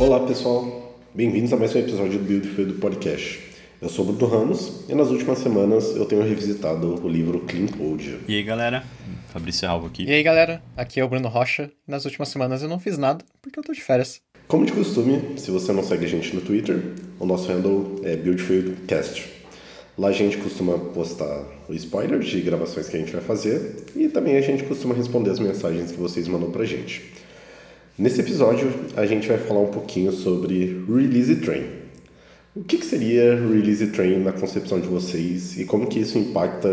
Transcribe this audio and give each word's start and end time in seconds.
Olá 0.00 0.18
pessoal, 0.26 0.96
bem-vindos 1.14 1.52
a 1.52 1.58
mais 1.58 1.74
um 1.74 1.78
episódio 1.78 2.18
do 2.18 2.24
Build 2.24 2.48
Field 2.48 2.72
Podcast. 2.80 3.38
Eu 3.82 3.90
sou 3.90 4.02
Bruno 4.02 4.26
Ramos 4.26 4.86
e 4.88 4.94
nas 4.94 5.10
últimas 5.10 5.40
semanas 5.40 5.94
eu 5.94 6.06
tenho 6.06 6.22
revisitado 6.22 7.04
o 7.04 7.06
livro 7.06 7.40
Clean 7.40 7.66
Code. 7.66 8.18
E 8.26 8.34
aí 8.34 8.42
galera, 8.42 8.82
Fabrício 9.28 9.68
Alvo 9.68 9.88
aqui. 9.88 10.04
E 10.04 10.10
aí 10.10 10.22
galera, 10.22 10.62
aqui 10.74 11.00
é 11.00 11.04
o 11.04 11.08
Bruno 11.08 11.28
Rocha 11.28 11.70
e 11.86 11.90
nas 11.90 12.06
últimas 12.06 12.30
semanas 12.30 12.62
eu 12.62 12.68
não 12.70 12.80
fiz 12.80 12.96
nada 12.96 13.22
porque 13.42 13.58
eu 13.58 13.62
tô 13.62 13.74
de 13.74 13.82
férias. 13.82 14.22
Como 14.48 14.64
de 14.64 14.72
costume, 14.72 15.38
se 15.38 15.50
você 15.50 15.70
não 15.70 15.82
segue 15.82 16.06
a 16.06 16.08
gente 16.08 16.34
no 16.34 16.40
Twitter, 16.40 16.94
o 17.18 17.26
nosso 17.26 17.52
handle 17.52 18.00
é 18.02 18.16
BuildFieldCast. 18.16 19.28
Lá 19.98 20.08
a 20.08 20.12
gente 20.12 20.38
costuma 20.38 20.78
postar 20.78 21.44
o 21.68 21.74
spoiler 21.74 22.20
de 22.20 22.40
gravações 22.40 22.88
que 22.88 22.96
a 22.96 23.00
gente 23.00 23.12
vai 23.12 23.20
fazer 23.20 23.84
e 23.94 24.08
também 24.08 24.38
a 24.38 24.40
gente 24.40 24.62
costuma 24.62 24.94
responder 24.94 25.28
as 25.28 25.38
mensagens 25.38 25.92
que 25.92 25.98
vocês 25.98 26.26
mandam 26.26 26.50
pra 26.50 26.64
gente. 26.64 27.20
Nesse 28.00 28.22
episódio, 28.22 28.72
a 28.96 29.04
gente 29.04 29.28
vai 29.28 29.36
falar 29.36 29.60
um 29.60 29.66
pouquinho 29.66 30.10
sobre 30.10 30.82
Release 30.88 31.36
Train. 31.36 31.66
O 32.56 32.64
que, 32.64 32.78
que 32.78 32.86
seria 32.86 33.34
Release 33.34 33.88
Train 33.88 34.20
na 34.20 34.32
concepção 34.32 34.80
de 34.80 34.88
vocês 34.88 35.60
e 35.60 35.66
como 35.66 35.86
que 35.86 35.98
isso 35.98 36.16
impacta, 36.16 36.70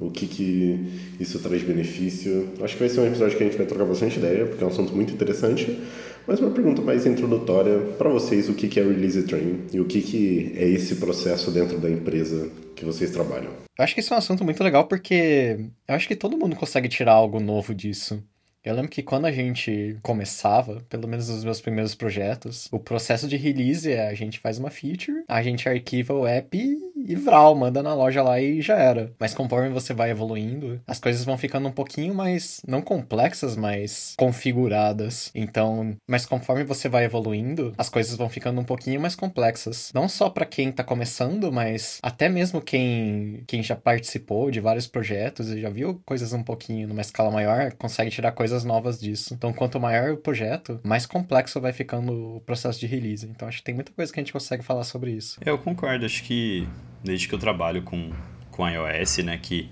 o 0.00 0.08
que, 0.08 0.28
que 0.28 1.02
isso 1.18 1.40
traz 1.40 1.64
benefício? 1.64 2.50
Acho 2.62 2.74
que 2.74 2.78
vai 2.78 2.88
ser 2.88 3.00
um 3.00 3.06
episódio 3.08 3.36
que 3.36 3.42
a 3.42 3.46
gente 3.46 3.58
vai 3.58 3.66
trocar 3.66 3.86
bastante 3.86 4.20
ideia, 4.20 4.46
porque 4.46 4.62
é 4.62 4.66
um 4.68 4.70
assunto 4.70 4.94
muito 4.94 5.12
interessante. 5.12 5.80
Mas 6.24 6.38
uma 6.38 6.52
pergunta 6.52 6.80
mais 6.80 7.04
introdutória 7.04 7.76
para 7.98 8.08
vocês, 8.08 8.48
o 8.48 8.54
que, 8.54 8.68
que 8.68 8.78
é 8.78 8.84
Release 8.84 9.20
Train 9.24 9.62
e 9.72 9.80
o 9.80 9.84
que, 9.84 10.00
que 10.00 10.52
é 10.54 10.68
esse 10.68 10.94
processo 10.94 11.50
dentro 11.50 11.80
da 11.80 11.90
empresa 11.90 12.52
que 12.76 12.84
vocês 12.84 13.10
trabalham? 13.10 13.50
Eu 13.76 13.82
acho 13.82 13.94
que 13.94 14.00
isso 14.00 14.14
é 14.14 14.16
um 14.16 14.20
assunto 14.20 14.44
muito 14.44 14.62
legal 14.62 14.86
porque 14.86 15.58
eu 15.88 15.94
acho 15.96 16.06
que 16.06 16.14
todo 16.14 16.38
mundo 16.38 16.54
consegue 16.54 16.88
tirar 16.88 17.14
algo 17.14 17.40
novo 17.40 17.74
disso. 17.74 18.22
Eu 18.68 18.74
lembro 18.74 18.90
que 18.90 19.02
quando 19.02 19.24
a 19.24 19.32
gente 19.32 19.96
começava, 20.02 20.82
pelo 20.90 21.08
menos 21.08 21.30
nos 21.30 21.42
meus 21.42 21.58
primeiros 21.58 21.94
projetos, 21.94 22.68
o 22.70 22.78
processo 22.78 23.26
de 23.26 23.34
release 23.34 23.90
é 23.90 24.08
a 24.08 24.12
gente 24.12 24.38
faz 24.38 24.58
uma 24.58 24.68
feature, 24.68 25.24
a 25.26 25.42
gente 25.42 25.66
arquiva 25.66 26.12
o 26.12 26.26
app 26.26 26.78
e 27.08 27.16
vral, 27.16 27.54
manda 27.54 27.82
na 27.82 27.94
loja 27.94 28.22
lá 28.22 28.38
e 28.38 28.60
já 28.60 28.76
era. 28.76 29.10
Mas 29.18 29.32
conforme 29.32 29.70
você 29.70 29.94
vai 29.94 30.10
evoluindo, 30.10 30.78
as 30.86 31.00
coisas 31.00 31.24
vão 31.24 31.38
ficando 31.38 31.66
um 31.66 31.72
pouquinho 31.72 32.14
mais, 32.14 32.60
não 32.68 32.82
complexas, 32.82 33.56
mas 33.56 34.14
configuradas. 34.18 35.30
Então, 35.34 35.96
mas 36.06 36.26
conforme 36.26 36.64
você 36.64 36.86
vai 36.86 37.04
evoluindo, 37.04 37.72
as 37.78 37.88
coisas 37.88 38.14
vão 38.14 38.28
ficando 38.28 38.60
um 38.60 38.64
pouquinho 38.64 39.00
mais 39.00 39.14
complexas. 39.14 39.90
Não 39.94 40.06
só 40.06 40.28
para 40.28 40.44
quem 40.44 40.70
tá 40.70 40.84
começando, 40.84 41.50
mas 41.50 41.98
até 42.02 42.28
mesmo 42.28 42.60
quem, 42.60 43.42
quem 43.46 43.62
já 43.62 43.74
participou 43.74 44.50
de 44.50 44.60
vários 44.60 44.86
projetos 44.86 45.50
e 45.50 45.62
já 45.62 45.70
viu 45.70 46.02
coisas 46.04 46.34
um 46.34 46.42
pouquinho 46.42 46.88
numa 46.88 47.00
escala 47.00 47.30
maior, 47.30 47.72
consegue 47.72 48.10
tirar 48.10 48.32
coisas 48.32 48.64
novas 48.64 49.00
disso. 49.00 49.32
Então, 49.32 49.50
quanto 49.50 49.80
maior 49.80 50.12
o 50.12 50.18
projeto, 50.18 50.78
mais 50.84 51.06
complexo 51.06 51.58
vai 51.58 51.72
ficando 51.72 52.36
o 52.36 52.40
processo 52.40 52.78
de 52.78 52.86
release. 52.86 53.26
Então, 53.26 53.48
acho 53.48 53.58
que 53.58 53.64
tem 53.64 53.74
muita 53.74 53.92
coisa 53.92 54.12
que 54.12 54.20
a 54.20 54.22
gente 54.22 54.32
consegue 54.32 54.62
falar 54.62 54.84
sobre 54.84 55.12
isso. 55.12 55.40
Eu 55.44 55.56
concordo, 55.56 56.04
acho 56.04 56.22
que 56.24 56.68
desde 57.02 57.28
que 57.28 57.34
eu 57.34 57.38
trabalho 57.38 57.82
com, 57.82 58.10
com 58.50 58.68
iOS, 58.68 59.18
né, 59.18 59.38
que 59.40 59.68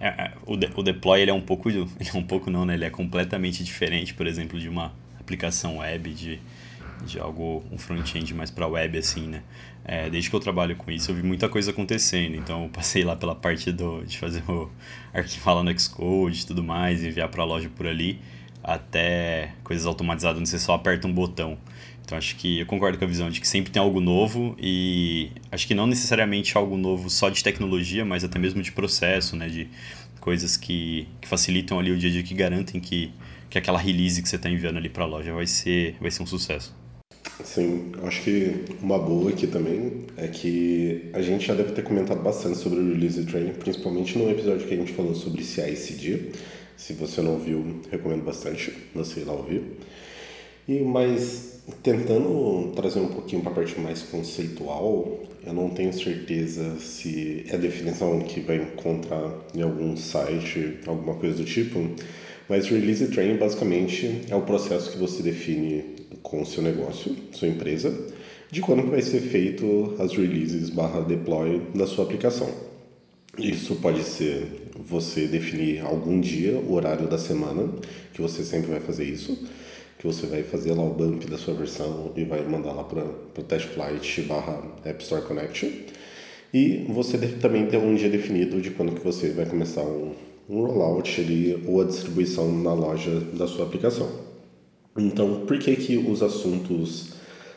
é, 0.00 0.08
é, 0.08 0.32
o, 0.46 0.56
de, 0.56 0.70
o 0.74 0.82
deploy 0.82 1.20
ele 1.20 1.30
é 1.30 1.34
um 1.34 1.40
pouco, 1.40 1.68
ele 1.70 1.88
é 1.98 2.16
um 2.16 2.22
pouco 2.22 2.50
não, 2.50 2.64
né, 2.64 2.74
ele 2.74 2.84
é 2.84 2.90
completamente 2.90 3.64
diferente, 3.64 4.14
por 4.14 4.26
exemplo, 4.26 4.58
de 4.58 4.68
uma 4.68 4.92
aplicação 5.20 5.78
web, 5.78 6.12
de, 6.14 6.40
de 7.04 7.18
algo, 7.18 7.64
um 7.70 7.78
front-end 7.78 8.32
mais 8.34 8.50
para 8.50 8.66
web, 8.66 8.98
assim, 8.98 9.26
né? 9.26 9.42
É, 9.84 10.10
desde 10.10 10.28
que 10.28 10.36
eu 10.36 10.40
trabalho 10.40 10.76
com 10.76 10.90
isso, 10.90 11.10
eu 11.10 11.14
vi 11.14 11.22
muita 11.22 11.48
coisa 11.48 11.70
acontecendo. 11.70 12.34
Então, 12.34 12.64
eu 12.64 12.68
passei 12.68 13.04
lá 13.04 13.16
pela 13.16 13.34
parte 13.34 13.72
do, 13.72 14.04
de 14.04 14.18
fazer 14.18 14.42
o 14.48 14.70
arquivar 15.14 15.54
lá 15.54 15.62
no 15.62 15.78
Xcode 15.78 16.42
e 16.42 16.46
tudo 16.46 16.62
mais, 16.62 17.02
enviar 17.02 17.28
para 17.28 17.42
a 17.42 17.46
loja 17.46 17.70
por 17.70 17.86
ali, 17.86 18.20
até 18.62 19.52
coisas 19.64 19.86
automatizadas, 19.86 20.38
onde 20.38 20.48
você 20.48 20.58
só 20.58 20.74
aperta 20.74 21.06
um 21.06 21.12
botão. 21.12 21.56
Então, 22.08 22.16
acho 22.16 22.36
que 22.36 22.60
eu 22.60 22.64
concordo 22.64 22.96
com 22.96 23.04
a 23.04 23.06
visão 23.06 23.28
de 23.28 23.38
que 23.38 23.46
sempre 23.46 23.70
tem 23.70 23.82
algo 23.82 24.00
novo 24.00 24.56
e 24.58 25.30
acho 25.52 25.66
que 25.66 25.74
não 25.74 25.86
necessariamente 25.86 26.56
algo 26.56 26.74
novo 26.74 27.10
só 27.10 27.28
de 27.28 27.44
tecnologia, 27.44 28.02
mas 28.02 28.24
até 28.24 28.38
mesmo 28.38 28.62
de 28.62 28.72
processo, 28.72 29.36
né? 29.36 29.46
De 29.46 29.68
coisas 30.18 30.56
que, 30.56 31.06
que 31.20 31.28
facilitam 31.28 31.78
ali 31.78 31.90
o 31.90 31.98
dia 31.98 32.08
a 32.08 32.12
dia, 32.14 32.22
que 32.22 32.32
garantem 32.32 32.80
que, 32.80 33.12
que 33.50 33.58
aquela 33.58 33.78
release 33.78 34.22
que 34.22 34.28
você 34.30 34.36
está 34.36 34.48
enviando 34.48 34.78
ali 34.78 34.88
para 34.88 35.04
a 35.04 35.06
loja 35.06 35.34
vai 35.34 35.46
ser, 35.46 35.96
vai 36.00 36.10
ser 36.10 36.22
um 36.22 36.26
sucesso. 36.26 36.74
Sim, 37.44 37.92
acho 38.02 38.22
que 38.22 38.64
uma 38.80 38.98
boa 38.98 39.30
aqui 39.30 39.46
também 39.46 40.06
é 40.16 40.28
que 40.28 41.10
a 41.12 41.20
gente 41.20 41.46
já 41.46 41.54
deve 41.54 41.72
ter 41.72 41.82
comentado 41.82 42.22
bastante 42.22 42.56
sobre 42.56 42.78
o 42.78 42.88
Release 42.88 43.22
Train, 43.26 43.52
principalmente 43.52 44.16
no 44.16 44.30
episódio 44.30 44.66
que 44.66 44.72
a 44.72 44.78
gente 44.78 44.94
falou 44.94 45.14
sobre 45.14 45.44
CI/CD. 45.44 46.30
Se 46.74 46.94
você 46.94 47.20
não 47.20 47.38
viu, 47.38 47.82
recomendo 47.90 48.24
bastante 48.24 48.72
você 48.94 49.20
ir 49.20 49.24
lá 49.24 49.34
ouvir. 49.34 49.62
E 50.68 50.80
mas 50.80 51.62
tentando 51.82 52.72
trazer 52.76 53.00
um 53.00 53.08
pouquinho 53.08 53.40
para 53.40 53.52
a 53.52 53.54
parte 53.54 53.80
mais 53.80 54.02
conceitual, 54.02 55.18
eu 55.44 55.52
não 55.54 55.70
tenho 55.70 55.92
certeza 55.94 56.78
se 56.78 57.44
é 57.48 57.54
a 57.54 57.58
definição 57.58 58.20
que 58.20 58.40
vai 58.40 58.56
encontrar 58.56 59.32
em 59.54 59.62
algum 59.62 59.96
site, 59.96 60.78
alguma 60.86 61.14
coisa 61.14 61.36
do 61.36 61.44
tipo. 61.44 61.78
Mas 62.48 62.68
Release 62.68 63.06
Train 63.08 63.36
basicamente 63.36 64.22
é 64.28 64.36
o 64.36 64.42
processo 64.42 64.90
que 64.90 64.98
você 64.98 65.22
define 65.22 65.84
com 66.22 66.42
o 66.42 66.46
seu 66.46 66.62
negócio, 66.62 67.16
sua 67.32 67.48
empresa, 67.48 67.94
de 68.50 68.60
quando 68.60 68.90
vai 68.90 69.00
ser 69.00 69.20
feito 69.20 69.94
as 69.98 70.12
releases 70.12 70.68
barra 70.70 71.00
deploy 71.00 71.62
da 71.74 71.86
sua 71.86 72.04
aplicação. 72.04 72.48
Isso 73.38 73.76
pode 73.76 74.02
ser 74.02 74.70
você 74.78 75.26
definir 75.26 75.80
algum 75.80 76.20
dia, 76.20 76.58
o 76.58 76.72
horário 76.72 77.06
da 77.06 77.18
semana, 77.18 77.68
que 78.12 78.20
você 78.20 78.42
sempre 78.42 78.70
vai 78.70 78.80
fazer 78.80 79.04
isso, 79.04 79.38
que 79.98 80.06
você 80.06 80.26
vai 80.26 80.44
fazer 80.44 80.72
lá 80.72 80.84
o 80.84 80.94
bump 80.94 81.26
da 81.26 81.36
sua 81.36 81.54
versão 81.54 82.12
e 82.16 82.24
vai 82.24 82.42
mandar 82.44 82.72
lá 82.72 82.84
para 82.84 83.04
o 83.04 83.42
test 83.42 83.66
flight 83.66 84.22
barra 84.22 84.62
App 84.84 85.02
Store 85.02 85.22
Connection. 85.22 85.68
E 86.54 86.86
você 86.88 87.18
também 87.18 87.66
tem 87.66 87.78
um 87.78 87.94
dia 87.94 88.08
definido 88.08 88.60
de 88.60 88.70
quando 88.70 88.94
que 88.94 89.04
você 89.04 89.30
vai 89.30 89.44
começar 89.44 89.82
um, 89.82 90.14
um 90.48 90.64
rollout 90.64 91.20
ali, 91.20 91.62
ou 91.66 91.82
a 91.82 91.84
distribuição 91.84 92.50
na 92.50 92.72
loja 92.72 93.20
da 93.32 93.46
sua 93.46 93.66
aplicação. 93.66 94.08
Então, 94.96 95.44
por 95.46 95.58
que 95.58 95.76
que 95.76 95.96
os 95.96 96.22
assuntos 96.22 97.10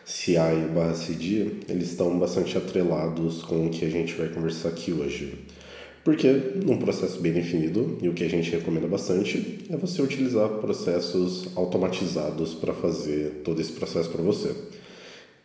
CI 0.03 0.35
barra 0.73 0.93
CD, 0.93 1.51
eles 1.69 1.91
estão 1.91 2.17
bastante 2.19 2.57
atrelados 2.57 3.43
com 3.43 3.67
o 3.67 3.69
que 3.69 3.85
a 3.85 3.89
gente 3.89 4.13
vai 4.13 4.27
conversar 4.27 4.69
aqui 4.69 4.91
hoje? 4.91 5.37
Porque 6.03 6.27
num 6.65 6.77
processo 6.77 7.19
bem 7.19 7.31
definido, 7.31 7.97
e 8.01 8.09
o 8.09 8.13
que 8.13 8.23
a 8.23 8.29
gente 8.29 8.49
recomenda 8.49 8.87
bastante, 8.87 9.59
é 9.69 9.77
você 9.77 10.01
utilizar 10.01 10.49
processos 10.49 11.49
automatizados 11.55 12.55
para 12.55 12.73
fazer 12.73 13.41
todo 13.43 13.61
esse 13.61 13.71
processo 13.71 14.09
para 14.09 14.23
você. 14.23 14.55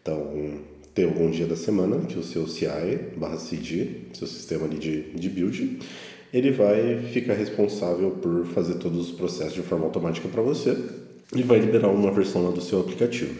Então, 0.01 0.61
ter 0.95 1.05
algum 1.05 1.31
dia 1.31 1.47
da 1.47 1.57
semana 1.57 2.07
que 2.07 2.19
o 2.19 2.23
seu 2.23 2.49
CI 2.49 2.69
barra 3.17 3.37
CD, 3.37 3.89
seu 4.15 4.27
sistema 4.27 4.65
ali 4.65 4.79
de, 4.79 5.03
de 5.11 5.29
build, 5.29 5.79
ele 6.33 6.51
vai 6.53 7.01
ficar 7.13 7.35
responsável 7.35 8.13
por 8.13 8.47
fazer 8.47 8.75
todos 8.75 9.11
os 9.11 9.13
processos 9.15 9.55
de 9.55 9.63
forma 9.63 9.85
automática 9.85 10.27
para 10.29 10.41
você 10.41 10.77
e 11.35 11.43
vai 11.43 11.59
liberar 11.59 11.89
uma 11.89 12.11
versão 12.11 12.51
do 12.51 12.63
seu 12.63 12.81
aplicativo. 12.81 13.35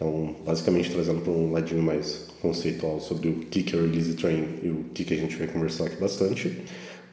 Então, 0.00 0.34
basicamente, 0.46 0.90
trazendo 0.90 1.20
para 1.20 1.30
um 1.30 1.52
ladinho 1.52 1.82
mais 1.82 2.26
conceitual 2.40 3.00
sobre 3.00 3.28
o 3.28 3.34
que 3.40 3.76
é 3.76 3.78
o 3.78 3.82
Release 3.82 4.14
Train 4.14 4.48
e 4.62 4.70
o 4.70 4.84
que 4.94 5.12
a 5.12 5.16
gente 5.16 5.36
vai 5.36 5.46
conversar 5.46 5.84
aqui 5.84 5.96
bastante, 5.96 6.56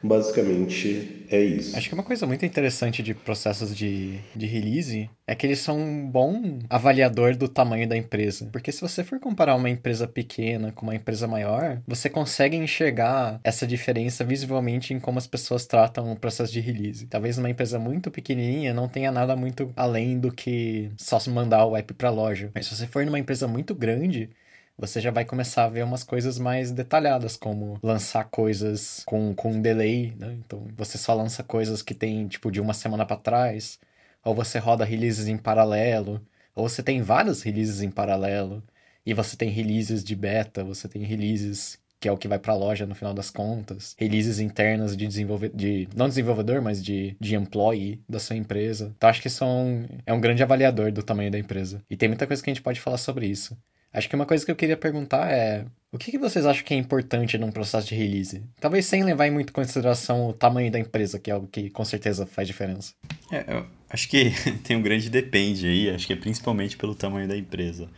Basicamente 0.02 1.26
é 1.30 1.40
isso. 1.40 1.76
Acho 1.76 1.88
que 1.88 1.94
uma 1.94 2.02
coisa 2.02 2.26
muito 2.26 2.44
interessante 2.44 3.02
de 3.02 3.14
processos 3.14 3.76
de, 3.76 4.18
de 4.34 4.46
release 4.46 5.10
é 5.26 5.34
que 5.34 5.46
eles 5.46 5.58
são 5.58 5.78
um 5.78 6.08
bom 6.08 6.58
avaliador 6.70 7.36
do 7.36 7.48
tamanho 7.48 7.88
da 7.88 7.96
empresa. 7.96 8.48
Porque 8.52 8.72
se 8.72 8.80
você 8.80 9.04
for 9.04 9.18
comparar 9.20 9.56
uma 9.56 9.68
empresa 9.68 10.06
pequena 10.06 10.72
com 10.72 10.86
uma 10.86 10.94
empresa 10.94 11.26
maior, 11.26 11.82
você 11.86 12.08
consegue 12.08 12.56
enxergar 12.56 13.40
essa 13.44 13.66
diferença 13.66 14.24
visivelmente 14.24 14.94
em 14.94 15.00
como 15.00 15.18
as 15.18 15.26
pessoas 15.26 15.66
tratam 15.66 16.12
o 16.12 16.16
processo 16.16 16.52
de 16.52 16.60
release. 16.60 17.06
Talvez 17.06 17.38
uma 17.38 17.50
empresa 17.50 17.78
muito 17.78 18.10
pequenininha 18.10 18.72
não 18.72 18.88
tenha 18.88 19.12
nada 19.12 19.36
muito 19.36 19.72
além 19.76 20.18
do 20.18 20.32
que 20.32 20.90
só 20.96 21.18
mandar 21.28 21.66
o 21.66 21.76
app 21.76 21.92
para 21.94 22.10
loja. 22.10 22.50
Mas 22.54 22.66
se 22.66 22.76
você 22.76 22.86
for 22.86 23.04
numa 23.04 23.18
empresa 23.18 23.46
muito 23.46 23.74
grande, 23.74 24.30
você 24.78 25.00
já 25.00 25.10
vai 25.10 25.24
começar 25.24 25.64
a 25.64 25.68
ver 25.68 25.84
umas 25.84 26.04
coisas 26.04 26.38
mais 26.38 26.70
detalhadas, 26.70 27.36
como 27.36 27.78
lançar 27.82 28.24
coisas 28.24 29.02
com, 29.04 29.34
com 29.34 29.52
um 29.52 29.60
delay, 29.60 30.14
né? 30.16 30.36
Então, 30.44 30.66
você 30.76 30.96
só 30.96 31.12
lança 31.14 31.42
coisas 31.42 31.82
que 31.82 31.94
tem, 31.94 32.28
tipo, 32.28 32.50
de 32.50 32.60
uma 32.60 32.72
semana 32.72 33.04
para 33.04 33.16
trás, 33.16 33.78
ou 34.24 34.34
você 34.34 34.58
roda 34.58 34.84
releases 34.84 35.26
em 35.26 35.36
paralelo, 35.36 36.24
ou 36.54 36.68
você 36.68 36.82
tem 36.82 37.02
vários 37.02 37.42
releases 37.42 37.82
em 37.82 37.90
paralelo, 37.90 38.62
e 39.04 39.12
você 39.12 39.36
tem 39.36 39.50
releases 39.50 40.04
de 40.04 40.14
beta, 40.14 40.62
você 40.62 40.88
tem 40.88 41.02
releases 41.02 41.78
que 42.00 42.08
é 42.08 42.12
o 42.12 42.16
que 42.16 42.28
vai 42.28 42.38
para 42.38 42.52
a 42.52 42.56
loja 42.56 42.86
no 42.86 42.94
final 42.94 43.12
das 43.12 43.30
contas, 43.30 43.96
releases 43.98 44.38
internas 44.38 44.96
de 44.96 45.06
desenvolvedor, 45.06 45.56
de 45.56 45.88
não 45.96 46.08
desenvolvedor, 46.08 46.62
mas 46.62 46.82
de, 46.82 47.16
de 47.18 47.34
employee 47.34 48.00
da 48.08 48.20
sua 48.20 48.36
empresa. 48.36 48.94
Então 48.96 49.10
acho 49.10 49.20
que 49.20 49.28
são 49.28 49.84
é 50.06 50.12
um 50.12 50.20
grande 50.20 50.42
avaliador 50.42 50.92
do 50.92 51.02
tamanho 51.02 51.30
da 51.30 51.38
empresa. 51.38 51.82
E 51.90 51.96
tem 51.96 52.08
muita 52.08 52.26
coisa 52.26 52.42
que 52.42 52.50
a 52.50 52.54
gente 52.54 52.62
pode 52.62 52.80
falar 52.80 52.98
sobre 52.98 53.26
isso. 53.26 53.56
Acho 53.92 54.08
que 54.08 54.14
uma 54.14 54.26
coisa 54.26 54.44
que 54.44 54.50
eu 54.50 54.56
queria 54.56 54.76
perguntar 54.76 55.30
é: 55.30 55.64
o 55.90 55.96
que, 55.96 56.10
que 56.10 56.18
vocês 56.18 56.44
acham 56.44 56.64
que 56.64 56.74
é 56.74 56.76
importante 56.76 57.38
num 57.38 57.50
processo 57.50 57.88
de 57.88 57.94
release? 57.94 58.42
Talvez 58.60 58.84
sem 58.86 59.02
levar 59.02 59.26
em 59.26 59.30
muito 59.30 59.52
consideração 59.52 60.28
o 60.28 60.32
tamanho 60.32 60.70
da 60.70 60.78
empresa, 60.78 61.18
que 61.18 61.30
é 61.30 61.34
algo 61.34 61.46
que 61.46 61.70
com 61.70 61.84
certeza 61.84 62.26
faz 62.26 62.46
diferença. 62.46 62.92
É, 63.32 63.44
eu 63.48 63.66
acho 63.88 64.08
que 64.08 64.30
tem 64.62 64.76
um 64.76 64.82
grande 64.82 65.08
depende 65.08 65.66
aí, 65.66 65.90
acho 65.90 66.06
que 66.06 66.12
é 66.12 66.16
principalmente 66.16 66.76
pelo 66.76 66.94
tamanho 66.94 67.26
da 67.26 67.36
empresa. 67.36 67.88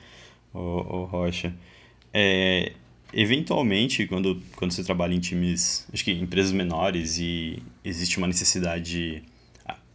o, 0.54 1.04
Rocha. 1.04 1.52
É, 2.14 2.72
eventualmente, 3.12 4.06
quando, 4.06 4.40
quando 4.56 4.72
você 4.72 4.84
trabalha 4.84 5.14
em 5.14 5.20
times, 5.20 5.86
acho 5.92 6.04
que 6.04 6.12
empresas 6.12 6.52
menores 6.52 7.18
e 7.18 7.62
existe 7.84 8.18
uma 8.18 8.26
necessidade 8.26 9.22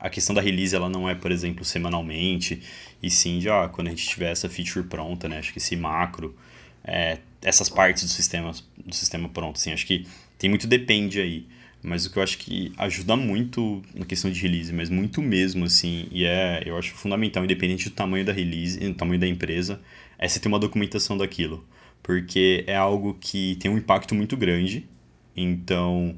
a 0.05 0.09
questão 0.09 0.35
da 0.35 0.41
release 0.41 0.75
ela 0.75 0.87
não 0.87 1.09
é, 1.09 1.15
por 1.15 1.31
exemplo, 1.31 1.65
semanalmente, 1.65 2.61
e 3.01 3.09
sim 3.09 3.41
já 3.41 3.67
quando 3.67 3.87
a 3.87 3.89
gente 3.89 4.07
tiver 4.07 4.31
essa 4.31 4.47
feature 4.47 4.85
pronta, 4.85 5.27
né? 5.27 5.39
Acho 5.39 5.51
que 5.51 5.57
esse 5.57 5.75
macro, 5.75 6.35
é, 6.83 7.17
essas 7.41 7.69
partes 7.69 8.03
do 8.03 8.09
sistema, 8.09 8.51
do 8.85 8.93
sistema 8.93 9.27
pronto, 9.27 9.55
assim, 9.55 9.73
acho 9.73 9.87
que 9.87 10.05
tem 10.37 10.47
muito 10.47 10.67
depende 10.67 11.19
aí. 11.19 11.47
Mas 11.81 12.05
o 12.05 12.11
que 12.11 12.19
eu 12.19 12.23
acho 12.23 12.37
que 12.37 12.71
ajuda 12.77 13.15
muito 13.15 13.81
na 13.95 14.05
questão 14.05 14.29
de 14.29 14.39
release, 14.39 14.71
mas 14.71 14.91
muito 14.91 15.23
mesmo, 15.23 15.65
assim, 15.65 16.07
e 16.11 16.23
é, 16.23 16.61
eu 16.65 16.77
acho 16.77 16.93
fundamental, 16.93 17.43
independente 17.43 17.89
do 17.89 17.95
tamanho 17.95 18.23
da 18.23 18.31
release, 18.31 18.77
do 18.79 18.93
tamanho 18.93 19.19
da 19.19 19.27
empresa, 19.27 19.81
é 20.19 20.27
você 20.27 20.39
ter 20.39 20.47
uma 20.47 20.59
documentação 20.59 21.17
daquilo. 21.17 21.65
Porque 22.03 22.63
é 22.67 22.75
algo 22.75 23.17
que 23.19 23.55
tem 23.59 23.71
um 23.71 23.77
impacto 23.77 24.13
muito 24.13 24.37
grande. 24.37 24.87
Então, 25.35 26.15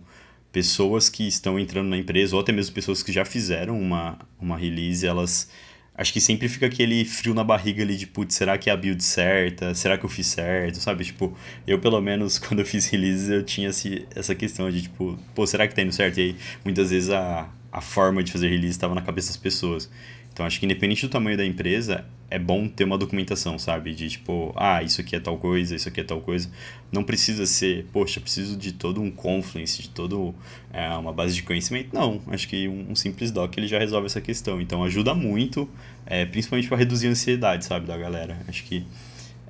pessoas 0.57 1.07
que 1.07 1.27
estão 1.27 1.59
entrando 1.59 1.87
na 1.87 1.97
empresa, 1.97 2.35
ou 2.35 2.41
até 2.41 2.51
mesmo 2.51 2.73
pessoas 2.73 3.03
que 3.03 3.11
já 3.11 3.23
fizeram 3.23 3.79
uma, 3.79 4.17
uma 4.41 4.57
release, 4.57 5.05
elas. 5.05 5.51
Acho 5.93 6.11
que 6.11 6.19
sempre 6.19 6.49
fica 6.49 6.65
aquele 6.65 7.05
frio 7.05 7.35
na 7.35 7.43
barriga 7.43 7.83
ali 7.83 7.95
de, 7.95 8.07
putz, 8.07 8.33
será 8.33 8.57
que 8.57 8.67
é 8.67 8.73
a 8.73 8.77
build 8.77 9.03
certa? 9.03 9.75
Será 9.75 9.99
que 9.99 10.05
eu 10.05 10.09
fiz 10.09 10.25
certo? 10.25 10.79
Sabe? 10.79 11.05
Tipo, 11.05 11.37
eu 11.67 11.77
pelo 11.77 12.01
menos 12.01 12.37
quando 12.41 12.61
eu 12.61 12.65
fiz 12.65 12.87
releases 12.87 13.29
eu 13.29 13.43
tinha 13.43 13.69
esse, 13.69 14.07
essa 14.15 14.33
questão 14.33 14.71
de, 14.71 14.81
tipo, 14.81 15.15
pô, 15.35 15.45
será 15.45 15.67
que 15.67 15.75
tá 15.75 15.83
indo 15.83 15.91
certo? 15.91 16.17
E 16.19 16.21
aí 16.21 16.35
muitas 16.65 16.89
vezes 16.89 17.11
a, 17.11 17.47
a 17.71 17.81
forma 17.81 18.23
de 18.23 18.31
fazer 18.31 18.47
release 18.47 18.71
estava 18.71 18.95
na 18.95 19.01
cabeça 19.03 19.27
das 19.27 19.37
pessoas. 19.37 19.89
Então 20.37 20.45
acho 20.45 20.59
que 20.59 20.67
independente 20.67 21.01
do 21.01 21.09
tamanho 21.09 21.35
da 21.35 21.43
empresa, 21.43 22.05
é 22.29 22.37
bom 22.37 22.67
ter 22.67 22.83
uma 22.83 22.95
documentação, 22.95 23.57
sabe? 23.57 23.91
De 23.95 24.07
tipo, 24.07 24.53
ah, 24.55 24.83
isso 24.83 25.01
aqui 25.01 25.15
é 25.15 25.19
tal 25.19 25.35
coisa, 25.39 25.75
isso 25.75 25.89
aqui 25.89 26.01
é 26.01 26.03
tal 26.03 26.21
coisa. 26.21 26.47
Não 26.91 27.03
precisa 27.03 27.47
ser, 27.47 27.87
poxa, 27.91 28.21
preciso 28.21 28.55
de 28.55 28.71
todo 28.71 29.01
um 29.01 29.09
confluence, 29.09 29.81
de 29.81 29.89
todo 29.89 30.35
é, 30.71 30.89
uma 30.89 31.11
base 31.11 31.33
de 31.33 31.41
conhecimento. 31.41 31.89
Não, 31.91 32.21
acho 32.27 32.47
que 32.47 32.67
um, 32.67 32.91
um, 32.91 32.95
simples 32.95 33.31
doc 33.31 33.57
ele 33.57 33.67
já 33.67 33.79
resolve 33.79 34.05
essa 34.05 34.21
questão. 34.21 34.61
Então 34.61 34.83
ajuda 34.83 35.15
muito, 35.15 35.67
é, 36.05 36.23
principalmente 36.23 36.67
para 36.67 36.77
reduzir 36.77 37.07
a 37.07 37.09
ansiedade, 37.09 37.65
sabe, 37.65 37.87
da 37.87 37.97
galera. 37.97 38.37
Acho 38.47 38.63
que 38.63 38.85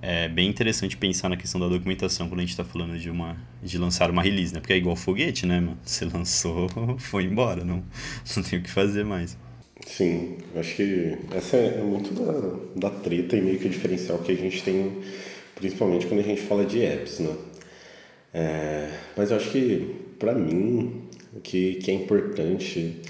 é 0.02 0.30
bem 0.30 0.48
interessante 0.48 0.96
pensar 0.96 1.28
na 1.28 1.36
questão 1.36 1.60
da 1.60 1.68
documentação 1.68 2.30
quando 2.30 2.40
a 2.40 2.44
gente 2.44 2.52
está 2.52 2.64
falando 2.64 2.98
de 2.98 3.10
uma 3.10 3.36
de 3.62 3.78
lançar 3.78 4.10
uma 4.10 4.22
release, 4.22 4.54
né? 4.54 4.62
Porque 4.62 4.72
é 4.72 4.78
igual 4.78 4.96
foguete, 4.96 5.46
né, 5.46 5.60
mano? 5.60 5.78
Você 5.84 6.06
lançou, 6.08 6.70
foi 6.98 7.26
embora, 7.26 7.66
não, 7.66 7.84
não 8.38 8.44
tem 8.44 8.60
o 8.60 8.64
que 8.64 8.70
fazer 8.70 9.04
mais. 9.04 9.38
Sim, 9.86 10.38
acho 10.56 10.76
que 10.76 11.18
essa 11.36 11.56
é, 11.58 11.78
é 11.80 11.84
muito 11.84 12.14
da, 12.14 12.90
da 12.90 12.96
treta 13.00 13.36
e 13.38 13.42
meio 13.42 13.60
que 13.60 13.68
o 13.68 13.70
diferencial 13.70 14.20
que 14.20 14.32
a 14.32 14.36
gente 14.36 14.64
tem, 14.64 14.92
principalmente 15.56 16.08
quando 16.08 16.20
a 16.22 16.24
gente 16.24 16.42
fala 16.42 16.66
de 16.66 16.82
apps, 16.84 17.20
né? 17.20 17.36
É, 18.34 18.90
mas 19.16 19.32
eu 19.32 19.38
acho 19.38 19.52
que, 19.52 19.96
para 20.20 20.34
mim, 20.34 21.04
o 21.36 21.40
que, 21.42 21.76
que 21.76 21.92
é 21.92 21.94
importante, 21.94 23.02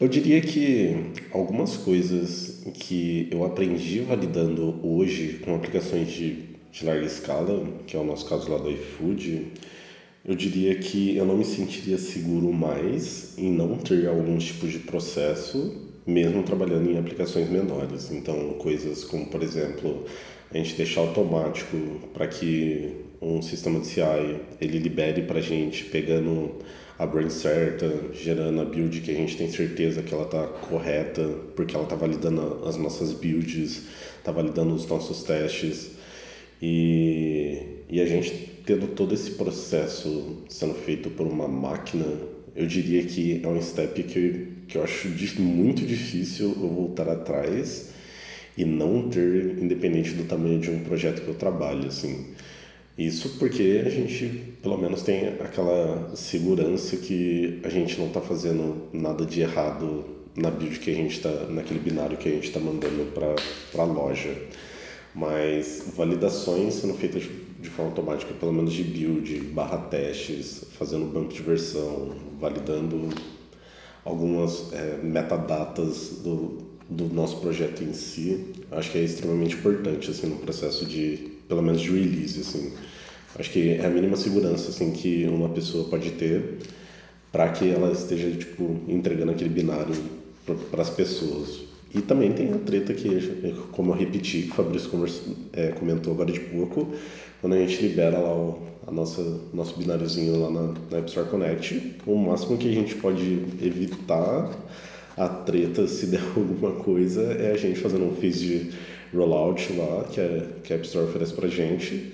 eu 0.00 0.08
diria 0.08 0.40
que 0.40 1.12
algumas 1.32 1.76
coisas 1.76 2.62
que 2.74 3.28
eu 3.30 3.44
aprendi 3.44 4.00
validando 4.00 4.80
hoje 4.86 5.40
com 5.44 5.54
aplicações 5.54 6.10
de, 6.10 6.44
de 6.70 6.84
larga 6.84 7.06
escala, 7.06 7.66
que 7.86 7.96
é 7.96 8.00
o 8.00 8.04
nosso 8.04 8.28
caso 8.28 8.50
lá 8.50 8.58
do 8.58 8.70
iFood, 8.70 9.48
eu 10.24 10.34
diria 10.34 10.74
que 10.76 11.16
eu 11.16 11.26
não 11.26 11.36
me 11.36 11.44
sentiria 11.44 11.98
seguro 11.98 12.52
mais 12.52 13.36
em 13.38 13.50
não 13.50 13.76
ter 13.76 14.06
alguns 14.08 14.44
tipos 14.44 14.72
de 14.72 14.78
processo 14.78 15.83
mesmo 16.06 16.42
trabalhando 16.42 16.90
em 16.90 16.98
aplicações 16.98 17.48
menores. 17.48 18.10
Então, 18.10 18.54
coisas 18.54 19.04
como, 19.04 19.26
por 19.26 19.42
exemplo, 19.42 20.04
a 20.52 20.58
gente 20.58 20.74
deixar 20.74 21.00
automático 21.00 21.76
para 22.12 22.26
que 22.26 23.04
um 23.20 23.40
sistema 23.40 23.80
de 23.80 23.86
CI 23.86 24.40
ele 24.60 24.78
libere 24.78 25.22
para 25.22 25.38
a 25.38 25.42
gente 25.42 25.84
pegando 25.84 26.56
a 26.98 27.06
brain 27.06 27.28
certa, 27.28 27.90
gerando 28.12 28.60
a 28.60 28.64
build 28.64 29.00
que 29.00 29.10
a 29.10 29.14
gente 29.14 29.36
tem 29.36 29.50
certeza 29.50 30.02
que 30.02 30.14
ela 30.14 30.24
está 30.24 30.46
correta, 30.46 31.24
porque 31.56 31.74
ela 31.74 31.84
está 31.84 31.96
validando 31.96 32.62
as 32.66 32.76
nossas 32.76 33.12
builds, 33.12 33.82
está 34.18 34.30
validando 34.30 34.74
os 34.74 34.86
nossos 34.86 35.24
testes. 35.24 35.92
E, 36.62 37.80
e 37.90 38.00
a 38.00 38.06
gente 38.06 38.62
tendo 38.64 38.86
todo 38.94 39.12
esse 39.12 39.32
processo 39.32 40.44
sendo 40.48 40.74
feito 40.74 41.10
por 41.10 41.26
uma 41.26 41.48
máquina, 41.48 42.06
eu 42.54 42.66
diria 42.66 43.02
que 43.04 43.40
é 43.42 43.48
um 43.48 43.60
step 43.60 44.02
que 44.04 44.53
que 44.68 44.76
eu 44.78 44.84
acho 44.84 45.08
muito 45.40 45.84
difícil 45.84 46.56
eu 46.60 46.68
voltar 46.68 47.08
atrás 47.08 47.90
e 48.56 48.64
não 48.64 49.08
ter, 49.08 49.58
independente 49.58 50.12
do 50.12 50.24
tamanho 50.24 50.58
de 50.60 50.70
um 50.70 50.80
projeto 50.84 51.22
que 51.22 51.28
eu 51.28 51.34
trabalho, 51.34 51.88
assim. 51.88 52.34
Isso 52.96 53.38
porque 53.38 53.82
a 53.84 53.88
gente, 53.90 54.54
pelo 54.62 54.78
menos, 54.78 55.02
tem 55.02 55.28
aquela 55.40 56.14
segurança 56.14 56.96
que 56.96 57.60
a 57.64 57.68
gente 57.68 57.98
não 57.98 58.06
está 58.06 58.20
fazendo 58.20 58.88
nada 58.92 59.26
de 59.26 59.40
errado 59.40 60.04
na 60.36 60.50
build 60.50 60.78
que 60.78 60.90
a 60.90 60.94
gente 60.94 61.16
está, 61.16 61.30
naquele 61.46 61.80
binário 61.80 62.16
que 62.16 62.28
a 62.28 62.32
gente 62.32 62.46
está 62.46 62.60
mandando 62.60 63.12
para 63.12 63.82
a 63.82 63.86
loja. 63.86 64.32
Mas 65.12 65.84
validações 65.96 66.74
sendo 66.74 66.94
feitas 66.94 67.24
de 67.60 67.70
forma 67.70 67.90
automática, 67.90 68.32
pelo 68.34 68.52
menos 68.52 68.72
de 68.72 68.84
build, 68.84 69.38
barra 69.52 69.78
testes, 69.78 70.64
fazendo 70.78 71.06
bump 71.06 71.32
de 71.32 71.42
versão, 71.42 72.14
validando 72.40 73.08
algumas 74.04 74.72
é, 74.72 74.98
metadatas 75.02 76.20
do, 76.22 76.58
do 76.88 77.12
nosso 77.12 77.38
projeto 77.40 77.82
em 77.82 77.92
si, 77.92 78.52
acho 78.70 78.90
que 78.90 78.98
é 78.98 79.02
extremamente 79.02 79.54
importante 79.54 80.10
assim 80.10 80.26
no 80.26 80.36
processo 80.36 80.84
de, 80.84 81.32
pelo 81.48 81.62
menos 81.62 81.80
de 81.80 81.90
release, 81.90 82.40
assim. 82.40 82.72
Acho 83.38 83.50
que 83.50 83.70
é 83.70 83.84
a 83.84 83.90
mínima 83.90 84.16
segurança 84.16 84.70
assim 84.70 84.92
que 84.92 85.26
uma 85.26 85.48
pessoa 85.48 85.88
pode 85.88 86.10
ter 86.12 86.58
para 87.32 87.48
que 87.48 87.68
ela 87.68 87.90
esteja 87.90 88.30
tipo 88.30 88.80
entregando 88.86 89.32
aquele 89.32 89.50
binário 89.50 89.94
para 90.70 90.82
as 90.82 90.90
pessoas. 90.90 91.64
E 91.92 92.00
também 92.00 92.32
tem 92.32 92.52
a 92.52 92.58
treta 92.58 92.92
que, 92.92 93.08
como 93.70 93.92
eu 93.92 93.96
repeti, 93.96 94.42
que 94.42 94.50
o 94.50 94.54
Fabrício 94.54 94.90
é, 95.52 95.68
comentou 95.68 96.12
agora 96.12 96.30
de 96.30 96.40
pouco, 96.40 96.92
quando 97.40 97.54
a 97.54 97.58
gente 97.58 97.80
libera 97.82 98.18
lá 98.18 98.34
o, 98.34 98.62
a 98.86 98.92
nossa 98.92 99.22
nosso 99.52 99.76
bináriozinho 99.78 100.40
lá 100.40 100.50
na, 100.50 100.74
na 100.90 100.98
App 100.98 101.08
Store 101.08 101.28
Connect, 101.28 101.96
o 102.06 102.16
máximo 102.16 102.56
que 102.58 102.68
a 102.68 102.72
gente 102.72 102.94
pode 102.96 103.44
evitar 103.62 104.50
a 105.16 105.28
treta 105.28 105.86
se 105.88 106.06
der 106.06 106.22
alguma 106.36 106.72
coisa 106.72 107.22
é 107.22 107.52
a 107.52 107.56
gente 107.56 107.78
fazendo 107.80 108.04
um 108.04 108.14
phase 108.16 108.46
de 108.46 108.70
rollout 109.16 109.72
lá 109.74 110.04
que, 110.04 110.20
é, 110.20 110.46
que 110.62 110.72
a 110.72 110.76
App 110.76 110.86
Store 110.86 111.06
oferece 111.06 111.32
pra 111.32 111.48
gente 111.48 112.12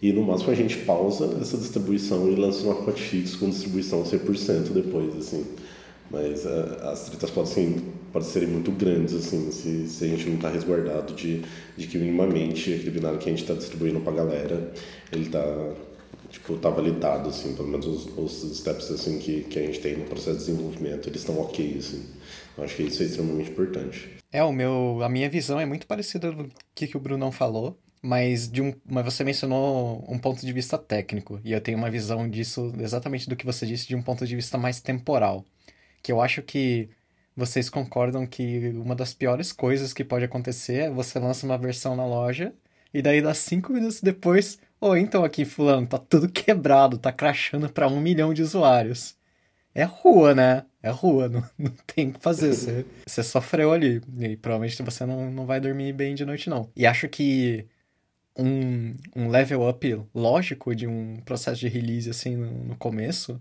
e 0.00 0.12
no 0.12 0.22
máximo 0.22 0.50
a 0.50 0.54
gente 0.54 0.76
pausa 0.78 1.38
essa 1.40 1.56
distribuição 1.56 2.30
e 2.30 2.34
lança 2.34 2.64
uma 2.64 2.74
hotfix 2.74 3.34
com 3.34 3.48
distribuição 3.48 4.04
100% 4.04 4.72
depois, 4.72 5.16
assim. 5.16 5.44
Mas 6.10 6.44
uh, 6.44 6.88
as 6.88 7.08
tretas 7.08 7.30
podem, 7.30 7.76
podem 8.12 8.28
ser 8.28 8.46
muito 8.46 8.70
grandes, 8.70 9.14
assim, 9.14 9.50
se, 9.50 9.88
se 9.88 10.04
a 10.04 10.08
gente 10.08 10.28
não 10.28 10.36
está 10.36 10.50
resguardado 10.50 11.14
de, 11.14 11.42
de 11.76 11.86
que 11.86 11.98
minimamente 11.98 12.72
aquele 12.72 12.90
binário 12.92 13.18
que 13.18 13.28
a 13.28 13.32
gente 13.32 13.42
está 13.42 13.54
distribuindo 13.54 13.98
para 14.00 14.12
a 14.12 14.16
galera, 14.16 14.72
ele 15.10 15.22
está 15.22 15.42
tipo, 16.28 16.56
tá 16.56 16.70
validado, 16.70 17.28
assim, 17.28 17.54
pelo 17.54 17.68
menos 17.68 17.86
os, 17.86 18.06
os 18.18 18.58
steps, 18.58 18.90
assim, 18.90 19.18
que, 19.18 19.42
que 19.42 19.58
a 19.58 19.62
gente 19.62 19.80
tem 19.80 19.96
no 19.96 20.04
processo 20.04 20.38
de 20.38 20.46
desenvolvimento, 20.46 21.08
eles 21.08 21.20
estão 21.20 21.38
ok, 21.40 21.76
assim. 21.78 22.04
Eu 22.56 22.64
acho 22.64 22.76
que 22.76 22.82
isso 22.84 23.02
é 23.02 23.06
extremamente 23.06 23.50
importante. 23.50 24.16
É, 24.32 24.42
o 24.42 24.52
meu, 24.52 25.00
a 25.02 25.08
minha 25.08 25.28
visão 25.28 25.58
é 25.60 25.66
muito 25.66 25.86
parecida 25.86 26.32
do 26.32 26.48
que, 26.74 26.86
que 26.86 26.96
o 26.96 27.00
Brunão 27.00 27.30
falou, 27.30 27.78
mas, 28.02 28.50
de 28.50 28.62
um, 28.62 28.74
mas 28.84 29.04
você 29.04 29.24
mencionou 29.24 30.04
um 30.08 30.18
ponto 30.18 30.44
de 30.44 30.52
vista 30.52 30.78
técnico, 30.78 31.40
e 31.44 31.52
eu 31.52 31.60
tenho 31.60 31.78
uma 31.78 31.90
visão 31.90 32.28
disso, 32.28 32.72
exatamente 32.78 33.28
do 33.28 33.36
que 33.36 33.46
você 33.46 33.66
disse, 33.66 33.86
de 33.86 33.96
um 33.96 34.02
ponto 34.02 34.26
de 34.26 34.36
vista 34.36 34.56
mais 34.58 34.80
temporal. 34.80 35.44
Que 36.02 36.12
eu 36.12 36.20
acho 36.20 36.42
que 36.42 36.88
vocês 37.36 37.68
concordam 37.68 38.26
que 38.26 38.68
uma 38.76 38.94
das 38.94 39.12
piores 39.12 39.52
coisas 39.52 39.92
que 39.92 40.04
pode 40.04 40.24
acontecer 40.24 40.84
é 40.84 40.90
você 40.90 41.18
lança 41.18 41.44
uma 41.44 41.58
versão 41.58 41.96
na 41.96 42.06
loja, 42.06 42.54
e 42.94 43.02
daí 43.02 43.20
dá 43.20 43.34
cinco 43.34 43.72
minutos 43.72 44.00
depois 44.00 44.58
Ô, 44.80 44.90
oh, 44.90 44.96
então 44.96 45.24
aqui, 45.24 45.44
fulano, 45.44 45.86
tá 45.86 45.98
tudo 45.98 46.28
quebrado, 46.28 46.98
tá 46.98 47.12
crashando 47.12 47.68
pra 47.70 47.88
um 47.88 48.00
milhão 48.00 48.34
de 48.34 48.42
usuários. 48.42 49.16
É 49.74 49.84
rua, 49.84 50.34
né? 50.34 50.64
É 50.82 50.90
rua, 50.90 51.28
não, 51.30 51.42
não 51.58 51.72
tem 51.86 52.08
o 52.10 52.12
que 52.12 52.20
fazer. 52.20 52.52
Você, 52.52 52.86
você 53.06 53.22
sofreu 53.22 53.72
ali. 53.72 54.02
E 54.18 54.36
provavelmente 54.36 54.82
você 54.82 55.06
não, 55.06 55.30
não 55.30 55.46
vai 55.46 55.60
dormir 55.60 55.92
bem 55.92 56.14
de 56.14 56.24
noite, 56.24 56.50
não. 56.50 56.70
E 56.76 56.86
acho 56.86 57.08
que 57.08 57.66
um, 58.36 58.94
um 59.14 59.28
level 59.28 59.68
up 59.68 60.02
lógico 60.14 60.74
de 60.74 60.86
um 60.86 61.16
processo 61.24 61.60
de 61.60 61.68
release 61.68 62.10
assim 62.10 62.36
no, 62.36 62.50
no 62.64 62.76
começo 62.76 63.40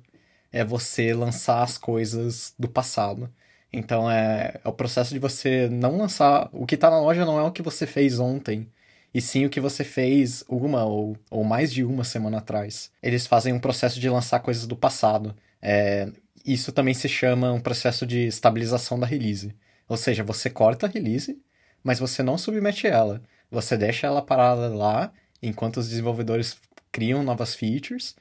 é 0.52 0.64
você 0.64 1.14
lançar 1.14 1.64
as 1.64 1.78
coisas 1.78 2.54
do 2.58 2.70
passado. 2.70 3.30
Então 3.74 4.10
é, 4.10 4.60
é 4.64 4.70
o 4.70 4.74
processo 4.74 5.14
de 5.14 5.20
você 5.20 5.70
não 5.70 5.98
lançar. 5.98 6.50
O 6.54 6.66
que 6.66 6.78
tá 6.78 6.90
na 6.90 7.00
loja 7.00 7.26
não 7.26 7.40
é 7.40 7.44
o 7.44 7.52
que 7.52 7.62
você 7.62 7.86
fez 7.86 8.20
ontem 8.20 8.70
e 9.16 9.22
sim 9.22 9.46
o 9.46 9.50
que 9.50 9.62
você 9.62 9.86
fez 9.86 10.44
uma 10.46 10.84
ou, 10.84 11.16
ou 11.32 11.42
mais 11.46 11.72
de 11.72 11.86
uma 11.86 12.04
semana 12.04 12.40
atrás. 12.40 12.92
Eles 13.02 13.26
fazem 13.26 13.54
um 13.54 13.60
processo 13.62 13.98
de 13.98 14.10
lançar 14.10 14.42
coisas 14.42 14.68
do 14.68 14.76
passado. 14.76 15.34
É, 15.62 16.12
isso 16.46 16.74
também 16.74 16.94
se 16.94 17.08
chama 17.08 17.54
um 17.54 17.62
processo 17.62 18.06
de 18.06 18.28
estabilização 18.28 19.00
da 19.00 19.08
release. 19.08 19.56
Ou 19.88 19.96
seja, 19.96 20.22
você 20.22 20.50
corta 20.50 20.86
a 20.86 20.90
release, 20.90 21.42
mas 21.82 21.98
você 21.98 22.22
não 22.22 22.38
submete 22.38 22.88
ela. 22.88 23.22
você 23.50 23.78
deixa 23.78 24.06
ela 24.06 24.22
parada 24.22 24.68
lá 24.76 25.14
enquanto 25.42 25.78
os 25.78 25.88
desenvolvedores 25.88 26.58
criam 26.92 27.24
novas 27.24 27.56
features. 27.56 28.18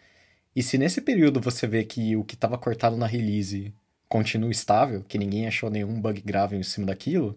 E 0.55 0.63
se 0.63 0.79
nesse 0.79 1.01
período 1.01 1.41
você 1.41 1.67
vê 1.67 1.85
que 1.85 2.15
o 2.15 2.23
que 2.23 2.37
estava 2.37 2.57
cortado 2.57 2.97
na 2.97 3.07
release 3.09 3.75
continua 4.09 4.53
estável, 4.53 5.03
que 5.03 5.19
ninguém 5.19 5.49
achou 5.49 5.71
nenhum 5.71 6.01
bug 6.01 6.21
grave 6.21 6.57
em 6.57 6.63
cima 6.63 6.87
daquilo, 6.87 7.37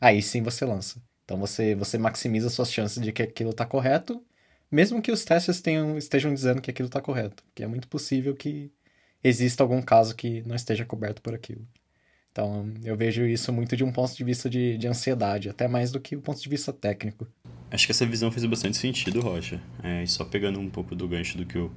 aí 0.00 0.22
sim 0.22 0.42
você 0.42 0.64
lança. 0.64 1.05
Então 1.26 1.36
você, 1.36 1.74
você 1.74 1.98
maximiza 1.98 2.48
suas 2.48 2.72
chances 2.72 3.02
de 3.02 3.12
que 3.12 3.20
aquilo 3.20 3.50
está 3.50 3.66
correto, 3.66 4.22
mesmo 4.70 5.02
que 5.02 5.10
os 5.10 5.24
testes 5.24 5.60
tenham, 5.60 5.98
estejam 5.98 6.32
dizendo 6.32 6.62
que 6.62 6.70
aquilo 6.70 6.86
está 6.86 7.00
correto. 7.00 7.42
Porque 7.44 7.64
é 7.64 7.66
muito 7.66 7.88
possível 7.88 8.34
que 8.34 8.70
exista 9.22 9.62
algum 9.64 9.82
caso 9.82 10.14
que 10.14 10.42
não 10.46 10.54
esteja 10.54 10.84
coberto 10.84 11.20
por 11.20 11.34
aquilo. 11.34 11.66
Então, 12.30 12.72
eu 12.84 12.96
vejo 12.96 13.24
isso 13.24 13.52
muito 13.52 13.76
de 13.76 13.82
um 13.82 13.90
ponto 13.90 14.14
de 14.14 14.22
vista 14.22 14.48
de, 14.48 14.78
de 14.78 14.86
ansiedade, 14.86 15.48
até 15.48 15.66
mais 15.66 15.90
do 15.90 15.98
que 15.98 16.14
o 16.14 16.20
ponto 16.20 16.40
de 16.40 16.48
vista 16.48 16.72
técnico. 16.72 17.26
Acho 17.70 17.86
que 17.86 17.92
essa 17.92 18.06
visão 18.06 18.30
fez 18.30 18.44
bastante 18.44 18.76
sentido, 18.76 19.20
Rocha. 19.20 19.60
É, 19.82 20.04
e 20.04 20.06
só 20.06 20.24
pegando 20.24 20.60
um 20.60 20.70
pouco 20.70 20.94
do 20.94 21.08
gancho 21.08 21.38
do 21.38 21.46
que 21.46 21.58
o, 21.58 21.72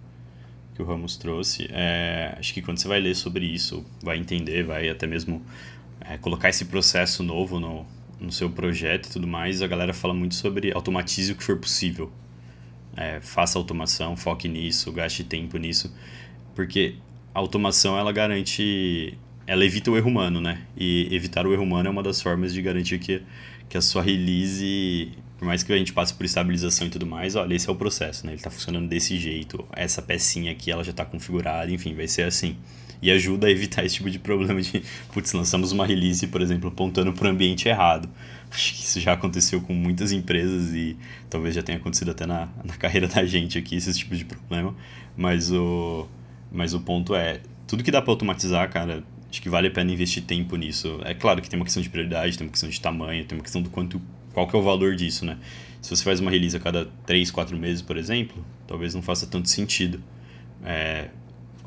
que 0.75 0.81
o 0.81 0.85
Ramos 0.85 1.17
trouxe, 1.17 1.67
é, 1.71 2.35
acho 2.37 2.53
que 2.53 2.61
quando 2.61 2.77
você 2.77 2.87
vai 2.87 2.99
ler 2.99 3.15
sobre 3.15 3.45
isso, 3.45 3.85
vai 4.03 4.17
entender, 4.17 4.63
vai 4.63 4.89
até 4.89 5.07
mesmo 5.07 5.41
é, 6.01 6.17
colocar 6.17 6.49
esse 6.49 6.65
processo 6.65 7.23
novo 7.23 7.59
no, 7.59 7.85
no 8.19 8.31
seu 8.31 8.49
projeto 8.49 9.07
e 9.07 9.11
tudo 9.11 9.27
mais, 9.27 9.61
a 9.61 9.67
galera 9.67 9.93
fala 9.93 10.13
muito 10.13 10.35
sobre 10.35 10.71
automatize 10.71 11.31
o 11.31 11.35
que 11.35 11.43
for 11.43 11.57
possível. 11.57 12.11
É, 12.95 13.21
faça 13.21 13.57
automação, 13.57 14.17
foque 14.17 14.47
nisso, 14.47 14.91
gaste 14.91 15.23
tempo 15.23 15.57
nisso, 15.57 15.93
porque 16.55 16.95
a 17.33 17.39
automação 17.39 17.97
ela 17.97 18.11
garante 18.11 19.17
ela 19.49 19.65
evita 19.65 19.89
o 19.89 19.97
erro 19.97 20.09
humano, 20.09 20.39
né? 20.39 20.61
E 20.77 21.07
evitar 21.11 21.47
o 21.47 21.51
erro 21.51 21.63
humano 21.63 21.87
é 21.87 21.91
uma 21.91 22.03
das 22.03 22.21
formas 22.21 22.53
de 22.53 22.61
garantir 22.61 22.99
que, 22.99 23.23
que 23.67 23.75
a 23.75 23.81
sua 23.81 24.03
release, 24.03 25.11
por 25.39 25.45
mais 25.45 25.63
que 25.63 25.73
a 25.73 25.77
gente 25.77 25.91
passe 25.91 26.13
por 26.13 26.23
estabilização 26.23 26.85
e 26.85 26.89
tudo 26.91 27.07
mais, 27.07 27.35
olha, 27.35 27.55
esse 27.55 27.67
é 27.67 27.71
o 27.71 27.75
processo, 27.75 28.27
né? 28.27 28.33
Ele 28.33 28.39
está 28.39 28.51
funcionando 28.51 28.87
desse 28.87 29.17
jeito, 29.17 29.65
essa 29.71 30.03
pecinha 30.03 30.51
aqui 30.51 30.69
ela 30.69 30.83
já 30.83 30.91
está 30.91 31.03
configurada, 31.03 31.71
enfim, 31.71 31.95
vai 31.95 32.07
ser 32.07 32.23
assim. 32.23 32.57
E 33.01 33.11
ajuda 33.11 33.47
a 33.47 33.49
evitar 33.49 33.85
esse 33.85 33.95
tipo 33.95 34.09
de 34.09 34.19
problema 34.19 34.61
de, 34.61 34.83
putz, 35.13 35.31
lançamos 35.33 35.71
uma 35.71 35.85
release, 35.85 36.27
por 36.27 36.41
exemplo, 36.41 36.69
apontando 36.69 37.13
para 37.13 37.27
o 37.27 37.31
ambiente 37.31 37.67
errado. 37.67 38.09
Acho 38.51 38.73
que 38.73 38.81
isso 38.81 38.99
já 38.99 39.13
aconteceu 39.13 39.61
com 39.61 39.73
muitas 39.73 40.11
empresas 40.11 40.73
e 40.73 40.97
talvez 41.29 41.55
já 41.55 41.61
tenha 41.61 41.77
acontecido 41.77 42.11
até 42.11 42.25
na, 42.25 42.49
na 42.63 42.75
carreira 42.75 43.07
da 43.07 43.25
gente 43.25 43.57
aqui, 43.57 43.75
esse 43.75 43.93
tipo 43.93 44.15
de 44.15 44.25
problema. 44.25 44.75
Mas 45.15 45.51
o, 45.51 46.07
mas 46.51 46.73
o 46.73 46.79
ponto 46.79 47.15
é, 47.15 47.41
tudo 47.67 47.83
que 47.83 47.91
dá 47.91 48.01
para 48.01 48.11
automatizar, 48.11 48.67
cara, 48.69 49.03
acho 49.29 49.41
que 49.41 49.49
vale 49.49 49.67
a 49.67 49.71
pena 49.71 49.91
investir 49.91 50.23
tempo 50.23 50.55
nisso. 50.55 50.99
É 51.05 51.13
claro 51.13 51.41
que 51.41 51.49
tem 51.49 51.57
uma 51.59 51.65
questão 51.65 51.83
de 51.83 51.89
prioridade, 51.89 52.37
tem 52.37 52.47
uma 52.47 52.51
questão 52.51 52.69
de 52.69 52.81
tamanho, 52.81 53.23
tem 53.25 53.37
uma 53.37 53.43
questão 53.43 53.61
do 53.61 53.69
quanto, 53.69 54.01
qual 54.33 54.47
que 54.47 54.55
é 54.55 54.59
o 54.59 54.61
valor 54.61 54.95
disso, 54.95 55.23
né? 55.23 55.37
Se 55.81 55.95
você 55.95 56.03
faz 56.03 56.19
uma 56.19 56.31
release 56.31 56.57
a 56.57 56.59
cada 56.59 56.85
3, 57.05 57.31
4 57.31 57.57
meses, 57.57 57.81
por 57.81 57.95
exemplo, 57.95 58.43
talvez 58.67 58.93
não 58.93 59.01
faça 59.01 59.25
tanto 59.27 59.47
sentido 59.47 60.03
é, 60.65 61.09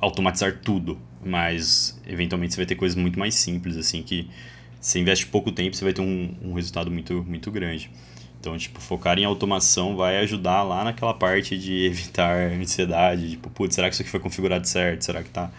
automatizar 0.00 0.58
tudo, 0.58 0.98
mas 1.24 2.00
eventualmente 2.06 2.54
você 2.54 2.58
vai 2.58 2.66
ter 2.66 2.74
coisas 2.74 2.96
muito 2.96 3.18
mais 3.18 3.34
simples, 3.34 3.76
assim, 3.76 4.02
que 4.02 4.28
você 4.80 4.98
investe 4.98 5.26
pouco 5.26 5.52
tempo, 5.52 5.76
você 5.76 5.84
vai 5.84 5.92
ter 5.92 6.02
um, 6.02 6.34
um 6.42 6.52
resultado 6.54 6.90
muito, 6.90 7.24
muito 7.24 7.50
grande. 7.50 7.90
Então, 8.40 8.56
tipo, 8.58 8.80
focar 8.80 9.18
em 9.18 9.24
automação 9.24 9.96
vai 9.96 10.18
ajudar 10.18 10.62
lá 10.64 10.82
naquela 10.82 11.14
parte 11.14 11.56
de 11.56 11.84
evitar 11.86 12.50
ansiedade, 12.52 13.30
tipo, 13.30 13.48
putz, 13.50 13.74
será 13.74 13.88
que 13.88 13.94
isso 13.94 14.02
aqui 14.02 14.10
foi 14.10 14.20
configurado 14.20 14.66
certo? 14.66 15.02
Será 15.02 15.22
que 15.22 15.30
tá 15.30 15.50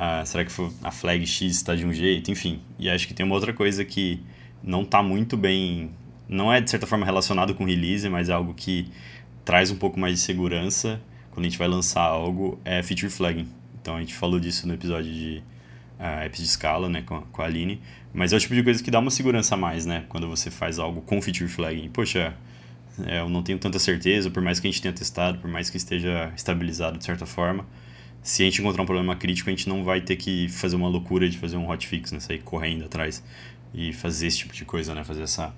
ah, 0.00 0.24
será 0.24 0.44
que 0.44 0.52
a 0.84 0.92
flag 0.92 1.26
X 1.26 1.56
está 1.56 1.74
de 1.74 1.84
um 1.84 1.92
jeito? 1.92 2.30
Enfim. 2.30 2.60
E 2.78 2.88
acho 2.88 3.08
que 3.08 3.12
tem 3.12 3.26
uma 3.26 3.34
outra 3.34 3.52
coisa 3.52 3.84
que 3.84 4.22
não 4.62 4.82
está 4.82 5.02
muito 5.02 5.36
bem. 5.36 5.90
Não 6.28 6.52
é 6.52 6.60
de 6.60 6.70
certa 6.70 6.86
forma 6.86 7.04
relacionado 7.04 7.52
com 7.54 7.64
release, 7.64 8.08
mas 8.08 8.28
é 8.28 8.32
algo 8.32 8.54
que 8.54 8.88
traz 9.44 9.72
um 9.72 9.76
pouco 9.76 9.98
mais 9.98 10.14
de 10.14 10.20
segurança 10.20 11.00
quando 11.32 11.46
a 11.46 11.48
gente 11.48 11.58
vai 11.58 11.68
lançar 11.68 12.02
algo, 12.02 12.60
é 12.64 12.82
feature 12.82 13.10
flagging. 13.10 13.48
Então 13.80 13.96
a 13.96 14.00
gente 14.00 14.14
falou 14.14 14.38
disso 14.40 14.66
no 14.66 14.74
episódio 14.74 15.12
de 15.12 15.42
uh, 15.98 16.24
apps 16.24 16.40
de 16.40 16.46
escala, 16.46 16.88
né, 16.88 17.02
com, 17.02 17.20
com 17.22 17.42
a 17.42 17.44
Aline. 17.44 17.80
Mas 18.12 18.32
é 18.32 18.36
o 18.36 18.40
tipo 18.40 18.54
de 18.54 18.62
coisa 18.62 18.82
que 18.82 18.90
dá 18.90 18.98
uma 18.98 19.10
segurança 19.10 19.54
a 19.54 19.58
mais, 19.58 19.86
né, 19.86 20.04
quando 20.08 20.28
você 20.28 20.50
faz 20.50 20.78
algo 20.78 21.00
com 21.02 21.20
feature 21.20 21.48
flagging. 21.48 21.88
Poxa, 21.90 22.34
é, 23.06 23.20
eu 23.20 23.28
não 23.28 23.42
tenho 23.42 23.58
tanta 23.58 23.78
certeza, 23.78 24.30
por 24.30 24.42
mais 24.42 24.58
que 24.60 24.66
a 24.66 24.70
gente 24.70 24.82
tenha 24.82 24.94
testado, 24.94 25.38
por 25.38 25.50
mais 25.50 25.70
que 25.70 25.76
esteja 25.76 26.32
estabilizado 26.36 26.98
de 26.98 27.04
certa 27.04 27.26
forma 27.26 27.64
se 28.22 28.42
a 28.42 28.44
gente 28.44 28.60
encontrar 28.60 28.82
um 28.82 28.86
problema 28.86 29.16
crítico, 29.16 29.48
a 29.48 29.52
gente 29.52 29.68
não 29.68 29.84
vai 29.84 30.00
ter 30.00 30.16
que 30.16 30.48
fazer 30.48 30.76
uma 30.76 30.88
loucura 30.88 31.28
de 31.28 31.38
fazer 31.38 31.56
um 31.56 31.68
hotfix, 31.68 32.12
né? 32.12 32.20
Sair 32.20 32.40
correndo 32.40 32.84
atrás 32.84 33.22
e 33.72 33.92
fazer 33.92 34.26
esse 34.26 34.38
tipo 34.38 34.52
de 34.52 34.64
coisa, 34.64 34.94
né? 34.94 35.04
Fazer 35.04 35.22
essa, 35.22 35.54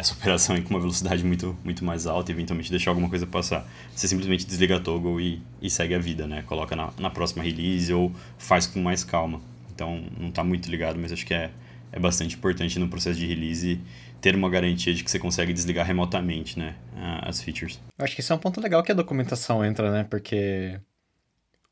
essa 0.00 0.14
operação 0.14 0.56
aí 0.56 0.62
com 0.62 0.70
uma 0.70 0.80
velocidade 0.80 1.24
muito, 1.24 1.56
muito 1.62 1.84
mais 1.84 2.06
alta 2.06 2.30
e 2.30 2.34
eventualmente 2.34 2.70
deixar 2.70 2.90
alguma 2.90 3.08
coisa 3.08 3.26
passar. 3.26 3.66
Você 3.94 4.08
simplesmente 4.08 4.46
desliga 4.46 4.76
a 4.76 4.80
toggle 4.80 5.20
e, 5.20 5.42
e 5.60 5.70
segue 5.70 5.94
a 5.94 5.98
vida, 5.98 6.26
né? 6.26 6.42
Coloca 6.42 6.74
na, 6.74 6.90
na 6.98 7.10
próxima 7.10 7.42
release 7.42 7.92
ou 7.92 8.12
faz 8.38 8.66
com 8.66 8.80
mais 8.80 9.04
calma. 9.04 9.40
Então, 9.72 10.02
não 10.18 10.28
está 10.28 10.42
muito 10.42 10.70
ligado, 10.70 10.98
mas 10.98 11.12
acho 11.12 11.24
que 11.24 11.34
é, 11.34 11.50
é 11.92 11.98
bastante 11.98 12.36
importante 12.36 12.78
no 12.78 12.88
processo 12.88 13.18
de 13.18 13.26
release 13.26 13.80
ter 14.20 14.34
uma 14.34 14.50
garantia 14.50 14.92
de 14.92 15.02
que 15.02 15.10
você 15.10 15.18
consegue 15.18 15.52
desligar 15.52 15.86
remotamente, 15.86 16.58
né? 16.58 16.74
As 17.22 17.42
features. 17.42 17.80
Acho 17.98 18.14
que 18.14 18.20
isso 18.20 18.32
é 18.32 18.36
um 18.36 18.38
ponto 18.38 18.60
legal 18.60 18.82
que 18.82 18.92
a 18.92 18.94
documentação 18.94 19.64
entra, 19.64 19.90
né? 19.90 20.04
Porque 20.04 20.78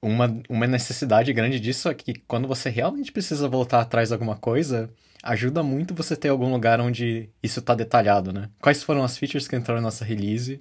uma, 0.01 0.41
uma 0.49 0.67
necessidade 0.67 1.33
grande 1.33 1.59
disso 1.59 1.89
é 1.89 1.95
que 1.95 2.15
quando 2.27 2.47
você 2.47 2.71
realmente 2.71 3.13
precisa 3.13 3.49
voltar 3.49 3.81
atrás 3.81 4.09
de 4.09 4.15
alguma 4.15 4.37
coisa, 4.37 4.91
ajuda 5.23 5.63
muito 5.63 5.95
você 5.95 6.17
ter 6.17 6.29
algum 6.29 6.51
lugar 6.53 6.81
onde 6.81 7.29
isso 7.43 7.61
está 7.61 7.75
detalhado, 7.75 8.33
né? 8.33 8.49
Quais 8.61 8.83
foram 8.83 9.03
as 9.03 9.19
features 9.19 9.49
que 9.49 9.57
entraram 9.57 9.81
na 9.81 9.87
nossa 9.87 10.05
release 10.05 10.61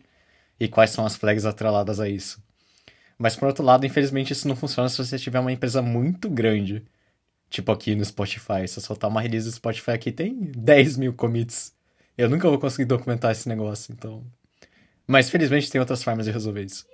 e 0.59 0.67
quais 0.67 0.89
são 0.89 1.05
as 1.05 1.15
flags 1.15 1.45
atreladas 1.45 1.99
a 1.99 2.09
isso. 2.09 2.41
Mas 3.17 3.35
por 3.35 3.47
outro 3.47 3.63
lado, 3.63 3.85
infelizmente 3.85 4.33
isso 4.33 4.47
não 4.47 4.55
funciona 4.55 4.89
se 4.89 4.97
você 4.97 5.17
tiver 5.17 5.39
uma 5.39 5.51
empresa 5.51 5.81
muito 5.81 6.29
grande. 6.29 6.83
Tipo 7.49 7.71
aqui 7.71 7.95
no 7.95 8.03
Spotify. 8.03 8.67
Se 8.67 8.79
eu 8.79 8.83
soltar 8.83 9.09
uma 9.09 9.21
release 9.21 9.49
do 9.49 9.55
Spotify 9.55 9.91
aqui, 9.91 10.11
tem 10.11 10.51
10 10.55 10.97
mil 10.97 11.13
commits. 11.13 11.73
Eu 12.17 12.29
nunca 12.29 12.49
vou 12.49 12.59
conseguir 12.59 12.85
documentar 12.85 13.31
esse 13.31 13.47
negócio, 13.47 13.93
então. 13.93 14.23
Mas 15.05 15.29
felizmente 15.29 15.71
tem 15.71 15.79
outras 15.79 16.03
formas 16.03 16.25
de 16.25 16.31
resolver 16.31 16.63
isso. 16.63 16.85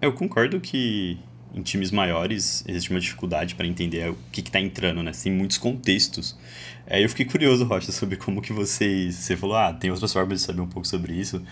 Eu 0.00 0.12
concordo 0.12 0.60
que 0.60 1.18
em 1.54 1.62
times 1.62 1.90
maiores 1.90 2.64
existe 2.66 2.90
uma 2.90 3.00
dificuldade 3.00 3.54
para 3.54 3.66
entender 3.66 4.10
o 4.10 4.18
que 4.30 4.40
está 4.40 4.60
entrando, 4.60 5.02
né? 5.02 5.12
Tem 5.12 5.32
muitos 5.32 5.58
contextos. 5.58 6.38
Aí 6.86 7.02
eu 7.02 7.08
fiquei 7.08 7.26
curioso, 7.26 7.64
Rocha, 7.64 7.92
sobre 7.92 8.16
como 8.16 8.40
que 8.40 8.52
vocês... 8.52 9.14
Você 9.14 9.36
falou, 9.36 9.56
ah, 9.56 9.72
tem 9.72 9.90
outras 9.90 10.12
formas 10.12 10.40
de 10.40 10.46
saber 10.46 10.60
um 10.60 10.66
pouco 10.66 10.86
sobre 10.86 11.12
isso. 11.12 11.42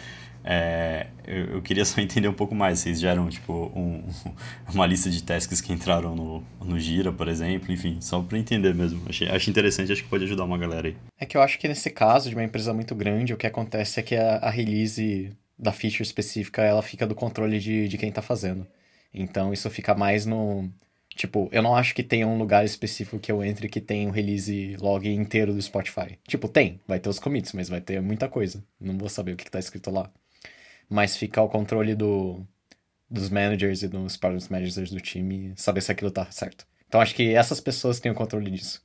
É, 0.49 1.09
eu, 1.27 1.55
eu, 1.55 1.63
queria 1.63 1.85
só 1.85 2.01
entender 2.03 2.29
um 2.29 2.33
pouco 2.33 2.55
mais. 2.55 2.79
Vocês 2.79 3.01
geram, 3.01 3.29
tipo, 3.29 3.53
um, 3.75 4.05
uma 4.73 4.87
lista 4.87 5.11
de 5.11 5.23
tasks 5.23 5.61
que 5.61 5.73
entraram 5.73 6.15
no, 6.15 6.45
no 6.65 6.79
Gira, 6.79 7.13
por 7.13 7.27
exemplo. 7.27 7.73
Enfim, 7.73 7.99
só 8.01 8.23
para 8.23 8.39
entender 8.39 8.73
mesmo. 8.73 9.03
Achei, 9.09 9.29
achei 9.29 9.51
interessante, 9.51 9.91
acho 9.91 10.05
que 10.05 10.09
pode 10.09 10.25
ajudar 10.25 10.45
uma 10.45 10.57
galera 10.57 10.87
aí. 10.87 10.97
É 11.19 11.27
que 11.27 11.37
eu 11.37 11.43
acho 11.43 11.59
que 11.59 11.67
nesse 11.67 11.91
caso 11.91 12.29
de 12.29 12.37
uma 12.37 12.45
empresa 12.45 12.73
muito 12.73 12.95
grande, 12.95 13.35
o 13.35 13.37
que 13.37 13.47
acontece 13.47 13.99
é 13.99 14.03
que 14.05 14.15
a, 14.15 14.37
a 14.37 14.51
release 14.51 15.33
da 15.59 15.73
feature 15.73 16.03
específica, 16.03 16.63
ela 16.63 16.83
fica 16.83 17.07
do 17.07 17.15
controle 17.15 17.59
de, 17.59 17.89
de 17.89 17.99
quem 17.99 18.11
está 18.11 18.23
fazendo. 18.23 18.67
Então 19.17 19.53
isso 19.53 19.69
fica 19.71 19.95
mais 19.95 20.27
no. 20.27 20.71
Tipo, 21.15 21.49
eu 21.51 21.63
não 21.63 21.75
acho 21.75 21.95
que 21.95 22.03
tenha 22.03 22.27
um 22.27 22.37
lugar 22.37 22.65
específico 22.65 23.19
que 23.19 23.33
eu 23.33 23.43
entre 23.43 23.69
que 23.69 23.81
tenha 23.81 24.07
um 24.07 24.13
release 24.13 24.77
log 24.79 25.09
inteiro 25.09 25.55
do 25.55 25.63
Spotify. 25.63 26.19
Tipo, 26.29 26.47
tem, 26.47 26.79
vai 26.87 27.01
ter 27.01 27.09
os 27.09 27.19
commits, 27.19 27.53
mas 27.55 27.71
vai 27.71 27.81
ter 27.81 28.03
muita 28.03 28.29
coisa. 28.29 28.63
Não 28.79 28.99
vou 28.99 29.09
saber 29.09 29.33
o 29.33 29.37
que, 29.37 29.45
que 29.45 29.51
tá 29.51 29.59
escrito 29.59 29.91
lá. 29.91 30.11
Mas 30.91 31.17
fica 31.17 31.41
ao 31.41 31.49
controle 31.49 31.95
do, 31.95 32.47
dos 33.11 33.31
managers 33.31 33.83
e 33.83 33.89
dos 33.89 34.17
product 34.17 34.53
managers 34.53 34.91
do 34.91 35.01
time 35.01 35.53
saber 35.57 35.81
se 35.81 35.91
aquilo 35.91 36.11
tá 36.11 36.27
certo. 36.31 36.67
Então 36.87 37.01
acho 37.01 37.15
que 37.15 37.35
essas 37.35 37.61
pessoas 37.61 37.99
têm 37.99 38.13
o 38.13 38.15
controle 38.15 38.51
disso. 38.51 38.83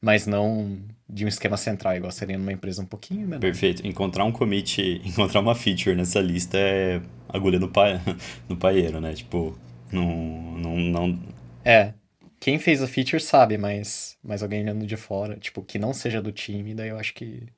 Mas 0.00 0.26
não 0.26 0.78
de 1.08 1.24
um 1.24 1.28
esquema 1.28 1.56
central, 1.56 1.96
igual 1.96 2.12
seria 2.12 2.36
numa 2.36 2.52
empresa 2.52 2.82
um 2.82 2.86
pouquinho 2.86 3.22
menor. 3.22 3.40
Perfeito. 3.40 3.86
Encontrar 3.86 4.24
um 4.24 4.32
commit, 4.32 5.00
encontrar 5.04 5.40
uma 5.40 5.54
feature 5.54 5.94
nessa 5.94 6.20
lista 6.20 6.58
é 6.58 7.00
agulha 7.28 7.58
no, 7.58 7.68
pa... 7.68 8.00
no 8.48 8.56
paieiro, 8.56 9.00
né? 9.00 9.14
Tipo, 9.14 9.58
não, 9.94 10.58
não, 10.58 10.76
não... 10.76 11.22
É. 11.64 11.94
Quem 12.40 12.58
fez 12.58 12.82
a 12.82 12.86
feature 12.86 13.22
sabe, 13.22 13.56
mas, 13.56 14.18
mas 14.22 14.42
alguém 14.42 14.62
olhando 14.62 14.86
de 14.86 14.96
fora, 14.96 15.36
tipo, 15.36 15.62
que 15.62 15.78
não 15.78 15.94
seja 15.94 16.20
do 16.20 16.30
time, 16.30 16.74
daí 16.74 16.90
eu 16.90 16.98
acho 16.98 17.14
que. 17.14 17.48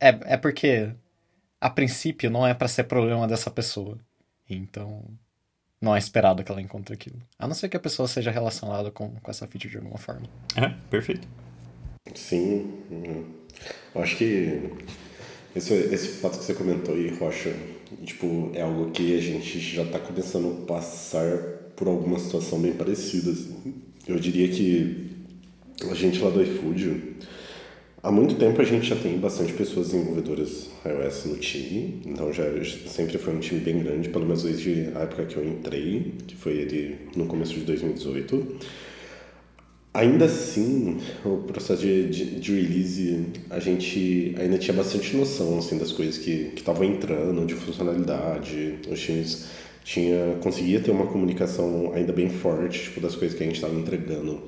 É, 0.00 0.08
é 0.34 0.36
porque, 0.36 0.90
a 1.60 1.70
princípio, 1.70 2.28
não 2.28 2.44
é 2.44 2.52
para 2.52 2.66
ser 2.66 2.84
problema 2.84 3.28
dessa 3.28 3.50
pessoa. 3.50 3.98
Então, 4.50 5.04
não 5.80 5.94
é 5.94 5.98
esperado 5.98 6.42
que 6.42 6.50
ela 6.50 6.60
encontre 6.60 6.94
aquilo. 6.94 7.20
A 7.38 7.46
não 7.46 7.54
ser 7.54 7.68
que 7.68 7.76
a 7.76 7.80
pessoa 7.80 8.08
seja 8.08 8.30
relacionada 8.30 8.90
com, 8.90 9.14
com 9.20 9.30
essa 9.30 9.46
feature 9.46 9.70
de 9.70 9.76
alguma 9.76 9.98
forma. 9.98 10.26
É, 10.56 10.68
perfeito. 10.90 11.28
Sim. 12.14 12.82
Eu 13.94 14.02
acho 14.02 14.16
que 14.16 14.70
esse, 15.54 15.72
esse 15.72 16.08
fato 16.20 16.38
que 16.38 16.44
você 16.44 16.54
comentou 16.54 16.94
aí, 16.94 17.08
Rocha, 17.16 17.54
tipo, 18.04 18.50
é 18.54 18.62
algo 18.62 18.90
que 18.90 19.16
a 19.16 19.20
gente 19.20 19.58
já 19.58 19.82
está 19.82 19.98
começando 19.98 20.62
a 20.62 20.66
passar 20.66 21.38
por 21.76 21.88
alguma 21.88 22.18
situação 22.18 22.58
bem 22.60 22.72
parecida. 22.72 23.30
Assim. 23.30 23.74
Eu 24.06 24.18
diria 24.18 24.48
que 24.48 25.10
a 25.90 25.94
gente 25.94 26.20
lá 26.20 26.30
do 26.30 26.42
iFood, 26.42 27.12
Há 28.04 28.10
muito 28.10 28.34
tempo 28.34 28.60
a 28.60 28.64
gente 28.64 28.84
já 28.88 28.96
tem 28.96 29.16
bastante 29.16 29.52
pessoas 29.52 29.92
desenvolvedoras 29.92 30.68
iOS 30.84 31.24
no 31.26 31.36
time, 31.36 32.02
então 32.04 32.32
já 32.32 32.42
sempre 32.88 33.16
foi 33.16 33.32
um 33.32 33.38
time 33.38 33.60
bem 33.60 33.78
grande, 33.80 34.08
pelo 34.08 34.24
menos 34.24 34.42
desde 34.42 34.90
a 34.96 35.02
época 35.02 35.24
que 35.24 35.36
eu 35.36 35.46
entrei, 35.46 36.14
que 36.26 36.34
foi 36.34 36.62
ali 36.62 36.98
no 37.14 37.26
começo 37.26 37.54
de 37.54 37.60
2018. 37.60 38.58
Ainda 39.94 40.24
assim, 40.24 40.98
o 41.22 41.36
processo 41.38 41.82
de, 41.82 42.08
de, 42.08 42.40
de, 42.40 42.52
release, 42.54 43.26
a 43.50 43.60
gente 43.60 44.34
ainda 44.38 44.56
tinha 44.56 44.74
bastante 44.74 45.14
noção 45.14 45.58
assim, 45.58 45.76
das 45.76 45.92
coisas 45.92 46.16
que 46.16 46.50
estavam 46.56 46.84
entrando, 46.84 47.44
de 47.44 47.54
funcionalidade. 47.54 48.78
Os 48.90 48.98
times 48.98 49.48
tinha, 49.84 50.38
conseguia 50.42 50.80
ter 50.80 50.90
uma 50.90 51.06
comunicação 51.06 51.92
ainda 51.94 52.10
bem 52.10 52.30
forte 52.30 52.84
tipo, 52.84 53.02
das 53.02 53.14
coisas 53.14 53.36
que 53.36 53.44
a 53.44 53.46
gente 53.46 53.56
estava 53.56 53.74
entregando. 53.74 54.42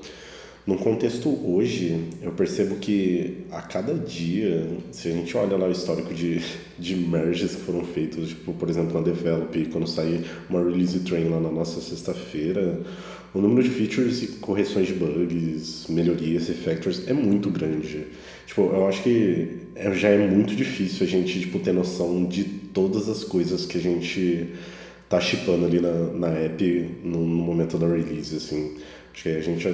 No 0.66 0.78
contexto 0.78 1.28
hoje, 1.46 2.08
eu 2.22 2.32
percebo 2.32 2.76
que 2.76 3.44
a 3.50 3.60
cada 3.60 3.92
dia, 3.92 4.66
se 4.92 5.08
a 5.08 5.12
gente 5.12 5.36
olha 5.36 5.58
lá 5.58 5.66
o 5.68 5.70
histórico 5.70 6.14
de, 6.14 6.40
de 6.78 6.96
merges 6.96 7.54
que 7.54 7.60
foram 7.60 7.84
feitos, 7.84 8.30
tipo, 8.30 8.54
por 8.54 8.70
exemplo, 8.70 8.94
na 8.94 9.02
Develop, 9.02 9.62
quando 9.66 9.86
sair 9.86 10.24
uma 10.48 10.64
release 10.64 11.00
train 11.00 11.28
lá 11.28 11.38
na 11.38 11.50
nossa 11.50 11.82
sexta-feira, 11.82 12.80
o 13.34 13.40
número 13.40 13.64
de 13.64 13.70
features 13.70 14.22
e 14.22 14.26
correções 14.38 14.86
de 14.86 14.94
bugs, 14.94 15.86
melhorias 15.88 16.48
e 16.48 16.54
factors 16.54 17.06
é 17.08 17.12
muito 17.12 17.50
grande. 17.50 18.06
Tipo, 18.46 18.62
eu 18.72 18.86
acho 18.86 19.02
que 19.02 19.58
é, 19.74 19.92
já 19.92 20.08
é 20.08 20.18
muito 20.18 20.54
difícil 20.54 21.04
a 21.04 21.08
gente 21.10 21.40
tipo, 21.40 21.58
ter 21.58 21.72
noção 21.72 22.24
de 22.24 22.44
todas 22.44 23.08
as 23.08 23.24
coisas 23.24 23.66
que 23.66 23.76
a 23.76 23.80
gente 23.80 24.50
tá 25.08 25.20
chipando 25.20 25.66
ali 25.66 25.80
na, 25.80 25.92
na 26.12 26.28
app 26.28 26.90
no, 27.02 27.18
no 27.18 27.42
momento 27.42 27.76
da 27.76 27.88
release, 27.88 28.36
assim. 28.36 28.76
Acho 29.12 29.22
que 29.24 29.28
a 29.30 29.40
gente 29.40 29.68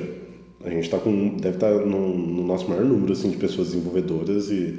a 0.62 0.68
gente 0.68 0.84
está 0.84 0.98
com 0.98 1.36
deve 1.36 1.56
estar 1.56 1.70
tá 1.70 1.86
no, 1.86 2.16
no, 2.16 2.44
nosso 2.44 2.68
maior 2.68 2.84
número 2.84 3.12
assim 3.12 3.30
de 3.30 3.36
pessoas 3.38 3.68
desenvolvedoras 3.68 4.50
e 4.50 4.78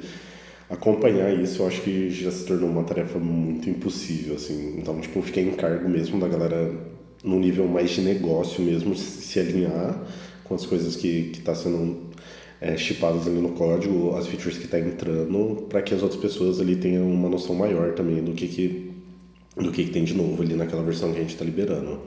acompanhar 0.70 1.34
isso 1.34 1.62
eu 1.62 1.66
acho 1.66 1.82
que 1.82 2.08
já 2.10 2.30
se 2.30 2.46
tornou 2.46 2.70
uma 2.70 2.84
tarefa 2.84 3.18
muito 3.18 3.68
impossível 3.68 4.36
assim 4.36 4.76
então 4.78 5.00
tipo 5.00 5.20
fiquei 5.22 5.42
em 5.42 5.50
cargo 5.50 5.88
mesmo 5.88 6.20
da 6.20 6.28
galera 6.28 6.70
no 7.22 7.38
nível 7.38 7.66
mais 7.66 7.90
de 7.90 8.00
negócio 8.00 8.62
mesmo 8.62 8.96
se 8.96 9.38
alinhar 9.38 10.02
com 10.44 10.54
as 10.54 10.66
coisas 10.66 10.96
que 10.96 11.30
que 11.30 11.38
está 11.38 11.54
sendo 11.54 12.10
é, 12.60 12.76
chipadas 12.76 13.26
ali 13.26 13.40
no 13.40 13.50
código 13.50 14.14
as 14.16 14.26
features 14.26 14.58
que 14.58 14.64
está 14.64 14.78
entrando 14.78 15.66
para 15.68 15.82
que 15.82 15.94
as 15.94 16.02
outras 16.02 16.20
pessoas 16.20 16.60
ali 16.60 16.76
tenham 16.76 17.10
uma 17.10 17.28
noção 17.28 17.54
maior 17.54 17.94
também 17.94 18.22
do 18.22 18.32
que 18.32 18.48
que 18.48 18.92
do 19.56 19.70
que, 19.70 19.84
que 19.84 19.90
tem 19.90 20.04
de 20.04 20.14
novo 20.14 20.42
ali 20.42 20.54
naquela 20.54 20.82
versão 20.82 21.12
que 21.12 21.18
a 21.18 21.20
gente 21.20 21.32
está 21.32 21.44
liberando 21.44 22.00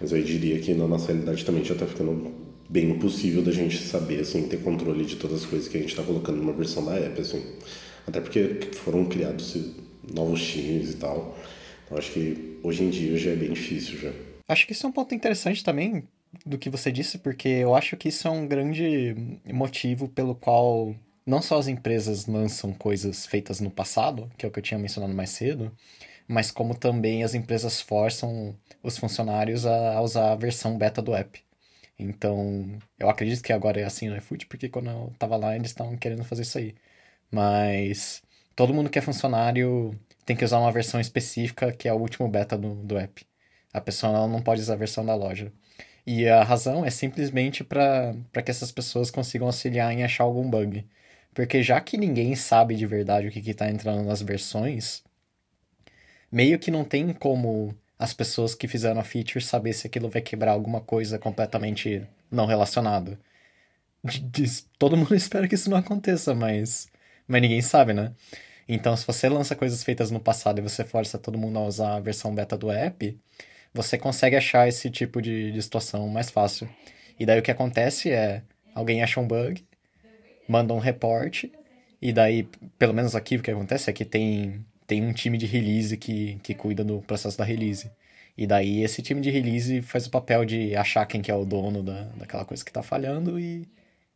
mas 0.00 0.12
eu 0.12 0.22
diria 0.22 0.58
que 0.58 0.74
na 0.74 0.86
nossa 0.86 1.08
realidade 1.08 1.44
também 1.44 1.64
já 1.64 1.74
está 1.74 1.86
ficando 1.86 2.32
bem 2.68 2.90
impossível 2.90 3.42
da 3.42 3.52
gente 3.52 3.78
saber, 3.78 4.20
assim, 4.20 4.48
ter 4.48 4.58
controle 4.58 5.04
de 5.04 5.16
todas 5.16 5.42
as 5.42 5.46
coisas 5.46 5.68
que 5.68 5.76
a 5.76 5.80
gente 5.80 5.90
está 5.90 6.02
colocando 6.02 6.38
numa 6.38 6.52
versão 6.52 6.84
da 6.84 6.94
app, 6.96 7.20
assim. 7.20 7.42
Até 8.06 8.20
porque 8.20 8.70
foram 8.72 9.04
criados 9.04 9.56
novos 10.12 10.42
times 10.42 10.92
e 10.92 10.96
tal. 10.96 11.38
Então 11.84 11.98
acho 11.98 12.12
que 12.12 12.58
hoje 12.62 12.84
em 12.84 12.90
dia 12.90 13.16
já 13.16 13.30
é 13.30 13.36
bem 13.36 13.52
difícil 13.52 13.98
já. 13.98 14.12
Acho 14.48 14.66
que 14.66 14.72
isso 14.72 14.86
é 14.86 14.88
um 14.88 14.92
ponto 14.92 15.14
interessante 15.14 15.64
também 15.64 16.06
do 16.44 16.58
que 16.58 16.68
você 16.70 16.92
disse, 16.92 17.18
porque 17.18 17.48
eu 17.48 17.74
acho 17.74 17.96
que 17.96 18.08
isso 18.08 18.26
é 18.28 18.30
um 18.30 18.46
grande 18.46 19.14
motivo 19.52 20.08
pelo 20.08 20.34
qual 20.34 20.94
não 21.26 21.40
só 21.40 21.58
as 21.58 21.68
empresas 21.68 22.26
lançam 22.26 22.72
coisas 22.72 23.26
feitas 23.26 23.60
no 23.60 23.70
passado, 23.70 24.30
que 24.36 24.44
é 24.44 24.48
o 24.48 24.52
que 24.52 24.58
eu 24.58 24.62
tinha 24.62 24.78
mencionado 24.78 25.14
mais 25.14 25.30
cedo, 25.30 25.72
mas 26.28 26.50
como 26.50 26.74
também 26.74 27.24
as 27.24 27.34
empresas 27.34 27.80
forçam 27.80 28.56
os 28.82 28.98
funcionários 28.98 29.66
a 29.66 30.00
usar 30.02 30.32
a 30.32 30.36
versão 30.36 30.76
beta 30.78 31.02
do 31.02 31.14
app. 31.14 31.42
Então, 31.98 32.78
eu 32.98 33.08
acredito 33.10 33.42
que 33.42 33.52
agora 33.52 33.80
é 33.80 33.84
assim 33.84 34.08
no 34.08 34.16
iFood, 34.16 34.46
porque 34.46 34.68
quando 34.68 34.90
eu 34.90 35.12
tava 35.18 35.36
lá 35.36 35.56
eles 35.56 35.70
estavam 35.70 35.96
querendo 35.96 36.24
fazer 36.24 36.42
isso 36.42 36.58
aí. 36.58 36.74
Mas 37.30 38.22
todo 38.56 38.74
mundo 38.74 38.90
que 38.90 38.98
é 38.98 39.02
funcionário 39.02 39.98
tem 40.26 40.36
que 40.36 40.44
usar 40.44 40.58
uma 40.60 40.72
versão 40.72 41.00
específica, 41.00 41.72
que 41.72 41.88
é 41.88 41.92
o 41.94 41.98
último 41.98 42.28
beta 42.28 42.58
do, 42.58 42.74
do 42.76 42.98
app. 42.98 43.26
A 43.74 43.80
pessoa 43.80 44.28
não 44.28 44.40
pode 44.40 44.62
usar 44.62 44.74
a 44.74 44.76
versão 44.76 45.04
da 45.04 45.14
loja. 45.14 45.52
E 46.06 46.28
a 46.28 46.44
razão 46.44 46.84
é 46.84 46.90
simplesmente 46.90 47.64
para 47.64 48.14
que 48.44 48.50
essas 48.50 48.70
pessoas 48.70 49.10
consigam 49.10 49.48
auxiliar 49.48 49.92
em 49.92 50.04
achar 50.04 50.24
algum 50.24 50.48
bug. 50.48 50.86
Porque 51.34 51.62
já 51.62 51.80
que 51.80 51.98
ninguém 51.98 52.36
sabe 52.36 52.76
de 52.76 52.86
verdade 52.86 53.26
o 53.26 53.30
que 53.30 53.50
está 53.50 53.68
entrando 53.70 54.04
nas 54.04 54.22
versões, 54.22 55.02
meio 56.30 56.58
que 56.58 56.70
não 56.70 56.84
tem 56.84 57.12
como 57.12 57.74
as 57.98 58.12
pessoas 58.14 58.54
que 58.54 58.68
fizeram 58.68 59.00
a 59.00 59.04
feature 59.04 59.44
saber 59.44 59.72
se 59.72 59.86
aquilo 59.86 60.08
vai 60.08 60.22
quebrar 60.22 60.52
alguma 60.52 60.80
coisa 60.80 61.18
completamente 61.18 62.06
não 62.30 62.46
relacionada. 62.46 63.18
Todo 64.78 64.96
mundo 64.96 65.14
espera 65.16 65.48
que 65.48 65.54
isso 65.54 65.70
não 65.70 65.76
aconteça, 65.78 66.34
mas, 66.34 66.88
mas 67.26 67.42
ninguém 67.42 67.62
sabe, 67.62 67.92
né? 67.92 68.12
Então, 68.68 68.96
se 68.96 69.06
você 69.06 69.28
lança 69.28 69.56
coisas 69.56 69.82
feitas 69.84 70.10
no 70.10 70.20
passado 70.20 70.58
e 70.58 70.62
você 70.62 70.84
força 70.84 71.18
todo 71.18 71.38
mundo 71.38 71.58
a 71.58 71.66
usar 71.66 71.96
a 71.96 72.00
versão 72.00 72.34
beta 72.34 72.56
do 72.56 72.70
app, 72.70 73.18
você 73.74 73.98
consegue 73.98 74.36
achar 74.36 74.68
esse 74.68 74.88
tipo 74.88 75.20
de, 75.20 75.52
de 75.52 75.62
situação 75.62 76.08
mais 76.08 76.30
fácil. 76.30 76.68
E 77.18 77.26
daí 77.26 77.38
o 77.38 77.42
que 77.42 77.50
acontece 77.50 78.10
é, 78.10 78.42
alguém 78.74 79.02
acha 79.02 79.20
um 79.20 79.26
bug, 79.26 79.64
manda 80.48 80.72
um 80.72 80.78
reporte, 80.78 81.52
e 82.00 82.12
daí, 82.12 82.48
pelo 82.78 82.94
menos 82.94 83.14
aqui 83.14 83.36
o 83.36 83.42
que 83.42 83.50
acontece 83.50 83.90
é 83.90 83.92
que 83.92 84.04
tem 84.04 84.64
tem 84.86 85.02
um 85.02 85.12
time 85.12 85.38
de 85.38 85.46
release 85.46 85.96
que, 85.96 86.38
que 86.42 86.54
cuida 86.54 86.84
do 86.84 87.00
processo 87.00 87.38
da 87.38 87.44
release. 87.44 87.90
E 88.36 88.46
daí 88.46 88.82
esse 88.82 89.00
time 89.00 89.20
de 89.20 89.30
release 89.30 89.80
faz 89.82 90.06
o 90.06 90.10
papel 90.10 90.44
de 90.44 90.74
achar 90.76 91.06
quem 91.06 91.22
que 91.22 91.30
é 91.30 91.34
o 91.34 91.44
dono 91.44 91.82
da, 91.82 92.02
daquela 92.16 92.44
coisa 92.44 92.64
que 92.64 92.70
está 92.70 92.82
falhando 92.82 93.38
e, 93.38 93.66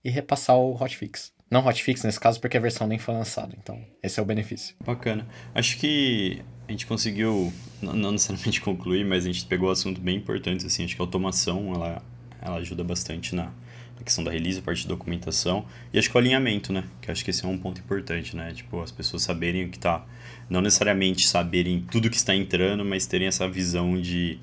e 0.05 0.11
repassar 0.11 0.57
o 0.57 0.75
hotfix. 0.75 1.33
Não 1.51 1.64
hotfix 1.66 2.03
nesse 2.03 2.21
caso 2.21 2.40
porque 2.40 2.57
a 2.57 2.61
versão 2.61 2.87
nem 2.87 2.99
foi 2.99 3.14
lançada, 3.14 3.55
então 3.59 3.83
esse 4.03 4.21
é 4.21 4.23
o 4.23 4.27
benefício. 4.27 4.75
Bacana. 4.85 5.27
Acho 5.55 5.79
que 5.79 6.42
a 6.69 6.71
gente 6.71 6.87
conseguiu, 6.87 7.51
não 7.81 8.13
necessariamente 8.13 8.61
concluir, 8.63 9.05
mas 9.05 9.25
a 9.25 9.33
gente 9.33 9.45
pegou 9.47 9.71
assunto 9.71 10.01
bem 10.01 10.17
importantes, 10.17 10.67
assim, 10.67 10.85
acho 10.85 10.95
que 10.95 11.01
a 11.01 11.05
automação, 11.05 11.75
ela, 11.75 12.03
ela 12.43 12.57
ajuda 12.57 12.85
bastante 12.85 13.35
na, 13.35 13.51
a 13.99 14.05
questão 14.05 14.23
da 14.23 14.31
release, 14.31 14.59
a 14.59 14.63
parte 14.63 14.83
de 14.83 14.89
documentação, 14.89 15.65
e 15.93 15.99
acho 15.99 16.11
que 16.11 16.17
o 16.17 16.19
alinhamento, 16.19 16.71
né? 16.71 16.85
Que 17.01 17.11
acho 17.11 17.25
que 17.25 17.31
esse 17.31 17.45
é 17.45 17.49
um 17.49 17.57
ponto 17.57 17.81
importante, 17.81 18.37
né? 18.37 18.53
Tipo, 18.53 18.83
as 18.83 18.93
pessoas 18.93 19.23
saberem 19.23 19.65
o 19.65 19.71
que 19.71 19.79
está, 19.79 20.05
não 20.51 20.61
necessariamente 20.61 21.27
saberem 21.27 21.81
tudo 21.91 22.11
que 22.11 22.17
está 22.17 22.35
entrando, 22.35 22.85
mas 22.85 23.07
terem 23.07 23.27
essa 23.27 23.49
visão 23.49 23.99
de 23.99 24.39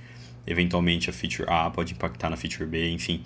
eventualmente 0.48 1.10
a 1.10 1.14
feature 1.14 1.48
A 1.48 1.70
pode 1.70 1.94
impactar 1.94 2.32
na 2.32 2.38
feature 2.38 2.66
B, 2.68 2.90
enfim. 2.90 3.22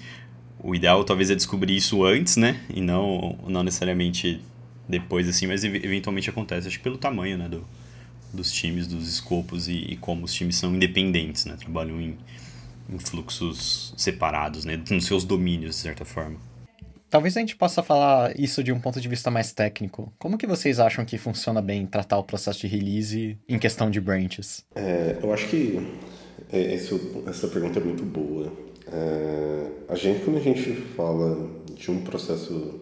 O 0.61 0.75
ideal 0.75 1.05
talvez 1.05 1.29
é 1.31 1.35
descobrir 1.35 1.75
isso 1.75 2.03
antes, 2.03 2.35
né? 2.35 2.59
E 2.69 2.81
não, 2.81 3.39
não 3.47 3.63
necessariamente 3.63 4.41
depois, 4.89 5.29
assim, 5.29 5.47
mas 5.47 5.63
eventualmente 5.63 6.29
acontece. 6.29 6.67
Acho 6.67 6.77
que 6.77 6.83
pelo 6.83 6.97
tamanho, 6.97 7.37
né? 7.37 7.47
Do, 7.47 7.65
dos 8.33 8.51
times, 8.51 8.87
dos 8.87 9.07
escopos 9.07 9.67
e, 9.67 9.73
e 9.73 9.97
como 9.97 10.25
os 10.25 10.33
times 10.33 10.55
são 10.55 10.75
independentes, 10.75 11.45
né? 11.45 11.55
Trabalham 11.57 11.99
em 11.99 12.17
em 12.91 12.97
fluxos 12.97 13.93
separados, 13.95 14.65
né, 14.65 14.81
nos 14.89 15.05
seus 15.05 15.23
domínios, 15.23 15.75
de 15.75 15.81
certa 15.81 16.03
forma. 16.03 16.37
Talvez 17.09 17.35
a 17.37 17.39
gente 17.39 17.55
possa 17.55 17.81
falar 17.81 18.39
isso 18.39 18.63
de 18.63 18.71
um 18.71 18.79
ponto 18.79 19.01
de 19.01 19.07
vista 19.07 19.31
mais 19.31 19.51
técnico. 19.51 20.13
Como 20.19 20.37
que 20.37 20.45
vocês 20.45 20.79
acham 20.79 21.03
que 21.05 21.17
funciona 21.17 21.61
bem 21.61 21.85
tratar 21.85 22.19
o 22.19 22.23
processo 22.23 22.59
de 22.59 22.67
release 22.67 23.37
em 23.47 23.57
questão 23.57 23.89
de 23.89 23.99
branches? 23.99 24.63
É, 24.75 25.17
eu 25.21 25.33
acho 25.33 25.47
que 25.47 25.79
é, 26.51 26.75
esse, 26.75 26.93
essa 27.25 27.47
pergunta 27.47 27.79
é 27.79 27.83
muito 27.83 28.03
boa. 28.03 28.53
É, 28.91 29.67
a 29.89 29.95
gente, 29.95 30.23
quando 30.23 30.37
a 30.37 30.41
gente 30.41 30.71
fala 30.95 31.49
de 31.75 31.89
um 31.89 32.01
processo 32.01 32.81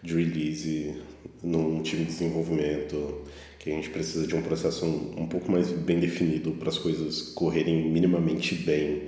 de 0.00 0.14
release 0.14 1.02
num 1.42 1.82
time 1.82 2.04
de 2.04 2.12
desenvolvimento, 2.12 3.22
que 3.64 3.70
a 3.70 3.74
gente 3.74 3.88
precisa 3.88 4.26
de 4.26 4.36
um 4.36 4.42
processo 4.42 4.84
um, 4.84 5.22
um 5.22 5.26
pouco 5.26 5.50
mais 5.50 5.70
bem 5.70 5.98
definido 5.98 6.52
para 6.52 6.68
as 6.68 6.76
coisas 6.76 7.22
correrem 7.22 7.90
minimamente 7.90 8.54
bem 8.54 9.04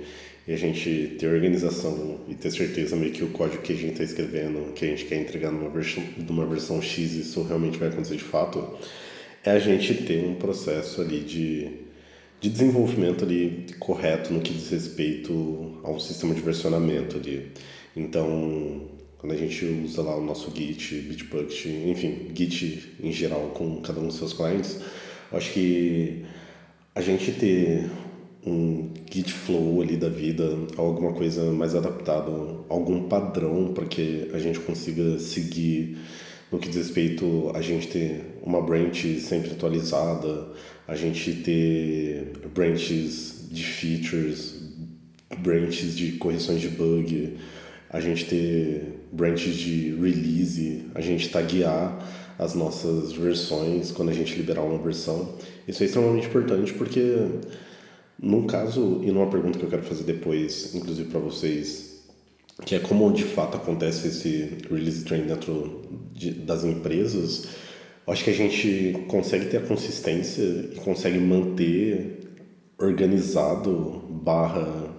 e 0.47 0.51
a 0.51 0.57
gente 0.57 1.15
ter 1.19 1.27
organização 1.27 2.21
e 2.27 2.33
ter 2.33 2.49
certeza 2.49 2.95
meio 2.95 3.11
que 3.11 3.23
o 3.23 3.27
código 3.27 3.61
que 3.61 3.71
a 3.71 3.75
gente 3.75 3.91
está 3.91 4.03
escrevendo, 4.03 4.73
que 4.73 4.83
a 4.83 4.87
gente 4.87 5.05
quer 5.05 5.21
entregar 5.21 5.51
numa 5.51 5.69
versão, 5.69 6.03
numa 6.27 6.43
versão 6.47 6.81
X, 6.81 7.13
isso 7.13 7.43
realmente 7.43 7.77
vai 7.77 7.89
acontecer 7.89 8.15
de 8.15 8.23
fato, 8.23 8.67
é 9.43 9.51
a 9.51 9.59
gente 9.59 9.93
ter 9.93 10.25
um 10.25 10.33
processo 10.33 11.01
ali 11.01 11.19
de, 11.19 11.69
de 12.41 12.49
desenvolvimento 12.49 13.23
ali 13.25 13.67
correto 13.77 14.33
no 14.33 14.41
que 14.41 14.51
diz 14.51 14.71
respeito 14.71 15.79
ao 15.83 15.99
sistema 15.99 16.33
de 16.33 16.41
versionamento 16.41 17.17
ali. 17.17 17.51
Então, 17.95 18.89
quando 19.17 19.33
a 19.33 19.37
gente 19.37 19.65
usa 19.65 20.01
lá 20.01 20.15
o 20.15 20.23
nosso 20.23 20.51
Git, 20.55 20.95
Bitbucket, 20.95 21.65
enfim, 21.65 22.31
Git 22.35 22.95
em 23.01 23.11
geral 23.11 23.51
com 23.53 23.81
cada 23.81 23.99
um 23.99 24.07
dos 24.07 24.17
seus 24.17 24.33
clientes, 24.33 24.79
acho 25.31 25.51
que 25.53 26.23
a 26.93 27.01
gente 27.01 27.31
ter 27.31 27.89
um 28.45 28.93
Git 29.11 29.33
flow 29.33 29.81
ali 29.81 29.97
da 29.97 30.09
vida, 30.09 30.57
alguma 30.77 31.13
coisa 31.13 31.51
mais 31.51 31.75
adaptada, 31.75 32.31
algum 32.69 33.07
padrão 33.07 33.73
para 33.73 33.85
que 33.85 34.29
a 34.33 34.39
gente 34.39 34.59
consiga 34.59 35.19
seguir 35.19 35.97
no 36.51 36.59
que 36.59 36.69
diz 36.69 36.77
respeito 36.77 37.51
a 37.53 37.61
gente 37.61 37.87
ter 37.87 38.39
uma 38.41 38.61
branch 38.61 39.19
sempre 39.19 39.51
atualizada, 39.51 40.47
a 40.87 40.95
gente 40.95 41.33
ter 41.33 42.31
branches 42.53 43.47
de 43.51 43.63
features, 43.63 44.55
branches 45.39 45.95
de 45.95 46.13
correções 46.13 46.61
de 46.61 46.69
bug, 46.69 47.37
a 47.89 47.99
gente 47.99 48.25
ter 48.25 48.96
branches 49.11 49.55
de 49.55 49.95
release, 49.95 50.85
a 50.93 51.01
gente 51.01 51.29
taguear 51.29 51.97
as 52.37 52.53
nossas 52.53 53.13
versões 53.13 53.91
quando 53.91 54.09
a 54.09 54.13
gente 54.13 54.35
liberar 54.35 54.61
uma 54.61 54.77
versão. 54.77 55.35
Isso 55.67 55.83
é 55.83 55.85
extremamente 55.85 56.27
importante 56.27 56.73
porque, 56.73 57.15
num 58.19 58.45
caso, 58.45 59.01
e 59.03 59.11
numa 59.11 59.29
pergunta 59.29 59.57
que 59.57 59.65
eu 59.65 59.69
quero 59.69 59.83
fazer 59.83 60.03
depois, 60.03 60.73
inclusive 60.75 61.09
para 61.09 61.19
vocês, 61.19 62.03
que 62.65 62.75
é 62.75 62.79
como 62.79 63.11
de 63.11 63.23
fato 63.23 63.57
acontece 63.57 64.07
esse 64.07 64.57
release 64.69 65.03
train 65.03 65.23
dentro 65.23 65.81
de, 66.13 66.31
das 66.31 66.63
empresas, 66.63 67.47
acho 68.05 68.23
que 68.23 68.29
a 68.29 68.33
gente 68.33 69.05
consegue 69.07 69.47
ter 69.47 69.57
a 69.57 69.61
consistência 69.61 70.41
e 70.41 70.75
consegue 70.83 71.19
manter 71.19 72.19
organizado 72.79 74.03
barra 74.09 74.95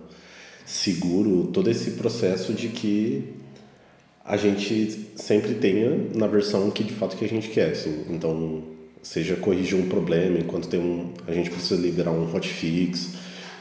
seguro 0.66 1.46
todo 1.52 1.70
esse 1.70 1.92
processo 1.92 2.52
de 2.52 2.68
que 2.68 3.37
a 4.28 4.36
gente 4.36 5.06
sempre 5.16 5.54
tenha 5.54 5.90
na 6.14 6.26
versão 6.26 6.70
que 6.70 6.84
de 6.84 6.92
fato 6.92 7.16
que 7.16 7.24
a 7.24 7.28
gente 7.28 7.48
quer, 7.48 7.70
assim. 7.70 8.04
Então, 8.10 8.62
seja 9.02 9.34
corrigir 9.36 9.78
um 9.78 9.88
problema 9.88 10.38
enquanto 10.38 10.68
tem 10.68 10.78
um, 10.78 11.14
a 11.26 11.32
gente 11.32 11.48
precisa 11.48 11.80
liberar 11.80 12.10
um 12.10 12.30
hotfix 12.30 13.14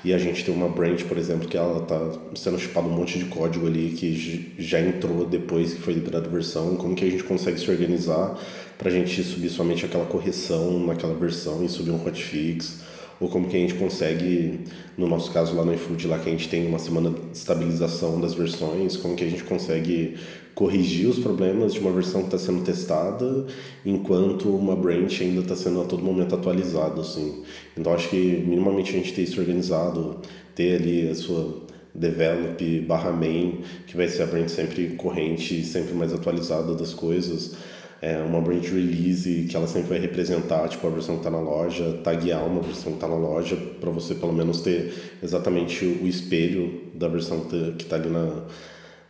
e 0.04 0.14
a 0.14 0.18
gente 0.18 0.44
tem 0.44 0.54
uma 0.54 0.68
branch, 0.68 1.06
por 1.06 1.18
exemplo, 1.18 1.48
que 1.48 1.56
ela 1.56 1.80
tá 1.84 2.12
sendo 2.36 2.60
chipado 2.60 2.86
um 2.86 2.92
monte 2.92 3.18
de 3.18 3.26
código 3.26 3.66
ali 3.66 3.92
que 3.98 4.54
já 4.60 4.82
entrou 4.82 5.26
depois 5.26 5.74
que 5.74 5.80
foi 5.80 5.94
liberada 5.94 6.28
a 6.28 6.32
versão, 6.32 6.76
como 6.76 6.96
que 6.96 7.06
a 7.06 7.10
gente 7.10 7.24
consegue 7.24 7.58
se 7.58 7.72
organizar 7.72 8.38
para 8.78 8.90
a 8.90 8.92
gente 8.92 9.24
subir 9.24 9.50
somente 9.50 9.86
aquela 9.86 10.06
correção 10.06 10.86
naquela 10.86 11.14
versão 11.14 11.64
e 11.64 11.70
subir 11.70 11.92
um 11.92 12.06
hotfix 12.06 12.82
ou 13.20 13.30
como 13.30 13.48
que 13.48 13.56
a 13.56 13.60
gente 13.60 13.74
consegue, 13.76 14.62
no 14.98 15.08
nosso 15.08 15.32
caso 15.32 15.56
lá 15.56 15.66
no 15.66 15.74
iFood, 15.74 16.08
lá 16.08 16.20
que 16.20 16.30
a 16.30 16.32
gente 16.32 16.50
tem 16.50 16.68
uma 16.68 16.80
semana 16.80 17.10
de 17.10 17.38
estabilização 17.38 18.22
das 18.22 18.34
versões, 18.34 18.96
como 18.96 19.16
que 19.16 19.24
a 19.24 19.30
gente 19.30 19.44
consegue 19.44 20.16
corrigir 20.54 21.08
os 21.08 21.20
problemas 21.20 21.74
de 21.74 21.80
uma 21.80 21.92
versão 21.92 22.22
que 22.22 22.28
está 22.28 22.40
sendo 22.40 22.64
testada, 22.64 23.46
enquanto 23.86 24.50
uma 24.50 24.76
branch 24.76 25.22
ainda 25.22 25.42
está 25.42 25.56
sendo 25.56 25.82
a 25.82 25.86
todo 25.86 26.02
momento 26.02 26.34
atualizada, 26.34 27.02
assim. 27.02 27.44
Então 27.78 27.94
acho 27.94 28.10
que 28.10 28.44
minimamente 28.46 28.90
a 28.90 28.94
gente 28.98 29.14
ter 29.14 29.22
isso 29.22 29.40
organizado, 29.40 30.20
ter 30.56 30.82
ali 30.82 31.10
a 31.10 31.14
sua 31.14 31.68
develop 31.94 32.80
barra 32.82 33.12
main, 33.12 33.60
que 33.86 33.96
vai 33.96 34.08
ser 34.08 34.24
a 34.24 34.26
branch 34.26 34.50
sempre 34.50 34.90
corrente, 34.96 35.64
sempre 35.64 35.94
mais 35.94 36.14
atualizada 36.14 36.74
das 36.74 36.94
coisas, 36.94 37.56
é, 38.02 38.18
uma 38.18 38.40
branch 38.42 38.70
release 38.70 39.48
que 39.50 39.56
ela 39.56 39.68
sempre 39.68 39.90
vai 39.90 40.00
representar 40.00 40.68
tipo 40.68 40.86
a 40.86 40.90
versão 40.90 41.16
que 41.16 41.22
está 41.22 41.32
na 41.32 41.40
loja, 41.40 42.00
taguear 42.04 42.46
uma 42.46 42.62
versão 42.62 42.92
que 42.92 42.98
está 42.98 43.08
na 43.08 43.16
loja 43.16 43.56
para 43.80 43.90
você 43.90 44.14
pelo 44.16 44.34
menos 44.34 44.62
ter 44.62 44.94
exatamente 45.22 45.84
o 45.86 46.08
espelho 46.08 46.84
da 46.94 47.08
versão 47.08 47.42
que 47.42 47.84
está 47.84 47.96
ali 47.96 48.10
na, 48.10 48.44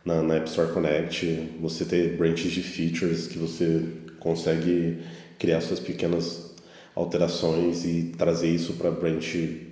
na, 0.04 0.22
na, 0.22 0.34
App 0.36 0.48
Store 0.48 0.72
Connect, 0.72 1.50
você 1.60 1.84
ter 1.84 2.16
branches 2.16 2.50
de 2.52 2.62
features 2.62 3.26
que 3.26 3.38
você 3.38 3.84
consegue 4.18 4.98
criar 5.38 5.60
suas 5.60 5.80
pequenas 5.80 6.54
alterações 6.94 7.84
e 7.84 8.12
trazer 8.16 8.48
isso 8.48 8.72
para 8.74 8.90
branch 8.90 9.66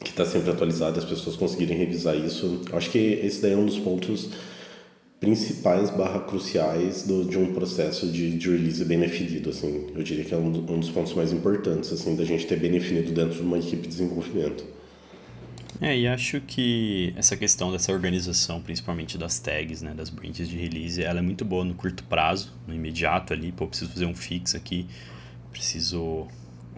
que 0.00 0.10
está 0.10 0.24
sempre 0.24 0.50
atualizada, 0.50 0.98
as 0.98 1.04
pessoas 1.04 1.36
conseguirem 1.36 1.76
revisar 1.76 2.16
isso. 2.16 2.62
Acho 2.72 2.90
que 2.90 2.98
esse 2.98 3.42
daí 3.42 3.52
é 3.52 3.56
um 3.56 3.66
dos 3.66 3.78
pontos 3.78 4.30
principais 5.20 5.90
barra 5.90 6.20
cruciais 6.20 7.02
do, 7.02 7.24
de 7.24 7.36
um 7.36 7.52
processo 7.52 8.06
de, 8.06 8.38
de 8.38 8.50
release 8.50 8.84
bem 8.84 9.00
definido, 9.00 9.50
assim. 9.50 9.88
Eu 9.94 10.02
diria 10.02 10.24
que 10.24 10.32
é 10.32 10.36
um, 10.36 10.46
um 10.46 10.78
dos 10.78 10.90
pontos 10.90 11.12
mais 11.14 11.32
importantes, 11.32 11.92
assim, 11.92 12.14
da 12.14 12.24
gente 12.24 12.46
ter 12.46 12.58
bem 12.58 12.70
definido 12.70 13.12
dentro 13.12 13.34
de 13.34 13.42
uma 13.42 13.58
equipe 13.58 13.82
de 13.82 13.88
desenvolvimento. 13.88 14.64
É, 15.80 15.96
e 15.96 16.08
acho 16.08 16.40
que 16.40 17.12
essa 17.16 17.36
questão 17.36 17.70
dessa 17.70 17.92
organização, 17.92 18.60
principalmente 18.60 19.16
das 19.16 19.38
tags, 19.38 19.80
né, 19.82 19.94
das 19.94 20.10
branches 20.10 20.48
de 20.48 20.56
release, 20.56 21.02
ela 21.02 21.20
é 21.20 21.22
muito 21.22 21.44
boa 21.44 21.64
no 21.64 21.74
curto 21.74 22.02
prazo, 22.04 22.52
no 22.66 22.74
imediato 22.74 23.32
ali, 23.32 23.52
pô, 23.52 23.66
preciso 23.66 23.90
fazer 23.90 24.06
um 24.06 24.14
fix 24.14 24.54
aqui, 24.54 24.86
preciso 25.52 26.26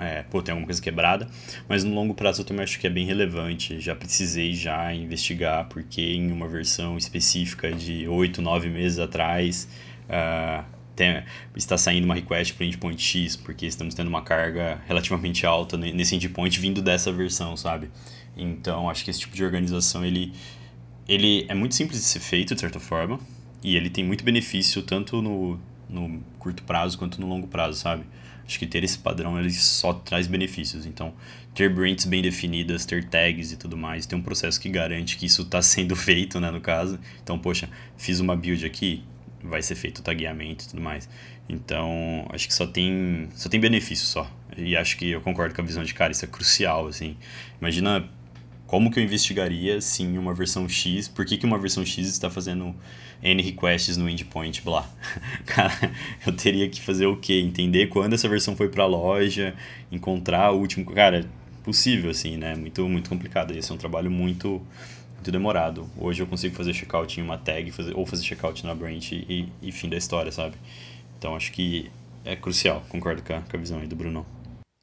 é, 0.01 0.23
pô, 0.23 0.41
tem 0.41 0.53
alguma 0.53 0.67
coisa 0.67 0.81
quebrada, 0.81 1.29
mas 1.69 1.85
no 1.85 1.95
longo 1.95 2.15
prazo 2.15 2.41
eu 2.41 2.45
também 2.47 2.65
acho 2.65 2.79
que 2.79 2.87
é 2.87 2.91
bem 2.91 3.05
relevante. 3.05 3.79
Já 3.81 3.95
precisei 3.95 4.55
já 4.55 4.95
investigar 4.95 5.69
porque 5.69 6.01
em 6.01 6.33
uma 6.33 6.49
versão 6.49 6.97
específica 6.97 7.71
de 7.73 8.09
8, 8.09 8.41
9 8.41 8.69
meses 8.71 8.99
atrás 8.99 9.69
uh, 10.09 10.65
tem, 10.97 11.23
está 11.55 11.77
saindo 11.77 12.05
uma 12.05 12.15
request 12.15 12.55
para 12.55 12.65
o 12.65 12.67
endpoint 12.67 13.03
X, 13.03 13.37
porque 13.37 13.67
estamos 13.67 13.95
tendo 13.95 14.09
uma 14.09 14.23
carga 14.23 14.81
relativamente 14.87 15.47
alta 15.47 15.77
nesse 15.77 16.17
endpoint 16.17 16.59
vindo 16.59 16.81
dessa 16.81 17.13
versão, 17.13 17.57
sabe? 17.57 17.91
Então 18.37 18.89
acho 18.89 19.05
que 19.05 19.11
esse 19.11 19.21
tipo 19.21 19.35
de 19.35 19.45
organização 19.45 20.05
ele, 20.05 20.33
ele 21.09 21.45
é 21.49 21.55
muito 21.55 21.75
simples 21.75 22.01
de 22.01 22.07
ser 22.07 22.21
feito, 22.21 22.55
de 22.55 22.61
certa 22.61 22.81
forma, 22.81 23.19
e 23.63 23.77
ele 23.77 23.91
tem 23.91 24.05
muito 24.05 24.25
benefício 24.25 24.83
tanto 24.83 25.21
no, 25.21 25.61
no 25.89 26.23
curto 26.39 26.63
prazo 26.63 26.99
quanto 26.99 27.21
no 27.21 27.27
longo 27.27 27.47
prazo, 27.47 27.79
sabe? 27.79 28.05
Acho 28.47 28.59
que 28.59 28.67
ter 28.67 28.83
esse 28.83 28.99
padrão 28.99 29.39
ele 29.39 29.51
só 29.51 29.93
traz 29.93 30.27
benefícios. 30.27 30.87
Então, 30.87 31.15
ter 31.55 31.73
branches 31.73 32.05
bem 32.05 32.23
definidas, 32.23 32.85
ter 32.85 33.05
tags 33.05 33.53
e 33.53 33.57
tudo 33.57 33.77
mais, 33.77 34.07
ter 34.07 34.15
um 34.17 34.23
processo 34.23 34.61
que 34.61 34.69
garante 34.69 35.17
que 35.17 35.27
isso 35.27 35.43
está 35.43 35.61
sendo 35.63 35.97
feito, 35.97 36.41
né, 36.41 36.51
no 36.51 36.61
caso. 36.61 36.99
Então, 37.23 37.39
poxa, 37.39 37.69
fiz 37.97 38.21
uma 38.21 38.37
build 38.37 38.65
aqui, 38.65 39.05
vai 39.43 39.63
ser 39.63 39.75
feito 39.75 39.99
o 39.99 40.03
tagueamento 40.03 40.65
e 40.65 40.69
tudo 40.69 40.83
mais. 40.83 41.09
Então, 41.49 42.27
acho 42.31 42.47
que 42.47 42.55
só 42.55 42.67
tem, 42.67 43.29
só 43.35 43.49
tem 43.49 43.59
benefício 43.59 44.07
só. 44.07 44.31
E 44.57 44.77
acho 44.77 44.97
que 44.97 45.11
eu 45.11 45.21
concordo 45.21 45.55
com 45.55 45.61
a 45.61 45.65
visão 45.65 45.83
de 45.83 45.93
cara, 45.93 46.13
isso 46.13 46.25
é 46.25 46.29
crucial, 46.29 46.87
assim. 46.87 47.17
Imagina 47.61 48.09
como 48.71 48.89
que 48.89 49.01
eu 49.01 49.03
investigaria 49.03 49.81
se 49.81 50.05
em 50.05 50.17
uma 50.17 50.33
versão 50.33 50.69
X, 50.69 51.09
por 51.09 51.27
que, 51.27 51.37
que 51.37 51.45
uma 51.45 51.59
versão 51.59 51.85
X 51.85 52.07
está 52.07 52.31
fazendo 52.31 52.73
N 53.21 53.43
requests 53.43 53.97
no 53.97 54.09
endpoint, 54.09 54.63
blá. 54.63 54.89
Cara, 55.45 55.91
eu 56.25 56.33
teria 56.33 56.69
que 56.69 56.81
fazer 56.81 57.07
o 57.07 57.17
quê? 57.17 57.41
Entender 57.41 57.89
quando 57.89 58.13
essa 58.13 58.29
versão 58.29 58.55
foi 58.55 58.69
para 58.69 58.85
a 58.85 58.87
loja, 58.87 59.57
encontrar 59.91 60.53
o 60.53 60.59
último. 60.61 60.89
Cara, 60.93 61.29
possível, 61.65 62.13
assim, 62.13 62.37
né? 62.37 62.55
Muito, 62.55 62.89
muito 62.89 63.11
complicado. 63.11 63.51
Esse 63.51 63.73
é 63.73 63.75
um 63.75 63.77
trabalho 63.77 64.09
muito, 64.09 64.63
muito 65.17 65.33
demorado. 65.33 65.91
Hoje 65.99 66.23
eu 66.23 66.29
consigo 66.29 66.55
fazer 66.55 66.73
checkout 66.73 67.19
em 67.19 67.25
uma 67.25 67.39
tag, 67.39 67.73
fazer, 67.73 67.97
ou 67.97 68.07
fazer 68.07 68.23
checkout 68.23 68.65
na 68.65 68.73
branch 68.73 69.11
e, 69.11 69.49
e 69.61 69.73
fim 69.73 69.89
da 69.89 69.97
história, 69.97 70.31
sabe? 70.31 70.55
Então 71.19 71.35
acho 71.35 71.51
que 71.51 71.91
é 72.25 72.37
crucial, 72.37 72.85
concordo 72.89 73.21
com 73.21 73.35
a, 73.35 73.41
com 73.41 73.57
a 73.57 73.59
visão 73.59 73.81
aí 73.81 73.89
do 73.89 73.97
Bruno. 73.97 74.25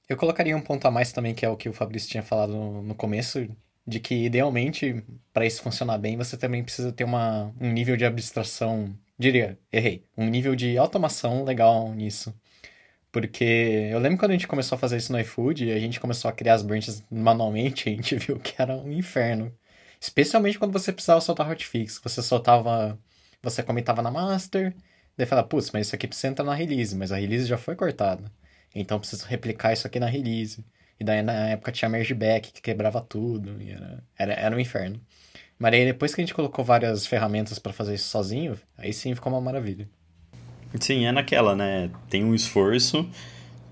Eu 0.10 0.18
colocaria 0.18 0.58
um 0.58 0.62
ponto 0.62 0.86
a 0.86 0.92
mais 0.92 1.14
também, 1.14 1.34
que 1.34 1.46
é 1.46 1.50
o 1.50 1.56
que 1.56 1.70
o 1.70 1.74
Fabrício 1.74 2.10
tinha 2.10 2.24
falado 2.24 2.52
no, 2.52 2.82
no 2.82 2.94
começo, 2.94 3.48
de 3.88 4.00
que 4.00 4.26
idealmente, 4.26 5.04
para 5.34 5.46
isso 5.46 5.62
funcionar 5.64 5.98
bem, 5.98 6.18
você 6.18 6.38
também 6.38 6.64
precisa 6.64 6.92
ter 6.92 7.06
uma, 7.06 7.54
um 7.60 7.72
nível 7.72 7.96
de 7.96 8.06
abstração, 8.06 8.94
diria, 9.18 9.58
errei, 9.72 10.04
um 10.18 10.28
nível 10.28 10.56
de 10.56 10.78
automação 10.78 11.44
legal 11.46 11.94
nisso. 11.94 12.34
Porque 13.12 13.90
eu 13.92 14.00
lembro 14.00 14.20
quando 14.20 14.32
a 14.32 14.34
gente 14.34 14.48
começou 14.48 14.76
a 14.76 14.80
fazer 14.80 14.98
isso 14.98 15.12
no 15.12 15.20
iFood, 15.20 15.72
a 15.72 15.80
gente 15.80 16.00
começou 16.00 16.30
a 16.30 16.34
criar 16.34 16.56
as 16.56 16.62
branches 16.64 17.04
manualmente, 17.10 17.88
a 17.90 17.92
gente 17.94 18.16
viu 18.18 18.40
que 18.40 18.62
era 18.62 18.76
um 18.76 18.92
inferno. 18.92 19.54
Especialmente 20.00 20.60
quando 20.60 20.74
você 20.74 20.92
precisava 20.94 21.22
soltar 21.22 21.50
hotfix. 21.50 22.00
Você 22.04 22.22
soltava. 22.22 23.00
Você 23.42 23.64
comentava 23.64 24.02
na 24.02 24.12
master, 24.12 24.76
daí 25.16 25.28
falava, 25.28 25.48
putz, 25.48 25.72
mas 25.72 25.88
isso 25.88 25.96
aqui 25.96 26.08
precisa 26.08 26.28
entrar 26.30 26.44
na 26.46 26.56
release, 26.56 26.96
mas 26.96 27.12
a 27.12 27.18
release 27.18 27.46
já 27.46 27.58
foi 27.58 27.76
cortada. 27.76 28.32
Então 28.76 29.00
preciso 29.00 29.26
replicar 29.28 29.74
isso 29.74 29.88
aqui 29.88 30.00
na 30.00 30.08
release. 30.08 30.66
E 31.00 31.04
daí 31.04 31.22
na 31.22 31.50
época 31.50 31.72
tinha 31.72 31.90
merge 31.90 32.14
back 32.14 32.52
que 32.52 32.62
quebrava 32.62 33.02
tudo. 33.02 33.56
Era, 33.62 34.04
era, 34.18 34.34
era 34.34 34.56
um 34.56 34.60
inferno. 34.60 35.00
Mas 35.60 35.74
aí 35.74 35.86
depois 35.86 36.14
que 36.14 36.22
a 36.22 36.24
gente 36.24 36.34
colocou 36.34 36.64
várias 36.64 37.06
ferramentas 37.06 37.60
para 37.60 37.74
fazer 37.74 37.96
isso 37.96 38.10
sozinho, 38.10 38.58
aí 38.78 38.94
sim 38.94 39.14
ficou 39.16 39.32
uma 39.32 39.42
maravilha. 39.42 39.88
Sim, 40.80 41.06
é 41.06 41.12
naquela, 41.12 41.56
né? 41.56 41.90
Tem 42.10 42.24
um 42.24 42.36
esforço, 42.36 43.10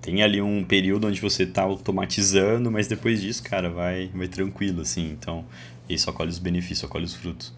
tem 0.01 0.23
ali 0.23 0.41
um 0.41 0.63
período 0.63 1.07
onde 1.07 1.21
você 1.21 1.45
tá 1.45 1.63
automatizando, 1.63 2.71
mas 2.71 2.87
depois 2.87 3.21
disso, 3.21 3.43
cara, 3.43 3.69
vai, 3.69 4.09
vai 4.13 4.27
tranquilo, 4.27 4.81
assim. 4.81 5.11
Então, 5.11 5.45
e 5.89 5.97
só 5.97 6.11
colhe 6.11 6.29
os 6.29 6.39
benefícios, 6.39 6.79
só 6.79 6.87
colhe 6.87 7.05
os 7.05 7.13
frutos. 7.13 7.53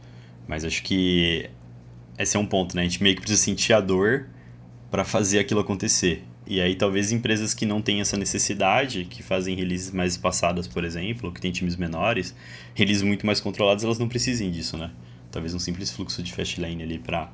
Mas 0.47 0.65
acho 0.65 0.83
que 0.83 1.49
esse 2.17 2.35
é 2.35 2.39
um 2.39 2.45
ponto, 2.45 2.75
né? 2.75 2.81
A 2.81 2.85
gente 2.85 3.01
meio 3.01 3.15
que 3.15 3.21
precisa 3.21 3.41
sentir 3.41 3.73
a 3.73 3.79
dor 3.79 4.27
para 4.89 5.05
fazer 5.05 5.39
aquilo 5.39 5.59
acontecer. 5.59 6.23
E 6.47 6.61
aí 6.61 6.75
talvez 6.75 7.11
empresas 7.11 7.53
que 7.53 7.65
não 7.65 7.81
têm 7.81 7.99
essa 7.99 8.15
necessidade, 8.15 9.05
que 9.05 9.21
fazem 9.21 9.55
releases 9.55 9.91
mais 9.91 10.13
espaçadas, 10.13 10.67
por 10.67 10.83
exemplo, 10.83 11.31
que 11.31 11.41
têm 11.41 11.51
times 11.51 11.75
menores, 11.75 12.33
releases 12.73 13.03
muito 13.03 13.25
mais 13.25 13.41
controlados, 13.41 13.83
elas 13.83 13.99
não 13.99 14.07
precisem 14.07 14.49
disso, 14.49 14.77
né? 14.77 14.91
Talvez 15.29 15.53
um 15.53 15.59
simples 15.59 15.91
fluxo 15.91 16.23
de 16.23 16.31
fast 16.31 16.59
lane 16.61 16.81
ali 16.81 16.99
para 16.99 17.25
uh, 17.25 17.29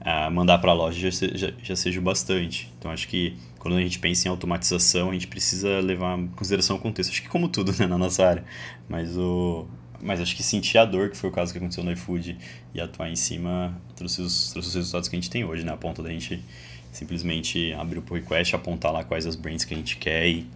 ah, 0.00 0.30
mandar 0.30 0.58
para 0.58 0.72
a 0.72 0.74
loja 0.74 1.10
já, 1.10 1.28
já, 1.34 1.52
já 1.62 1.76
seja 1.76 2.00
bastante. 2.00 2.72
Então 2.78 2.90
acho 2.90 3.06
que 3.06 3.36
quando 3.60 3.76
a 3.76 3.80
gente 3.80 3.98
pensa 4.00 4.26
em 4.26 4.30
automatização, 4.30 5.10
a 5.10 5.12
gente 5.12 5.28
precisa 5.28 5.78
levar 5.80 6.18
em 6.18 6.26
consideração 6.28 6.76
o 6.76 6.80
contexto. 6.80 7.10
Acho 7.10 7.22
que 7.22 7.28
como 7.28 7.48
tudo, 7.48 7.72
né, 7.78 7.86
na 7.86 7.96
nossa 7.96 8.26
área. 8.26 8.44
Mas 8.88 9.16
o 9.16 9.66
mas 10.00 10.20
acho 10.20 10.36
que 10.36 10.44
sentir 10.44 10.78
a 10.78 10.84
dor, 10.84 11.10
que 11.10 11.16
foi 11.16 11.28
o 11.28 11.32
caso 11.32 11.52
que 11.52 11.58
aconteceu 11.58 11.82
no 11.82 11.90
iFood, 11.90 12.38
e 12.72 12.80
atuar 12.80 13.10
em 13.10 13.16
cima, 13.16 13.76
trouxe 13.96 14.22
os, 14.22 14.52
trouxe 14.52 14.68
os 14.68 14.74
resultados 14.76 15.08
que 15.08 15.16
a 15.16 15.18
gente 15.18 15.28
tem 15.28 15.44
hoje, 15.44 15.64
né? 15.64 15.72
A 15.72 15.76
ponto 15.76 16.02
da 16.02 16.10
gente 16.10 16.40
simplesmente 16.98 17.72
abrir 17.74 17.98
o 17.98 18.02
pull 18.02 18.16
request, 18.16 18.56
apontar 18.56 18.92
lá 18.92 19.04
quais 19.04 19.24
as 19.24 19.36
branches 19.36 19.64
que 19.64 19.72
a 19.72 19.76
gente 19.76 19.96
quer 19.96 20.26
e, 20.26 20.46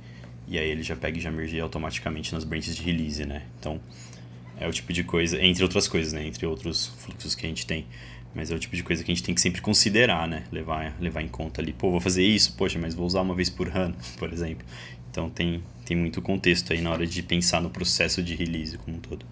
e 0.48 0.58
aí 0.58 0.68
ele 0.68 0.82
já 0.82 0.96
pega 0.96 1.16
e 1.16 1.20
já 1.20 1.30
merge 1.30 1.58
automaticamente 1.60 2.32
nas 2.32 2.42
branches 2.42 2.74
de 2.74 2.82
release, 2.82 3.24
né? 3.24 3.44
Então, 3.60 3.80
é 4.58 4.66
o 4.66 4.72
tipo 4.72 4.92
de 4.92 5.04
coisa, 5.04 5.40
entre 5.40 5.62
outras 5.62 5.86
coisas, 5.86 6.12
né? 6.12 6.26
Entre 6.26 6.44
outros 6.44 6.86
fluxos 6.98 7.36
que 7.36 7.46
a 7.46 7.48
gente 7.48 7.64
tem. 7.64 7.86
Mas 8.34 8.50
é 8.50 8.54
o 8.56 8.58
tipo 8.58 8.74
de 8.74 8.82
coisa 8.82 9.04
que 9.04 9.12
a 9.12 9.14
gente 9.14 9.24
tem 9.24 9.34
que 9.34 9.40
sempre 9.40 9.60
considerar, 9.60 10.26
né? 10.26 10.44
Levar, 10.50 10.96
levar 11.00 11.22
em 11.22 11.28
conta 11.28 11.60
ali. 11.60 11.72
Pô, 11.72 11.90
vou 11.90 12.00
fazer 12.00 12.24
isso, 12.24 12.54
poxa, 12.56 12.78
mas 12.78 12.94
vou 12.94 13.06
usar 13.06 13.20
uma 13.20 13.34
vez 13.34 13.48
por 13.48 13.68
ano, 13.68 13.94
por 14.18 14.32
exemplo. 14.32 14.66
Então 15.10 15.30
tem, 15.30 15.62
tem 15.84 15.96
muito 15.96 16.20
contexto 16.20 16.72
aí 16.72 16.80
na 16.80 16.90
hora 16.90 17.06
de 17.06 17.22
pensar 17.22 17.60
no 17.60 17.70
processo 17.70 18.20
de 18.20 18.34
release 18.34 18.78
como 18.78 18.96
um 18.96 19.00
todo. 19.00 19.24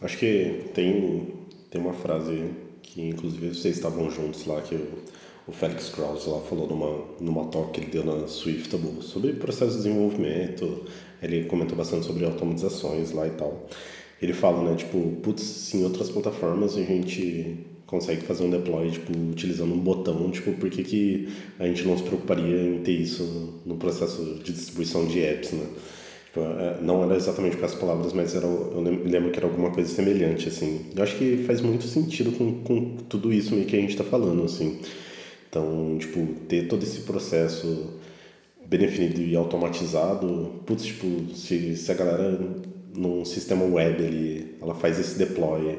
Acho 0.00 0.16
que 0.16 0.70
tem, 0.72 1.34
tem 1.70 1.80
uma 1.80 1.92
frase 1.92 2.50
que 2.82 3.02
inclusive 3.02 3.48
vocês 3.48 3.76
estavam 3.76 4.10
juntos 4.10 4.46
lá, 4.46 4.62
que 4.62 4.74
o, 4.74 5.04
o 5.46 5.52
Felix 5.52 5.90
Krause 5.90 6.28
lá 6.28 6.40
falou 6.40 6.66
numa, 6.66 7.04
numa 7.20 7.44
talk 7.46 7.72
que 7.72 7.80
ele 7.80 7.90
deu 7.90 8.04
na 8.04 8.26
Swiftable 8.26 9.00
sobre 9.00 9.32
processo 9.34 9.72
de 9.72 9.76
desenvolvimento, 9.78 10.84
ele 11.22 11.44
comentou 11.44 11.76
bastante 11.76 12.06
sobre 12.06 12.24
automatizações 12.24 13.12
lá 13.12 13.26
e 13.26 13.30
tal. 13.30 13.66
Ele 14.20 14.32
fala, 14.32 14.68
né, 14.68 14.76
tipo, 14.76 14.98
putz, 15.22 15.72
em 15.74 15.84
outras 15.84 16.10
plataformas 16.10 16.76
a 16.76 16.82
gente 16.82 17.64
consegue 17.86 18.22
fazer 18.22 18.44
um 18.44 18.50
deploy, 18.50 18.90
tipo, 18.90 19.12
utilizando 19.30 19.72
um 19.72 19.78
botão, 19.78 20.30
tipo, 20.30 20.52
por 20.54 20.68
que, 20.68 20.82
que 20.82 21.28
a 21.58 21.66
gente 21.66 21.84
não 21.86 21.96
se 21.96 22.02
preocuparia 22.02 22.62
em 22.62 22.82
ter 22.82 22.92
isso 22.92 23.60
no 23.64 23.76
processo 23.76 24.40
de 24.42 24.52
distribuição 24.52 25.06
de 25.06 25.20
apps, 25.20 25.52
né? 25.52 25.66
Tipo, 26.24 26.40
é, 26.40 26.78
não 26.82 27.04
era 27.04 27.14
exatamente 27.14 27.56
com 27.56 27.64
as 27.64 27.74
palavras, 27.74 28.12
mas 28.12 28.34
era, 28.34 28.46
eu 28.46 28.80
lembro 28.80 29.30
que 29.30 29.38
era 29.38 29.46
alguma 29.46 29.70
coisa 29.70 29.88
semelhante, 29.88 30.48
assim. 30.48 30.86
Eu 30.96 31.02
acho 31.04 31.16
que 31.16 31.44
faz 31.46 31.60
muito 31.60 31.84
sentido 31.84 32.32
com, 32.32 32.62
com 32.62 32.96
tudo 33.08 33.32
isso 33.32 33.54
meio 33.54 33.66
que 33.66 33.76
a 33.76 33.80
gente 33.80 33.90
está 33.90 34.04
falando, 34.04 34.42
assim. 34.42 34.80
Então, 35.48 35.96
tipo, 35.98 36.26
ter 36.48 36.68
todo 36.68 36.82
esse 36.82 37.00
processo 37.00 37.94
bem 38.64 38.80
definido 38.80 39.20
e 39.20 39.36
automatizado, 39.36 40.62
putz, 40.66 40.84
tipo, 40.84 41.34
se, 41.34 41.76
se 41.76 41.92
a 41.92 41.94
galera 41.94 42.38
num 42.94 43.24
sistema 43.24 43.64
web 43.64 44.04
ali, 44.04 44.56
ela 44.60 44.74
faz 44.74 44.98
esse 44.98 45.18
deploy, 45.18 45.78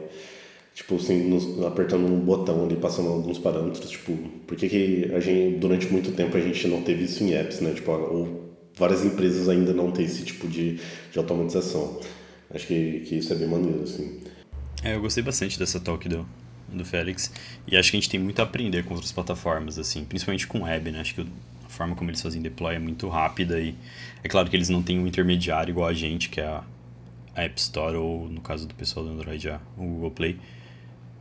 tipo 0.73 0.95
assim, 0.95 1.27
nos, 1.27 1.65
apertando 1.65 2.05
um 2.05 2.19
botão 2.19 2.65
ali, 2.65 2.75
passando 2.75 3.09
alguns 3.09 3.39
parâmetros, 3.39 3.89
tipo, 3.89 4.13
por 4.45 4.55
que, 4.55 4.69
que 4.69 5.11
a 5.13 5.19
gente, 5.19 5.57
durante 5.57 5.87
muito 5.87 6.11
tempo 6.11 6.37
a 6.37 6.41
gente 6.41 6.67
não 6.67 6.81
teve 6.81 7.03
isso 7.03 7.23
em 7.23 7.33
apps, 7.33 7.59
né? 7.59 7.73
Tipo, 7.73 7.91
ou 7.91 8.47
várias 8.75 9.03
empresas 9.03 9.49
ainda 9.49 9.73
não 9.73 9.91
têm 9.91 10.05
esse 10.05 10.23
tipo 10.23 10.47
de, 10.47 10.79
de 11.11 11.17
automatização. 11.17 11.99
Acho 12.49 12.67
que, 12.67 13.01
que 13.01 13.15
isso 13.17 13.33
é 13.33 13.35
bem 13.35 13.47
maneiro, 13.47 13.83
assim. 13.83 14.19
É, 14.83 14.95
eu 14.95 15.01
gostei 15.01 15.23
bastante 15.23 15.57
dessa 15.57 15.79
talk 15.79 16.07
do, 16.07 16.25
do 16.67 16.83
Félix, 16.83 17.31
e 17.67 17.77
acho 17.77 17.91
que 17.91 17.97
a 17.97 17.99
gente 17.99 18.09
tem 18.09 18.19
muito 18.19 18.39
a 18.39 18.43
aprender 18.43 18.83
com 18.83 18.93
outras 18.93 19.11
plataformas, 19.11 19.79
assim, 19.79 20.03
principalmente 20.03 20.47
com 20.47 20.63
web, 20.63 20.91
né? 20.91 21.01
Acho 21.01 21.15
que 21.15 21.21
a 21.21 21.69
forma 21.69 21.95
como 21.95 22.09
eles 22.09 22.21
fazem 22.21 22.41
deploy 22.41 22.75
é 22.75 22.79
muito 22.79 23.07
rápida 23.07 23.59
e 23.59 23.75
é 24.23 24.27
claro 24.27 24.49
que 24.49 24.55
eles 24.55 24.69
não 24.69 24.83
têm 24.83 24.99
um 24.99 25.07
intermediário 25.07 25.71
igual 25.71 25.87
a 25.87 25.93
gente, 25.93 26.29
que 26.29 26.41
é 26.41 26.45
a, 26.45 26.63
App 27.35 27.59
Store 27.59 27.95
ou, 27.95 28.27
no 28.27 28.41
caso 28.41 28.67
do 28.67 28.73
pessoal 28.73 29.05
do 29.05 29.11
Android, 29.11 29.49
a, 29.49 29.59
Google 29.77 30.11
Play 30.11 30.37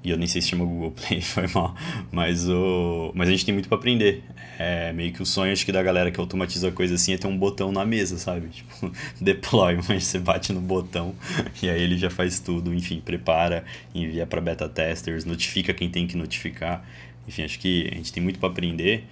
e 0.07 0.11
eu 0.11 0.16
nem 0.16 0.29
sei 0.29 0.40
se 0.40 0.47
chama 0.47 0.64
Google 0.64 0.92
Play, 0.92 1.19
foi 1.21 1.49
mal. 1.49 1.75
Mas, 2.12 2.49
o... 2.49 3.11
Mas 3.12 3.27
a 3.27 3.33
gente 3.33 3.45
tem 3.45 3.53
muito 3.53 3.69
para 3.69 3.77
aprender. 3.77 4.23
É 4.57 4.92
meio 4.92 5.12
que 5.12 5.21
o 5.21 5.27
sonho 5.27 5.53
acho 5.53 5.66
que 5.66 5.73
da 5.73 5.83
galera 5.83 6.12
que 6.12 6.21
automatiza 6.21 6.71
coisa 6.71 6.95
assim 6.95 7.12
é 7.12 7.19
ter 7.19 7.27
um 7.27 7.37
botão 7.37 7.73
na 7.73 7.85
mesa, 7.85 8.16
sabe? 8.16 8.47
Tipo, 8.55 8.92
deploy, 9.21 9.81
mas 9.88 10.05
você 10.05 10.21
bate 10.21 10.53
no 10.53 10.61
botão 10.61 11.12
e 11.61 11.69
aí 11.69 11.83
ele 11.83 11.99
já 11.99 12.09
faz 12.09 12.38
tudo, 12.38 12.73
enfim, 12.73 13.03
prepara, 13.05 13.64
envia 13.92 14.25
para 14.25 14.40
beta 14.40 14.69
testers, 14.69 15.25
notifica 15.25 15.75
quem 15.75 15.90
tem 15.90 16.07
que 16.07 16.16
notificar. 16.16 16.87
Enfim, 17.27 17.42
acho 17.42 17.59
que 17.59 17.88
a 17.90 17.97
gente 17.97 18.12
tem 18.12 18.23
muito 18.23 18.38
para 18.38 18.49
aprender. 18.49 19.05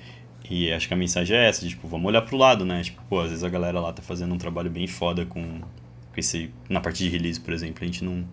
E 0.48 0.70
acho 0.72 0.87
que 0.87 0.94
a 0.94 0.96
mensagem 0.96 1.37
é 1.37 1.48
essa, 1.48 1.66
tipo, 1.66 1.88
vamos 1.88 2.07
olhar 2.07 2.22
pro 2.22 2.37
lado, 2.37 2.64
né? 2.64 2.85
Tipo, 2.85 3.02
pô, 3.09 3.18
às 3.18 3.30
vezes 3.30 3.42
a 3.42 3.48
galera 3.48 3.80
lá 3.80 3.92
tá 3.92 4.02
fazendo 4.02 4.33
um 4.33 4.38
trabalho 4.38 4.70
bem 4.70 4.87
foda 4.87 5.26
com, 5.26 5.42
com 5.42 6.20
esse... 6.20 6.50
Na 6.68 6.80
parte 6.80 7.02
de 7.02 7.09
release, 7.09 7.40
por 7.40 7.52
exemplo, 7.52 7.78
a 7.83 7.85
gente 7.85 8.04
não 8.04 8.24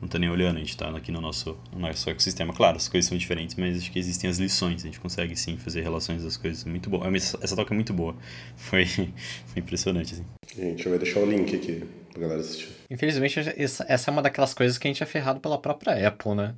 não 0.00 0.08
tá 0.08 0.18
nem 0.18 0.30
olhando, 0.30 0.56
a 0.56 0.60
gente 0.60 0.70
está 0.70 0.88
aqui 0.96 1.12
no 1.12 1.20
nosso, 1.20 1.58
no 1.72 1.80
nosso 1.80 2.08
ecossistema. 2.08 2.54
Claro, 2.54 2.76
as 2.76 2.88
coisas 2.88 3.08
são 3.08 3.18
diferentes, 3.18 3.54
mas 3.56 3.76
acho 3.76 3.92
que 3.92 3.98
existem 3.98 4.30
as 4.30 4.38
lições, 4.38 4.82
a 4.82 4.86
gente 4.86 4.98
consegue 4.98 5.36
sim 5.36 5.56
fazer 5.58 5.82
relações 5.82 6.24
das 6.24 6.36
coisas. 6.36 6.64
Muito 6.64 6.88
boa. 6.88 7.06
Essa 7.16 7.54
toca 7.54 7.74
é 7.74 7.76
muito 7.76 7.92
boa. 7.92 8.16
Foi, 8.56 8.86
foi 8.86 9.12
impressionante, 9.56 10.14
assim. 10.14 10.24
A 10.56 10.60
gente 10.60 10.88
vai 10.88 10.98
deixar 10.98 11.20
o 11.20 11.26
link 11.26 11.54
aqui 11.54 11.84
pra 12.12 12.22
galera 12.22 12.40
assistir. 12.40 12.68
Infelizmente, 12.88 13.38
essa 13.56 14.10
é 14.10 14.12
uma 14.12 14.22
daquelas 14.22 14.54
coisas 14.54 14.78
que 14.78 14.86
a 14.86 14.90
gente 14.90 15.02
é 15.02 15.06
ferrado 15.06 15.40
pela 15.40 15.58
própria 15.58 16.08
Apple, 16.08 16.34
né? 16.34 16.54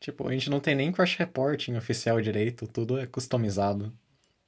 Tipo, 0.00 0.28
a 0.28 0.32
gente 0.32 0.50
não 0.50 0.60
tem 0.60 0.74
nem 0.74 0.92
crash 0.92 1.16
reporting 1.16 1.76
oficial 1.76 2.20
direito, 2.20 2.66
tudo 2.66 2.98
é 2.98 3.06
customizado. 3.06 3.92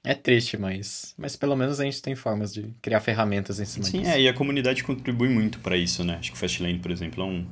É 0.04 0.14
triste, 0.14 0.56
mas, 0.56 1.14
mas 1.18 1.34
pelo 1.34 1.56
menos 1.56 1.80
a 1.80 1.84
gente 1.84 2.00
tem 2.00 2.14
formas 2.14 2.54
de 2.54 2.74
criar 2.80 3.00
ferramentas 3.00 3.58
em 3.58 3.64
cima 3.64 3.86
Sim, 3.86 3.98
disso. 3.98 4.04
Sim, 4.04 4.16
é, 4.16 4.20
e 4.20 4.28
a 4.28 4.34
comunidade 4.34 4.84
contribui 4.84 5.28
muito 5.28 5.58
para 5.58 5.76
isso, 5.76 6.04
né? 6.04 6.16
Acho 6.20 6.30
que 6.30 6.36
o 6.36 6.40
Fastlane, 6.40 6.78
por 6.78 6.90
exemplo, 6.90 7.24
é 7.24 7.26
um, 7.26 7.46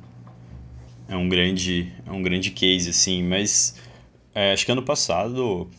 é 1.07 1.15
um 1.15 1.29
grande, 1.29 1.93
é 2.05 2.11
um 2.11 2.21
grande 2.21 2.51
case, 2.51 2.89
assim, 2.89 3.23
mas 3.23 3.75
é, 4.33 4.53
acho 4.53 4.65
que 4.65 4.71
ano 4.71 4.83
passado 4.83 5.69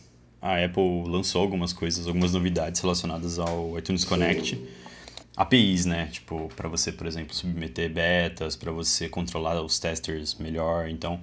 a 0.41 0.63
Apple 0.63 1.03
lançou 1.05 1.41
algumas 1.41 1.73
coisas, 1.73 2.07
algumas 2.07 2.33
novidades 2.33 2.81
relacionadas 2.81 3.39
ao 3.39 3.77
iTunes 3.77 4.01
Sim. 4.01 4.07
Connect. 4.07 4.61
APIs, 5.35 5.85
né? 5.85 6.07
Tipo, 6.11 6.49
para 6.55 6.67
você, 6.67 6.91
por 6.91 7.05
exemplo, 7.05 7.35
submeter 7.35 7.91
betas, 7.91 8.55
para 8.55 8.71
você 8.71 9.07
controlar 9.07 9.61
os 9.61 9.77
testers 9.77 10.35
melhor. 10.35 10.89
Então, 10.89 11.19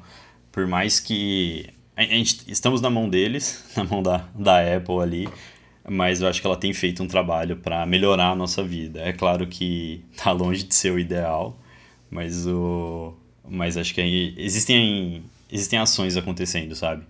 por 0.53 0.67
mais 0.69 1.01
que 1.01 1.69
a 1.97 2.03
gente 2.03 2.45
estamos 2.47 2.81
na 2.81 2.89
mão 2.89 3.09
deles, 3.09 3.65
na 3.77 3.85
mão 3.85 4.03
da, 4.03 4.29
da 4.35 4.77
Apple 4.77 5.01
ali, 5.01 5.29
mas 5.89 6.21
eu 6.21 6.29
acho 6.29 6.41
que 6.41 6.47
ela 6.47 6.57
tem 6.57 6.73
feito 6.73 7.03
um 7.03 7.09
trabalho 7.09 7.57
para 7.57 7.85
melhorar 7.87 8.31
a 8.31 8.37
nossa 8.37 8.63
vida. 8.63 9.01
É 9.01 9.13
claro 9.13 9.47
que 9.49 10.05
tá 10.17 10.31
longe 10.31 10.63
de 10.63 10.75
ser 10.75 10.93
o 10.93 10.99
ideal, 10.99 11.59
mas 12.09 12.47
o 12.47 13.15
mas 13.49 13.77
acho 13.77 13.95
que 13.95 14.35
existem, 14.37 15.25
existem 15.51 15.79
ações 15.79 16.17
acontecendo, 16.17 16.75
sabe? 16.75 17.05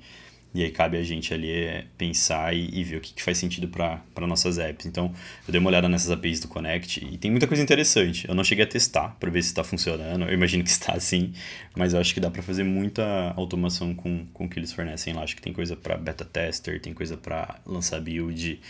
E 0.54 0.62
aí 0.62 0.70
cabe 0.70 0.96
a 0.96 1.02
gente 1.02 1.34
ali 1.34 1.50
é, 1.50 1.84
pensar 1.98 2.54
e, 2.54 2.70
e 2.72 2.84
ver 2.84 2.98
o 2.98 3.00
que, 3.00 3.12
que 3.12 3.22
faz 3.22 3.36
sentido 3.38 3.66
para 3.66 4.00
nossas 4.24 4.56
apps. 4.56 4.86
Então, 4.86 5.12
eu 5.48 5.50
dei 5.50 5.58
uma 5.58 5.68
olhada 5.68 5.88
nessas 5.88 6.12
APIs 6.12 6.38
do 6.38 6.46
Connect 6.46 7.04
e 7.04 7.18
tem 7.18 7.28
muita 7.28 7.48
coisa 7.48 7.60
interessante. 7.60 8.28
Eu 8.28 8.36
não 8.36 8.44
cheguei 8.44 8.64
a 8.64 8.68
testar 8.68 9.16
para 9.18 9.28
ver 9.30 9.42
se 9.42 9.48
está 9.48 9.64
funcionando. 9.64 10.24
Eu 10.24 10.32
imagino 10.32 10.62
que 10.62 10.70
está 10.70 10.98
sim, 11.00 11.32
mas 11.74 11.92
eu 11.92 11.98
acho 11.98 12.14
que 12.14 12.20
dá 12.20 12.30
para 12.30 12.40
fazer 12.40 12.62
muita 12.62 13.32
automação 13.36 13.92
com, 13.96 14.26
com 14.32 14.44
o 14.44 14.48
que 14.48 14.60
eles 14.60 14.72
fornecem 14.72 15.12
lá. 15.12 15.24
Acho 15.24 15.34
que 15.34 15.42
tem 15.42 15.52
coisa 15.52 15.74
para 15.74 15.96
beta 15.96 16.24
tester, 16.24 16.80
tem 16.80 16.94
coisa 16.94 17.16
para 17.16 17.58
lançar 17.66 18.00
build. 18.00 18.60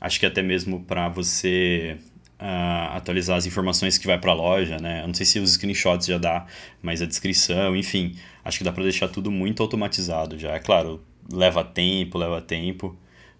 Acho 0.00 0.18
que 0.18 0.26
até 0.26 0.42
mesmo 0.42 0.82
para 0.84 1.08
você 1.08 1.98
uh, 2.40 2.96
atualizar 2.96 3.36
as 3.36 3.46
informações 3.46 3.98
que 3.98 4.06
vai 4.06 4.18
para 4.18 4.32
a 4.32 4.34
loja, 4.34 4.78
né? 4.78 5.02
Eu 5.02 5.08
não 5.08 5.14
sei 5.14 5.26
se 5.26 5.38
os 5.38 5.52
screenshots 5.52 6.06
já 6.06 6.18
dá, 6.18 6.46
mas 6.80 7.02
a 7.02 7.06
descrição, 7.06 7.76
enfim, 7.76 8.16
acho 8.44 8.58
que 8.58 8.64
dá 8.64 8.72
para 8.72 8.82
deixar 8.82 9.08
tudo 9.08 9.30
muito 9.30 9.62
automatizado 9.62 10.38
já. 10.38 10.52
É 10.52 10.58
claro, 10.58 11.00
leva 11.32 11.64
tempo, 11.64 12.18
leva 12.18 12.40
tempo, 12.40 12.96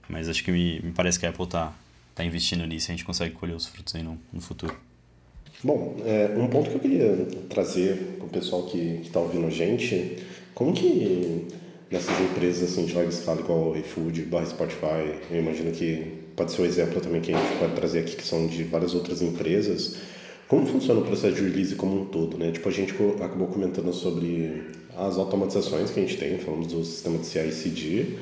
mas 0.09 0.29
acho 0.29 0.43
que 0.43 0.51
me, 0.51 0.81
me 0.81 0.93
parece 0.93 1.19
que 1.19 1.27
a 1.27 1.31
Apple 1.31 1.47
tá, 1.47 1.73
tá 2.15 2.25
investindo 2.25 2.67
nisso 2.67 2.91
a 2.91 2.95
gente 2.95 3.05
consegue 3.05 3.35
colher 3.35 3.55
os 3.55 3.67
frutos 3.67 3.95
aí 3.95 4.03
no, 4.03 4.19
no 4.33 4.41
futuro. 4.41 4.77
Bom, 5.63 5.97
é, 6.05 6.37
um 6.37 6.47
ponto 6.47 6.71
que 6.71 6.77
eu 6.77 6.81
queria 6.81 7.27
trazer 7.49 8.17
para 8.17 8.27
o 8.27 8.29
pessoal 8.29 8.65
que 8.65 9.01
está 9.03 9.19
ouvindo 9.19 9.47
a 9.47 9.51
gente, 9.51 10.23
como 10.55 10.73
que 10.73 11.49
nessas 11.91 12.21
empresas 12.21 12.71
assim, 12.71 12.87
de 12.87 12.93
larga 12.93 13.11
escala, 13.11 13.41
igual 13.41 13.73
o 13.73 13.77
iFood, 13.77 14.23
barra 14.23 14.47
Spotify, 14.47 15.19
eu 15.31 15.41
imagino 15.41 15.73
que 15.73 16.18
pode 16.39 16.53
ser 16.53 16.63
um 16.63 16.65
exemplo 16.65 17.01
também 17.01 17.21
que 17.21 17.35
a 17.35 17.37
gente 17.37 17.59
pode 17.59 17.75
trazer 17.75 17.99
aqui, 17.99 18.15
que 18.15 18.25
são 18.25 18.47
de 18.47 18.63
várias 18.63 18.95
outras 18.95 19.21
empresas. 19.21 19.97
Como 20.47 20.65
funciona 20.65 21.01
o 21.01 21.05
processo 21.05 21.35
de 21.35 21.43
release 21.43 21.75
como 21.75 22.01
um 22.01 22.05
todo, 22.05 22.39
né? 22.39 22.53
Tipo, 22.53 22.69
a 22.69 22.73
gente 22.73 22.95
acabou 23.23 23.49
comentando 23.49 23.93
sobre 23.93 24.63
as 24.97 25.19
automatizações 25.19 25.91
que 25.91 25.99
a 25.99 26.03
gente 26.03 26.17
tem, 26.17 26.39
falamos 26.39 26.69
do 26.69 26.85
sistema 26.85 27.19
de 27.19 27.27
CI/CD, 27.27 28.19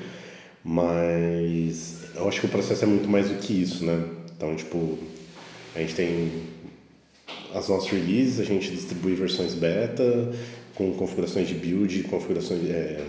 mas 0.65 1.99
eu 2.17 2.27
acho 2.27 2.41
que 2.41 2.47
o 2.47 2.49
processo 2.49 2.85
é 2.85 2.87
muito 2.87 3.07
mais 3.07 3.29
do 3.29 3.35
que 3.35 3.53
isso, 3.53 3.85
né? 3.85 4.03
Então, 4.35 4.57
tipo, 4.57 4.99
a 5.75 5.81
gente 5.81 5.95
tem 5.95 6.33
as 7.55 7.69
nossas 7.69 7.89
releases, 7.91 8.41
a 8.41 8.45
gente 8.45 8.71
distribui 8.71 9.15
versões 9.15 9.55
beta 9.55 10.33
com 10.75 10.93
configurações 10.95 11.49
de 11.49 11.55
build, 11.55 12.03
configurações, 12.05 12.65
é, 12.69 13.03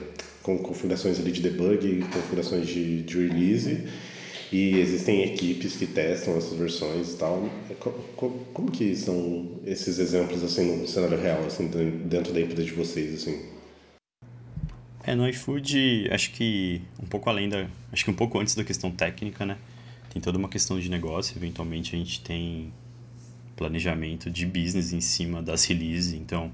com 0.43 0.57
configurações 0.57 1.17
ali 1.19 1.31
de 1.31 1.41
debug, 1.41 2.05
configurações 2.13 2.67
de, 2.67 3.01
de 3.03 3.27
release 3.27 3.87
e 4.51 4.77
existem 4.77 5.23
equipes 5.23 5.75
que 5.75 5.85
testam 5.85 6.37
essas 6.37 6.57
versões 6.57 7.13
e 7.13 7.17
tal. 7.17 7.49
É, 7.69 7.73
como, 7.73 8.71
que 8.71 8.95
são 8.95 9.59
esses 9.65 9.99
exemplos 9.99 10.43
assim 10.43 10.77
no 10.77 10.87
cenário 10.87 11.19
real, 11.19 11.45
assim, 11.45 11.67
dentro 11.67 12.33
da 12.33 12.39
empresa 12.39 12.63
de 12.63 12.71
vocês, 12.71 13.15
assim? 13.15 13.45
É, 15.03 15.15
no 15.15 15.27
iFood, 15.29 16.09
acho 16.11 16.31
que 16.31 16.81
um 17.01 17.05
pouco 17.05 17.29
além 17.29 17.49
da... 17.49 17.67
Acho 17.91 18.05
que 18.05 18.11
um 18.11 18.15
pouco 18.15 18.39
antes 18.39 18.55
da 18.55 18.63
questão 18.63 18.91
técnica, 18.91 19.45
né? 19.45 19.57
Tem 20.11 20.21
toda 20.21 20.37
uma 20.37 20.49
questão 20.49 20.79
de 20.79 20.89
negócio. 20.89 21.37
Eventualmente 21.37 21.95
a 21.95 21.99
gente 21.99 22.21
tem 22.21 22.71
planejamento 23.55 24.29
de 24.29 24.45
business 24.45 24.93
em 24.93 25.01
cima 25.01 25.41
das 25.41 25.65
releases. 25.65 26.13
Então, 26.13 26.51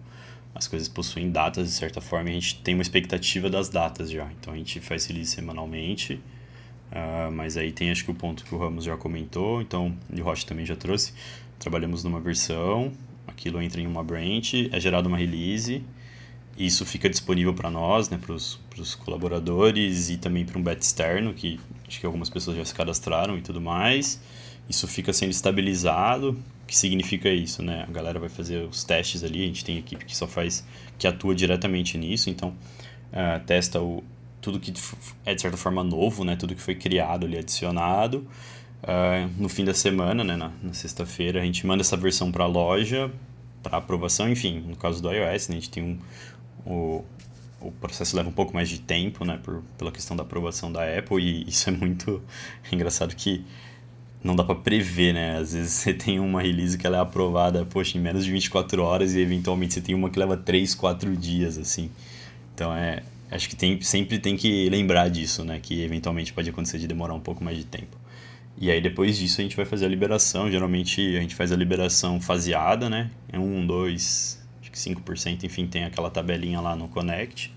as 0.53 0.67
coisas 0.67 0.88
possuem 0.88 1.32
datas 1.32 1.67
de 1.67 1.73
certa 1.73 1.99
forma. 2.01 2.29
A 2.29 2.34
gente 2.34 2.62
tem 2.62 2.75
uma 2.75 2.84
expectativa 2.84 3.49
das 3.49 3.69
datas 3.69 4.10
já. 4.10 4.32
Então, 4.39 4.53
a 4.53 4.58
gente 4.58 4.79
faz 4.79 5.06
release 5.06 5.32
semanalmente 5.32 6.19
Uh, 6.93 7.32
mas 7.32 7.58
aí 7.58 7.71
tem 7.71 7.89
acho 7.89 8.06
que 8.06 8.12
o 8.12 8.13
ponto 8.13 8.45
que 8.45 8.53
o 8.53 8.58
Ramos 8.60 8.84
já 8.86 8.95
comentou, 8.95 9.60
então 9.60 9.97
e 10.13 10.21
o 10.21 10.23
Rocha 10.23 10.45
também 10.45 10.63
já 10.63 10.75
trouxe. 10.75 11.12
Trabalhamos 11.58 12.03
numa 12.03 12.19
versão, 12.19 12.91
aquilo 13.25 13.60
entra 13.60 13.82
em 13.82 13.88
uma 13.88 14.03
branch, 14.03 14.69
é 14.71 14.79
gerado 14.79 15.10
uma 15.10 15.17
release, 15.17 15.84
isso 16.56 16.86
fica 16.86 17.10
disponível 17.10 17.51
para 17.51 17.71
nós, 17.71 18.10
né, 18.10 18.19
para 18.23 18.34
os 18.36 18.95
colaboradores 18.95 20.12
e 20.12 20.17
também 20.17 20.45
para 20.45 20.60
um 20.60 20.62
beta 20.62 20.82
externo, 20.82 21.34
que 21.34 21.60
acho 21.88 21.99
que 21.99 22.06
algumas 22.06 22.29
pessoas 22.29 22.58
já 22.58 22.65
se 22.65 22.75
cadastraram 22.75 23.38
e 23.38 23.41
tudo 23.41 23.60
mais. 23.60 24.21
Isso 24.69 24.88
fica 24.88 25.12
sendo 25.12 25.32
estabilizado. 25.32 26.39
O 26.63 26.65
que 26.67 26.77
significa 26.77 27.27
isso, 27.29 27.62
né? 27.62 27.86
A 27.88 27.91
galera 27.91 28.19
vai 28.19 28.29
fazer 28.29 28.63
os 28.65 28.84
testes 28.84 29.23
ali, 29.23 29.43
a 29.43 29.47
gente 29.47 29.65
tem 29.65 29.77
equipe 29.77 30.06
que 30.06 30.15
só 30.15 30.27
faz, 30.27 30.65
que 30.97 31.08
atua 31.08 31.36
diretamente 31.36 31.97
nisso, 31.97 32.29
então 32.29 32.49
uh, 32.49 33.43
testa 33.45 33.82
o, 33.82 34.03
tudo 34.43 34.60
que 34.60 34.73
é 35.25 35.34
de 35.34 35.41
certa 35.41 35.58
forma 35.58 35.84
novo, 35.84 36.23
né? 36.23 36.36
Tudo 36.36 36.53
que 36.53 36.62
foi 36.62 36.75
criado 36.75 37.25
ali, 37.25 37.38
adicionado. 37.38 38.27
Uh, 38.84 39.32
no 39.39 39.47
fim 39.47 39.63
da 39.63 39.73
semana, 39.73 40.23
né? 40.23 40.36
Na, 40.36 40.51
na 40.62 40.73
sexta-feira, 40.73 41.41
a 41.41 41.45
gente 41.45 41.65
manda 41.65 41.82
essa 41.82 41.95
versão 41.95 42.32
para 42.32 42.43
a 42.43 42.47
loja 42.47 43.10
para 43.63 43.77
aprovação. 43.77 44.29
Enfim, 44.29 44.60
no 44.60 44.75
caso 44.75 45.01
do 45.01 45.10
iOS, 45.10 45.47
né, 45.47 45.56
a 45.56 45.60
gente 45.60 45.69
tem 45.69 45.82
um, 45.82 45.97
o, 46.69 47.06
o 47.62 47.71
processo 47.71 48.15
leva 48.17 48.27
um 48.27 48.34
pouco 48.34 48.53
mais 48.53 48.67
de 48.67 48.82
tempo, 48.82 49.23
né, 49.23 49.39
por, 49.41 49.63
pela 49.77 49.91
questão 49.91 50.17
da 50.17 50.23
aprovação 50.23 50.69
da 50.69 50.82
Apple, 50.84 51.23
e 51.23 51.47
isso 51.49 51.69
é 51.69 51.71
muito 51.71 52.21
engraçado 52.69 53.15
que 53.15 53.45
não 54.21 54.36
dá 54.36 54.43
para 54.43 54.56
prever, 54.56 55.13
né? 55.13 55.38
Às 55.38 55.53
vezes 55.53 55.71
você 55.71 55.93
tem 55.93 56.19
uma 56.19 56.41
release 56.41 56.77
que 56.77 56.86
ela 56.86 56.97
é 56.97 56.99
aprovada, 56.99 57.65
poxa, 57.65 57.97
em 57.97 58.01
menos 58.01 58.25
de 58.25 58.32
24 58.32 58.82
horas 58.84 59.15
e 59.15 59.19
eventualmente 59.19 59.73
você 59.73 59.82
tem 59.82 59.95
uma 59.95 60.10
que 60.10 60.19
leva 60.19 60.36
3, 60.36 60.75
4 60.75 61.15
dias, 61.15 61.58
assim. 61.58 61.89
Então 62.53 62.73
é, 62.73 63.03
acho 63.36 63.50
que 63.50 63.56
tem, 63.56 63.82
sempre 63.82 64.19
tem 64.19 64.38
que 64.38 64.69
lembrar 64.69 65.10
disso, 65.10 65.43
né? 65.43 65.60
Que 65.62 65.82
eventualmente 65.82 66.32
pode 66.32 66.50
acontecer 66.50 66.78
de 66.78 66.88
demorar 66.88 67.13
um 67.13 67.19
pouco 67.19 67.43
mais 67.43 67.58
de 67.58 67.65
tempo. 67.65 67.98
E 68.58 68.69
aí 68.69 68.80
depois 68.80 69.17
disso 69.17 69.41
a 69.41 69.43
gente 69.43 69.56
vai 69.56 69.65
fazer 69.65 69.86
a 69.86 69.89
liberação. 69.89 70.50
Geralmente 70.50 71.02
a 71.17 71.22
gente 71.22 71.36
faz 71.36 71.52
a 71.52 71.56
liberação 71.56 72.22
faseada, 72.22 72.89
né? 72.89 73.10
É 73.32 73.39
1, 73.39 73.65
2, 73.65 74.43
acho 74.62 74.72
que 74.72 74.78
5%, 74.78 75.43
enfim, 75.43 75.67
tem 75.67 75.84
aquela 75.84 76.10
tabelinha 76.10 76.62
lá 76.62 76.76
no 76.76 76.88
Connect. 76.88 77.52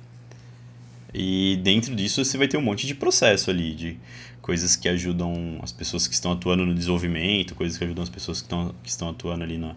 E 1.12 1.58
dentro 1.62 1.94
disso 1.94 2.24
você 2.24 2.36
vai 2.36 2.48
ter 2.48 2.56
um 2.56 2.62
monte 2.62 2.86
de 2.86 2.94
processo 2.94 3.50
ali, 3.50 3.74
de 3.74 3.98
coisas 4.42 4.76
que 4.76 4.88
ajudam 4.88 5.58
as 5.62 5.72
pessoas 5.72 6.06
que 6.06 6.14
estão 6.14 6.32
atuando 6.32 6.64
no 6.64 6.74
desenvolvimento, 6.74 7.54
coisas 7.54 7.76
que 7.76 7.84
ajudam 7.84 8.02
as 8.02 8.10
pessoas 8.10 8.40
que 8.40 8.44
estão, 8.44 8.74
que 8.82 8.88
estão 8.88 9.08
atuando 9.08 9.42
ali 9.42 9.58
na, 9.58 9.74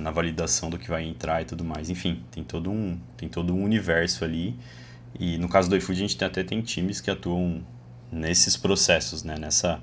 na 0.00 0.10
validação 0.10 0.70
do 0.70 0.78
que 0.78 0.88
vai 0.88 1.04
entrar 1.04 1.42
e 1.42 1.44
tudo 1.44 1.64
mais. 1.64 1.90
Enfim, 1.90 2.22
tem 2.30 2.42
todo 2.42 2.70
um, 2.70 2.98
tem 3.16 3.28
todo 3.28 3.54
um 3.54 3.62
universo 3.62 4.24
ali. 4.24 4.54
E 5.18 5.38
no 5.38 5.48
caso 5.48 5.68
do 5.68 5.76
iFood 5.76 5.98
a 5.98 6.06
gente 6.06 6.24
até 6.24 6.42
tem 6.42 6.60
times 6.60 7.00
que 7.00 7.10
atuam 7.10 7.62
nesses 8.10 8.56
processos, 8.56 9.22
né? 9.22 9.36
Nessa, 9.38 9.80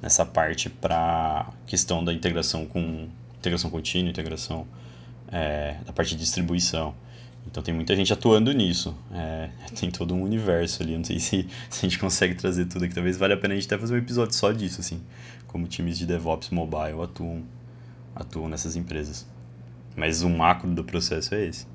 nessa 0.00 0.24
parte 0.24 0.68
para 0.70 1.50
questão 1.66 2.04
da 2.04 2.12
integração 2.12 2.66
com 2.66 3.08
integração 3.38 3.70
contínua, 3.70 4.10
integração 4.10 4.66
é, 5.30 5.76
da 5.86 5.92
parte 5.92 6.10
de 6.10 6.16
distribuição. 6.16 6.94
Então 7.46 7.62
tem 7.62 7.72
muita 7.72 7.96
gente 7.96 8.12
atuando 8.12 8.52
nisso. 8.52 8.96
É, 9.12 9.50
tem 9.78 9.90
todo 9.90 10.14
um 10.14 10.22
universo 10.22 10.82
ali. 10.82 10.96
Não 10.96 11.04
sei 11.04 11.18
se, 11.18 11.46
se, 11.70 11.86
a 11.86 11.88
gente 11.88 11.98
consegue 11.98 12.34
trazer 12.34 12.66
tudo 12.66 12.84
aqui. 12.84 12.94
Talvez 12.94 13.16
valha 13.16 13.34
a 13.34 13.38
pena 13.38 13.54
a 13.54 13.56
gente 13.56 13.66
até 13.66 13.78
fazer 13.78 13.94
um 13.94 13.98
episódio 13.98 14.34
só 14.34 14.52
disso, 14.52 14.80
assim. 14.80 15.00
Como 15.46 15.66
times 15.66 15.98
de 15.98 16.06
DevOps 16.06 16.50
mobile 16.50 17.00
atuam, 17.02 17.42
atuam 18.14 18.48
nessas 18.48 18.76
empresas. 18.76 19.26
Mas 19.96 20.22
o 20.22 20.28
macro 20.28 20.70
do 20.70 20.84
processo 20.84 21.34
é 21.34 21.46
esse. 21.46 21.66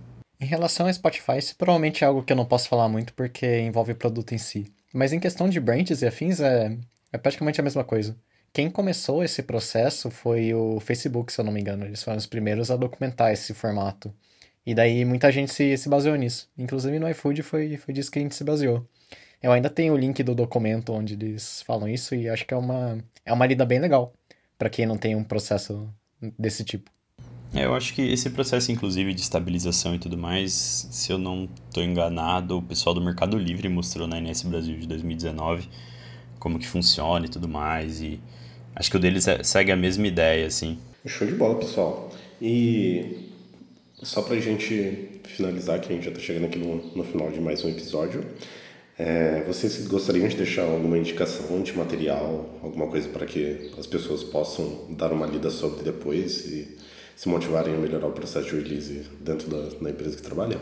Em 0.44 0.46
relação 0.46 0.88
ao 0.88 0.94
Spotify, 0.94 1.38
isso 1.38 1.56
provavelmente 1.56 2.04
é 2.04 2.08
algo 2.08 2.22
que 2.22 2.34
eu 2.34 2.36
não 2.36 2.44
posso 2.46 2.68
falar 2.68 2.90
muito 2.90 3.14
porque 3.14 3.62
envolve 3.62 3.94
o 3.94 3.96
produto 3.96 4.36
em 4.36 4.38
si. 4.38 4.66
Mas 4.94 5.14
em 5.14 5.20
questão 5.20 5.48
de 5.48 5.58
branches 5.58 6.02
e 6.02 6.06
afins, 6.06 6.42
é, 6.42 6.78
é 7.14 7.18
praticamente 7.18 7.62
a 7.62 7.64
mesma 7.64 7.82
coisa. 7.82 8.14
Quem 8.52 8.70
começou 8.70 9.24
esse 9.24 9.42
processo 9.42 10.12
foi 10.12 10.54
o 10.54 10.82
Facebook, 10.82 11.32
se 11.32 11.40
eu 11.40 11.46
não 11.46 11.52
me 11.54 11.62
engano. 11.62 11.86
Eles 11.86 12.04
foram 12.04 12.18
os 12.18 12.26
primeiros 12.26 12.70
a 12.70 12.76
documentar 12.76 13.32
esse 13.32 13.54
formato. 13.54 14.14
E 14.66 14.76
daí 14.76 15.06
muita 15.06 15.32
gente 15.32 15.54
se, 15.54 15.78
se 15.78 15.88
baseou 15.88 16.18
nisso. 16.18 16.50
Inclusive 16.58 17.00
no 17.00 17.10
iFood 17.10 17.42
foi, 17.42 17.78
foi 17.78 17.94
disso 17.94 18.12
que 18.12 18.20
a 18.20 18.22
gente 18.22 18.36
se 18.36 18.44
baseou. 18.44 18.86
Eu 19.42 19.54
ainda 19.54 19.70
tenho 19.70 19.94
o 19.94 19.98
link 19.98 20.22
do 20.24 20.36
documento 20.36 20.92
onde 20.92 21.14
eles 21.14 21.62
falam 21.62 21.88
isso 21.88 22.16
e 22.16 22.28
acho 22.28 22.46
que 22.46 22.54
é 22.54 22.58
uma, 22.58 22.98
é 23.26 23.32
uma 23.32 23.46
lida 23.46 23.66
bem 23.66 23.80
legal 23.80 24.14
para 24.58 24.70
quem 24.70 24.86
não 24.86 24.98
tem 24.98 25.16
um 25.16 25.24
processo 25.24 25.90
desse 26.38 26.66
tipo. 26.66 26.92
É, 27.56 27.66
eu 27.66 27.76
acho 27.76 27.94
que 27.94 28.02
esse 28.02 28.32
processo, 28.32 28.72
inclusive, 28.72 29.14
de 29.14 29.22
estabilização 29.22 29.94
e 29.94 30.00
tudo 30.00 30.18
mais, 30.18 30.88
se 30.92 31.12
eu 31.12 31.20
não 31.20 31.48
estou 31.70 31.84
enganado, 31.84 32.58
o 32.58 32.62
pessoal 32.64 32.96
do 32.96 33.02
Mercado 33.02 33.38
Livre 33.38 33.70
mostrou 33.70 34.08
na 34.08 34.20
NS 34.20 34.42
Brasil 34.44 34.76
de 34.78 34.88
2019 34.88 35.70
como 36.40 36.58
que 36.58 36.68
funciona 36.68 37.26
e 37.26 37.30
tudo 37.30 37.48
mais. 37.48 38.02
E 38.02 38.20
acho 38.76 38.90
que 38.90 38.98
o 38.98 39.00
deles 39.00 39.28
é, 39.28 39.44
segue 39.44 39.72
a 39.72 39.76
mesma 39.76 40.08
ideia, 40.08 40.48
assim. 40.48 40.80
Show 41.06 41.28
de 41.28 41.36
bola, 41.36 41.60
pessoal. 41.60 42.12
E 42.42 43.30
só 44.02 44.24
pra 44.24 44.36
gente 44.40 45.22
finalizar, 45.24 45.80
que 45.80 45.94
a 45.94 45.96
gente 45.96 46.06
já 46.06 46.12
tá 46.12 46.20
chegando 46.20 46.46
aqui 46.46 46.58
no, 46.58 46.76
no 46.96 47.04
final 47.04 47.32
de 47.32 47.40
mais 47.40 47.64
um 47.64 47.70
episódio, 47.70 48.26
é, 48.98 49.44
vocês 49.46 49.88
gostariam 49.88 50.28
de 50.28 50.36
deixar 50.36 50.64
alguma 50.64 50.98
indicação 50.98 51.62
de 51.62 51.72
material, 51.78 52.60
alguma 52.64 52.88
coisa 52.88 53.08
para 53.10 53.26
que 53.26 53.72
as 53.78 53.86
pessoas 53.86 54.24
possam 54.24 54.88
dar 54.90 55.12
uma 55.12 55.26
lida 55.26 55.50
sobre 55.50 55.84
depois 55.84 56.46
e 56.46 56.78
se 57.16 57.30
motivarem 57.30 57.76
a 57.76 57.78
melhorar 57.78 58.08
o 58.08 58.12
processo 58.12 58.50
de 58.50 58.56
release 58.56 59.10
dentro 59.22 59.50
da, 59.50 59.76
da 59.78 59.90
empresa 59.90 60.16
que 60.16 60.22
trabalham? 60.22 60.60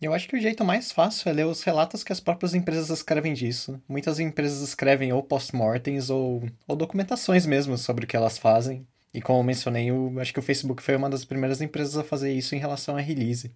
Eu 0.00 0.12
acho 0.12 0.28
que 0.28 0.36
o 0.36 0.40
jeito 0.40 0.62
mais 0.62 0.92
fácil 0.92 1.30
é 1.30 1.32
ler 1.32 1.46
os 1.46 1.62
relatos 1.62 2.04
que 2.04 2.12
as 2.12 2.20
próprias 2.20 2.54
empresas 2.54 2.90
escrevem 2.90 3.32
disso. 3.32 3.82
Muitas 3.88 4.18
empresas 4.20 4.60
escrevem 4.60 5.12
ou 5.12 5.22
post-mortems 5.22 6.10
ou, 6.10 6.42
ou 6.68 6.76
documentações 6.76 7.46
mesmo 7.46 7.78
sobre 7.78 8.04
o 8.04 8.08
que 8.08 8.16
elas 8.16 8.36
fazem. 8.36 8.86
E 9.14 9.22
como 9.22 9.38
eu 9.38 9.44
mencionei, 9.44 9.88
eu 9.90 10.12
acho 10.20 10.34
que 10.34 10.38
o 10.38 10.42
Facebook 10.42 10.82
foi 10.82 10.94
uma 10.96 11.08
das 11.08 11.24
primeiras 11.24 11.62
empresas 11.62 11.96
a 11.96 12.04
fazer 12.04 12.32
isso 12.32 12.54
em 12.54 12.58
relação 12.58 12.96
a 12.96 13.00
release. 13.00 13.54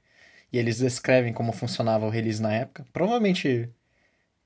E 0.50 0.58
eles 0.58 0.78
descrevem 0.78 1.34
como 1.34 1.52
funcionava 1.52 2.06
o 2.06 2.10
release 2.10 2.40
na 2.40 2.54
época. 2.54 2.86
Provavelmente, 2.92 3.68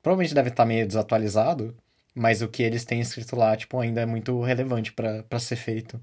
provavelmente 0.02 0.34
deve 0.34 0.50
estar 0.50 0.64
meio 0.66 0.86
desatualizado, 0.86 1.76
mas 2.14 2.42
o 2.42 2.48
que 2.48 2.62
eles 2.64 2.84
têm 2.84 3.00
escrito 3.00 3.36
lá, 3.36 3.56
tipo, 3.56 3.78
ainda 3.78 4.00
é 4.00 4.06
muito 4.06 4.40
relevante 4.42 4.92
para 4.92 5.38
ser 5.38 5.56
feito. 5.56 6.00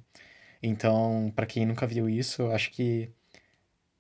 Então, 0.62 1.32
para 1.36 1.46
quem 1.46 1.66
nunca 1.66 1.88
viu 1.88 2.08
isso, 2.08 2.48
acho 2.48 2.72
que 2.72 3.10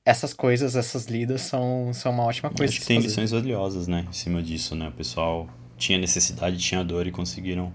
essas 0.06 0.34
coisas, 0.34 0.76
essas 0.76 1.06
lidas 1.06 1.41
são, 1.41 1.93
são 1.93 2.12
uma 2.12 2.24
ótima 2.24 2.50
coisa. 2.50 2.71
Acho 2.71 2.82
que 2.82 2.88
tem 2.88 2.97
fazer. 2.97 3.08
lições 3.08 3.32
valiosas, 3.32 3.88
né, 3.88 4.06
em 4.08 4.13
cima 4.13 4.41
disso, 4.41 4.76
né? 4.76 4.88
O 4.89 4.91
pessoal 4.91 5.50
tinha 5.78 5.97
necessidade, 5.97 6.58
tinha 6.58 6.84
dor 6.84 7.08
e 7.08 7.12
conseguiram. 7.12 7.74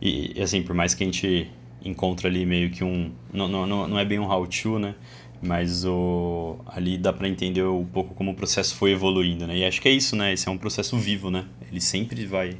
E, 0.00 0.40
assim, 0.40 0.62
por 0.62 0.74
mais 0.74 0.94
que 0.94 1.02
a 1.02 1.06
gente 1.06 1.50
encontra 1.84 2.28
ali 2.28 2.44
meio 2.44 2.70
que 2.70 2.82
um. 2.82 3.12
Não, 3.32 3.48
não, 3.48 3.66
não 3.66 3.98
é 3.98 4.04
bem 4.04 4.18
um 4.18 4.30
how-to, 4.30 4.78
né? 4.78 4.94
Mas 5.42 5.84
o, 5.84 6.58
ali 6.66 6.96
dá 6.96 7.12
para 7.12 7.28
entender 7.28 7.62
um 7.64 7.84
pouco 7.84 8.14
como 8.14 8.30
o 8.30 8.34
processo 8.34 8.74
foi 8.76 8.92
evoluindo, 8.92 9.46
né? 9.46 9.58
E 9.58 9.64
acho 9.64 9.80
que 9.80 9.88
é 9.88 9.92
isso, 9.92 10.16
né? 10.16 10.32
Esse 10.32 10.48
é 10.48 10.50
um 10.50 10.56
processo 10.56 10.96
vivo, 10.96 11.30
né? 11.30 11.44
Ele 11.70 11.80
sempre 11.80 12.24
vai 12.24 12.56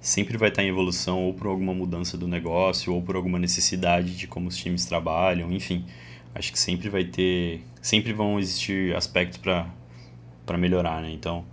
sempre 0.00 0.36
vai 0.38 0.48
estar 0.48 0.62
em 0.62 0.68
evolução 0.68 1.24
ou 1.24 1.34
por 1.34 1.46
alguma 1.46 1.74
mudança 1.74 2.16
do 2.16 2.26
negócio 2.26 2.92
ou 2.94 3.02
por 3.02 3.16
alguma 3.16 3.38
necessidade 3.38 4.16
de 4.16 4.26
como 4.26 4.48
os 4.48 4.56
times 4.56 4.86
trabalham, 4.86 5.52
enfim. 5.52 5.84
Acho 6.34 6.52
que 6.52 6.58
sempre 6.58 6.88
vai 6.88 7.04
ter, 7.04 7.62
sempre 7.82 8.12
vão 8.12 8.38
existir 8.38 8.94
aspectos 8.96 9.38
para 9.38 9.68
para 10.46 10.58
melhorar, 10.58 11.00
né? 11.02 11.12
Então, 11.12 11.44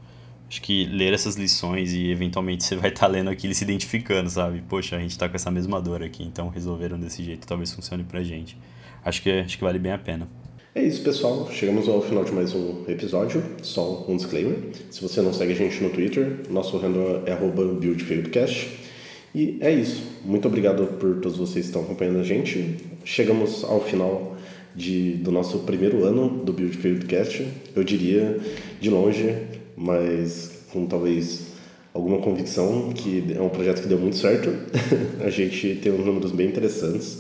acho 0.50 0.62
que 0.62 0.86
ler 0.86 1.14
essas 1.14 1.36
lições 1.36 1.94
e 1.94 2.10
eventualmente 2.10 2.64
você 2.66 2.76
vai 2.76 2.90
estar 2.90 3.08
lendo 3.08 3.30
aquilo 3.30 3.52
e 3.52 3.56
se 3.56 3.64
identificando, 3.64 4.30
sabe? 4.30 4.64
Poxa, 4.68 4.96
a 4.96 5.00
gente 5.00 5.12
está 5.12 5.30
com 5.30 5.36
essa 5.36 5.52
mesma 5.52 5.82
dor 5.82 6.02
aqui, 6.04 6.24
então 6.24 6.50
resolveram 6.50 7.00
desse 7.00 7.24
jeito, 7.24 7.46
talvez 7.46 7.72
funcione 7.72 8.04
pra 8.04 8.24
gente. 8.24 8.58
Acho 9.06 9.22
que 9.22 9.32
acho 9.32 9.58
que 9.58 9.64
vale 9.64 9.80
bem 9.80 9.92
a 9.92 9.98
pena. 9.98 10.28
É 10.78 10.84
isso, 10.84 11.02
pessoal. 11.02 11.50
Chegamos 11.52 11.90
ao 11.90 12.04
final 12.04 12.24
de 12.24 12.32
mais 12.32 12.54
um 12.54 12.84
episódio. 12.88 13.44
Só 13.64 14.06
um 14.08 14.16
disclaimer. 14.16 14.60
Se 14.92 15.02
você 15.02 15.24
não 15.24 15.34
segue 15.34 15.54
a 15.54 15.56
gente 15.56 15.82
no 15.82 15.90
Twitter, 15.90 16.42
nosso 16.52 16.78
handle 16.78 17.24
é 17.26 17.36
buildfieldcast. 17.36 18.78
E 19.34 19.58
é 19.60 19.74
isso. 19.74 20.04
Muito 20.24 20.48
obrigado 20.48 20.86
por 21.00 21.16
todos 21.16 21.36
vocês 21.36 21.66
que 21.66 21.70
estão 21.72 21.82
acompanhando 21.82 22.20
a 22.20 22.24
gente. 22.24 22.78
Chegamos 23.04 23.64
ao 23.64 23.82
final 23.82 24.38
de, 24.76 25.14
do 25.14 25.32
nosso 25.32 25.58
primeiro 25.62 26.06
ano 26.06 26.44
do 26.46 26.54
Buildfieldcast. 26.54 27.48
Eu 27.76 27.84
diria 27.84 28.40
de 28.80 28.92
longe, 28.92 29.36
mas 29.76 30.62
com 30.72 30.86
talvez 30.86 31.48
alguma 31.92 32.20
convicção 32.20 32.92
que 32.94 33.34
é 33.36 33.42
um 33.42 33.50
projeto 33.50 33.82
que 33.82 33.88
deu 33.88 33.98
muito 33.98 34.18
certo. 34.18 34.54
a 35.26 35.30
gente 35.32 35.80
tem 35.82 35.92
uns 35.92 36.06
números 36.06 36.32
bem 36.32 36.48
interessantes. 36.48 37.18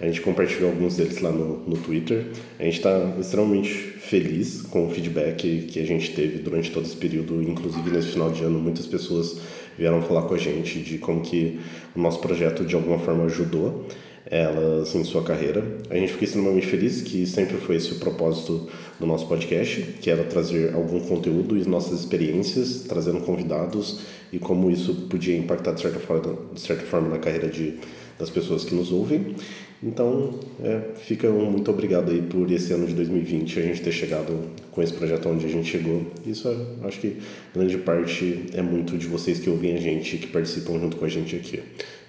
A 0.00 0.06
gente 0.06 0.22
compartilhou 0.22 0.70
alguns 0.70 0.96
deles 0.96 1.20
lá 1.20 1.30
no, 1.30 1.58
no 1.68 1.76
Twitter. 1.76 2.26
A 2.58 2.64
gente 2.64 2.78
está 2.78 3.16
extremamente 3.20 3.68
feliz 3.68 4.62
com 4.62 4.86
o 4.86 4.90
feedback 4.90 5.66
que 5.70 5.78
a 5.78 5.86
gente 5.86 6.12
teve 6.14 6.38
durante 6.38 6.70
todo 6.70 6.86
esse 6.86 6.96
período, 6.96 7.42
inclusive 7.42 7.90
nesse 7.90 8.08
final 8.08 8.30
de 8.30 8.42
ano, 8.42 8.58
muitas 8.58 8.86
pessoas 8.86 9.38
vieram 9.76 10.00
falar 10.02 10.22
com 10.22 10.34
a 10.34 10.38
gente 10.38 10.80
de 10.80 10.98
como 10.98 11.20
que 11.20 11.60
o 11.94 12.00
nosso 12.00 12.18
projeto 12.18 12.64
de 12.64 12.74
alguma 12.74 12.98
forma 12.98 13.24
ajudou 13.24 13.86
elas 14.26 14.94
em 14.94 15.04
sua 15.04 15.22
carreira. 15.22 15.64
A 15.90 15.96
gente 15.96 16.12
fica 16.12 16.24
extremamente 16.24 16.66
feliz 16.66 17.02
que 17.02 17.26
sempre 17.26 17.56
foi 17.56 17.76
esse 17.76 17.92
o 17.92 17.98
propósito 17.98 18.68
do 18.98 19.06
nosso 19.06 19.26
podcast, 19.26 19.82
que 20.00 20.10
era 20.10 20.24
trazer 20.24 20.74
algum 20.74 21.00
conteúdo 21.00 21.56
e 21.56 21.68
nossas 21.68 22.00
experiências, 22.00 22.84
trazendo 22.88 23.20
convidados 23.20 24.00
e 24.32 24.38
como 24.38 24.70
isso 24.70 24.94
podia 25.08 25.36
impactar 25.36 25.72
de 25.72 25.80
certa 25.80 25.98
forma, 25.98 26.38
de 26.52 26.60
certa 26.60 26.84
forma 26.84 27.08
na 27.08 27.18
carreira 27.18 27.48
de, 27.48 27.78
das 28.18 28.30
pessoas 28.30 28.64
que 28.64 28.74
nos 28.74 28.92
ouvem. 28.92 29.34
Então, 29.82 30.38
é, 30.62 30.94
fica 30.94 31.28
um 31.30 31.50
muito 31.50 31.70
obrigado 31.70 32.10
aí 32.10 32.20
por 32.20 32.50
esse 32.50 32.72
ano 32.72 32.86
de 32.86 32.94
2020 32.94 33.58
a 33.58 33.62
gente 33.62 33.80
ter 33.80 33.92
chegado 33.92 34.50
com 34.70 34.82
esse 34.82 34.92
projeto 34.92 35.28
onde 35.28 35.46
a 35.46 35.48
gente 35.48 35.70
chegou. 35.70 36.06
Isso 36.26 36.48
é, 36.48 36.86
acho 36.86 37.00
que 37.00 37.22
grande 37.54 37.78
parte 37.78 38.46
é 38.52 38.60
muito 38.60 38.98
de 38.98 39.06
vocês 39.06 39.38
que 39.38 39.48
ouvem 39.48 39.74
a 39.74 39.80
gente, 39.80 40.18
que 40.18 40.26
participam 40.26 40.78
junto 40.78 40.98
com 40.98 41.04
a 41.06 41.08
gente 41.08 41.34
aqui. 41.34 41.62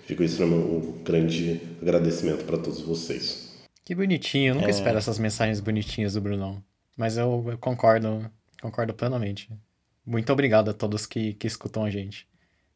Fico 0.05 0.21
isso 0.21 0.43
um 0.43 1.01
grande 1.03 1.61
agradecimento 1.81 2.43
para 2.43 2.57
todos 2.57 2.81
vocês. 2.81 3.51
Que 3.85 3.95
bonitinho, 3.95 4.51
eu 4.51 4.55
nunca 4.55 4.67
é... 4.67 4.71
espero 4.71 4.97
essas 4.97 5.17
mensagens 5.17 5.61
bonitinhas 5.61 6.13
do 6.13 6.21
Brunão. 6.21 6.61
Mas 6.97 7.15
eu, 7.17 7.45
eu 7.47 7.57
concordo, 7.57 8.29
concordo 8.61 8.93
plenamente. 8.93 9.49
Muito 10.05 10.31
obrigado 10.33 10.69
a 10.69 10.73
todos 10.73 11.05
que, 11.05 11.33
que 11.35 11.47
escutam 11.47 11.85
a 11.85 11.89
gente. 11.89 12.27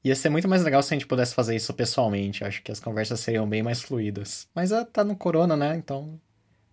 Ia 0.06 0.16
ser 0.16 0.30
muito 0.30 0.47
mais 0.47 0.64
legal 0.64 0.84
se 0.84 0.93
a 0.93 0.95
gente 0.95 1.08
pudesse 1.08 1.34
fazer 1.34 1.56
isso 1.56 1.74
pessoalmente. 1.74 2.43
Acho 2.43 2.62
que 2.62 2.72
as 2.72 2.80
conversas 2.80 3.20
seriam 3.20 3.49
bem 3.49 3.64
mais 3.64 3.82
fluídas. 3.82 4.47
Mas 4.53 4.72
ah, 4.72 4.86
tá 4.86 5.03
no 5.03 5.16
corona, 5.16 5.58
né? 5.58 5.76
Então. 5.76 6.22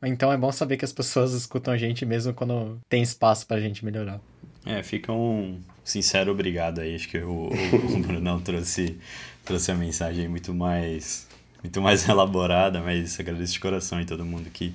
Então 0.03 0.31
é 0.31 0.37
bom 0.37 0.53
saber 0.53 0.77
que 0.77 0.85
as 0.85 0.93
pessoas 0.93 1.33
escutam 1.35 1.73
a 1.73 1.79
gente 1.79 2.05
mesmo 2.05 2.35
quando 2.35 2.79
tem 2.91 3.03
espaço 3.03 3.47
pra 3.47 3.59
gente 3.59 3.87
melhorar. 3.87 4.21
É, 4.67 4.83
fica 4.83 5.13
um 5.15 5.63
sincero 5.83 6.31
obrigado 6.31 6.83
aí. 6.83 6.95
Acho 6.95 7.09
que 7.09 7.17
o, 7.21 7.49
o 7.49 7.99
Brunão 8.01 8.39
trouxe, 8.39 8.99
trouxe 9.47 9.73
a 9.73 9.75
mensagem 9.75 10.29
muito 10.29 10.53
mais, 10.53 11.27
muito 11.63 11.81
mais 11.81 12.07
elaborada, 12.11 12.83
mas 12.83 13.19
agradeço 13.19 13.55
de 13.55 13.61
coração 13.61 13.99
em 13.99 14.05
todo 14.05 14.27
mundo 14.27 14.51
que, 14.51 14.75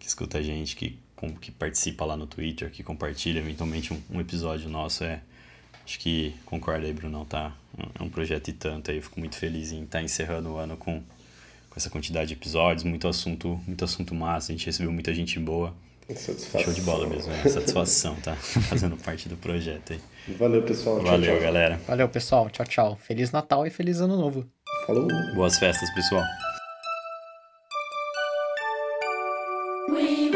que 0.00 0.08
escuta 0.08 0.38
a 0.38 0.42
gente, 0.42 0.74
que, 0.74 0.98
que 1.40 1.52
participa 1.52 2.04
lá 2.04 2.16
no 2.16 2.26
Twitter, 2.26 2.72
que 2.72 2.82
compartilha 2.82 3.38
eventualmente 3.38 3.94
um, 3.94 4.02
um 4.10 4.20
episódio 4.20 4.68
nosso. 4.68 5.04
É, 5.04 5.20
Acho 5.84 5.98
que 5.98 6.34
concorda 6.46 6.86
aí, 6.86 6.92
Brunão, 6.92 7.24
tá? 7.24 7.52
É 7.98 8.02
um 8.02 8.08
projeto 8.08 8.48
e 8.48 8.52
tanto 8.52 8.90
aí. 8.90 8.98
Eu 8.98 9.02
fico 9.02 9.20
muito 9.20 9.36
feliz 9.36 9.72
em 9.72 9.84
estar 9.84 9.98
tá 9.98 10.04
encerrando 10.04 10.50
o 10.50 10.56
ano 10.56 10.76
com, 10.76 11.00
com 11.00 11.76
essa 11.76 11.90
quantidade 11.90 12.28
de 12.28 12.34
episódios, 12.34 12.84
muito 12.84 13.06
assunto, 13.06 13.60
muito 13.66 13.84
assunto 13.84 14.14
massa. 14.14 14.52
A 14.52 14.56
gente 14.56 14.66
recebeu 14.66 14.90
muita 14.90 15.12
gente 15.12 15.38
boa. 15.38 15.74
Satisfação. 16.08 16.60
Show 16.62 16.72
de 16.72 16.80
bola 16.82 17.06
mesmo, 17.06 17.32
é. 17.32 17.48
Satisfação, 17.48 18.14
tá? 18.16 18.34
Fazendo 18.68 18.96
parte 18.96 19.28
do 19.28 19.36
projeto 19.36 19.94
aí. 19.94 20.00
Valeu, 20.36 20.62
pessoal. 20.62 20.98
Tchau, 20.98 21.06
Valeu, 21.06 21.32
tchau. 21.32 21.42
galera. 21.42 21.80
Valeu, 21.86 22.08
pessoal. 22.08 22.50
Tchau, 22.50 22.66
tchau. 22.66 22.98
Feliz 23.02 23.30
Natal 23.30 23.66
e 23.66 23.70
feliz 23.70 24.00
Ano 24.00 24.16
Novo. 24.16 24.46
Falou. 24.86 25.08
Boas 25.34 25.58
festas, 25.58 25.88
pessoal. 25.94 26.22
We 29.88 30.30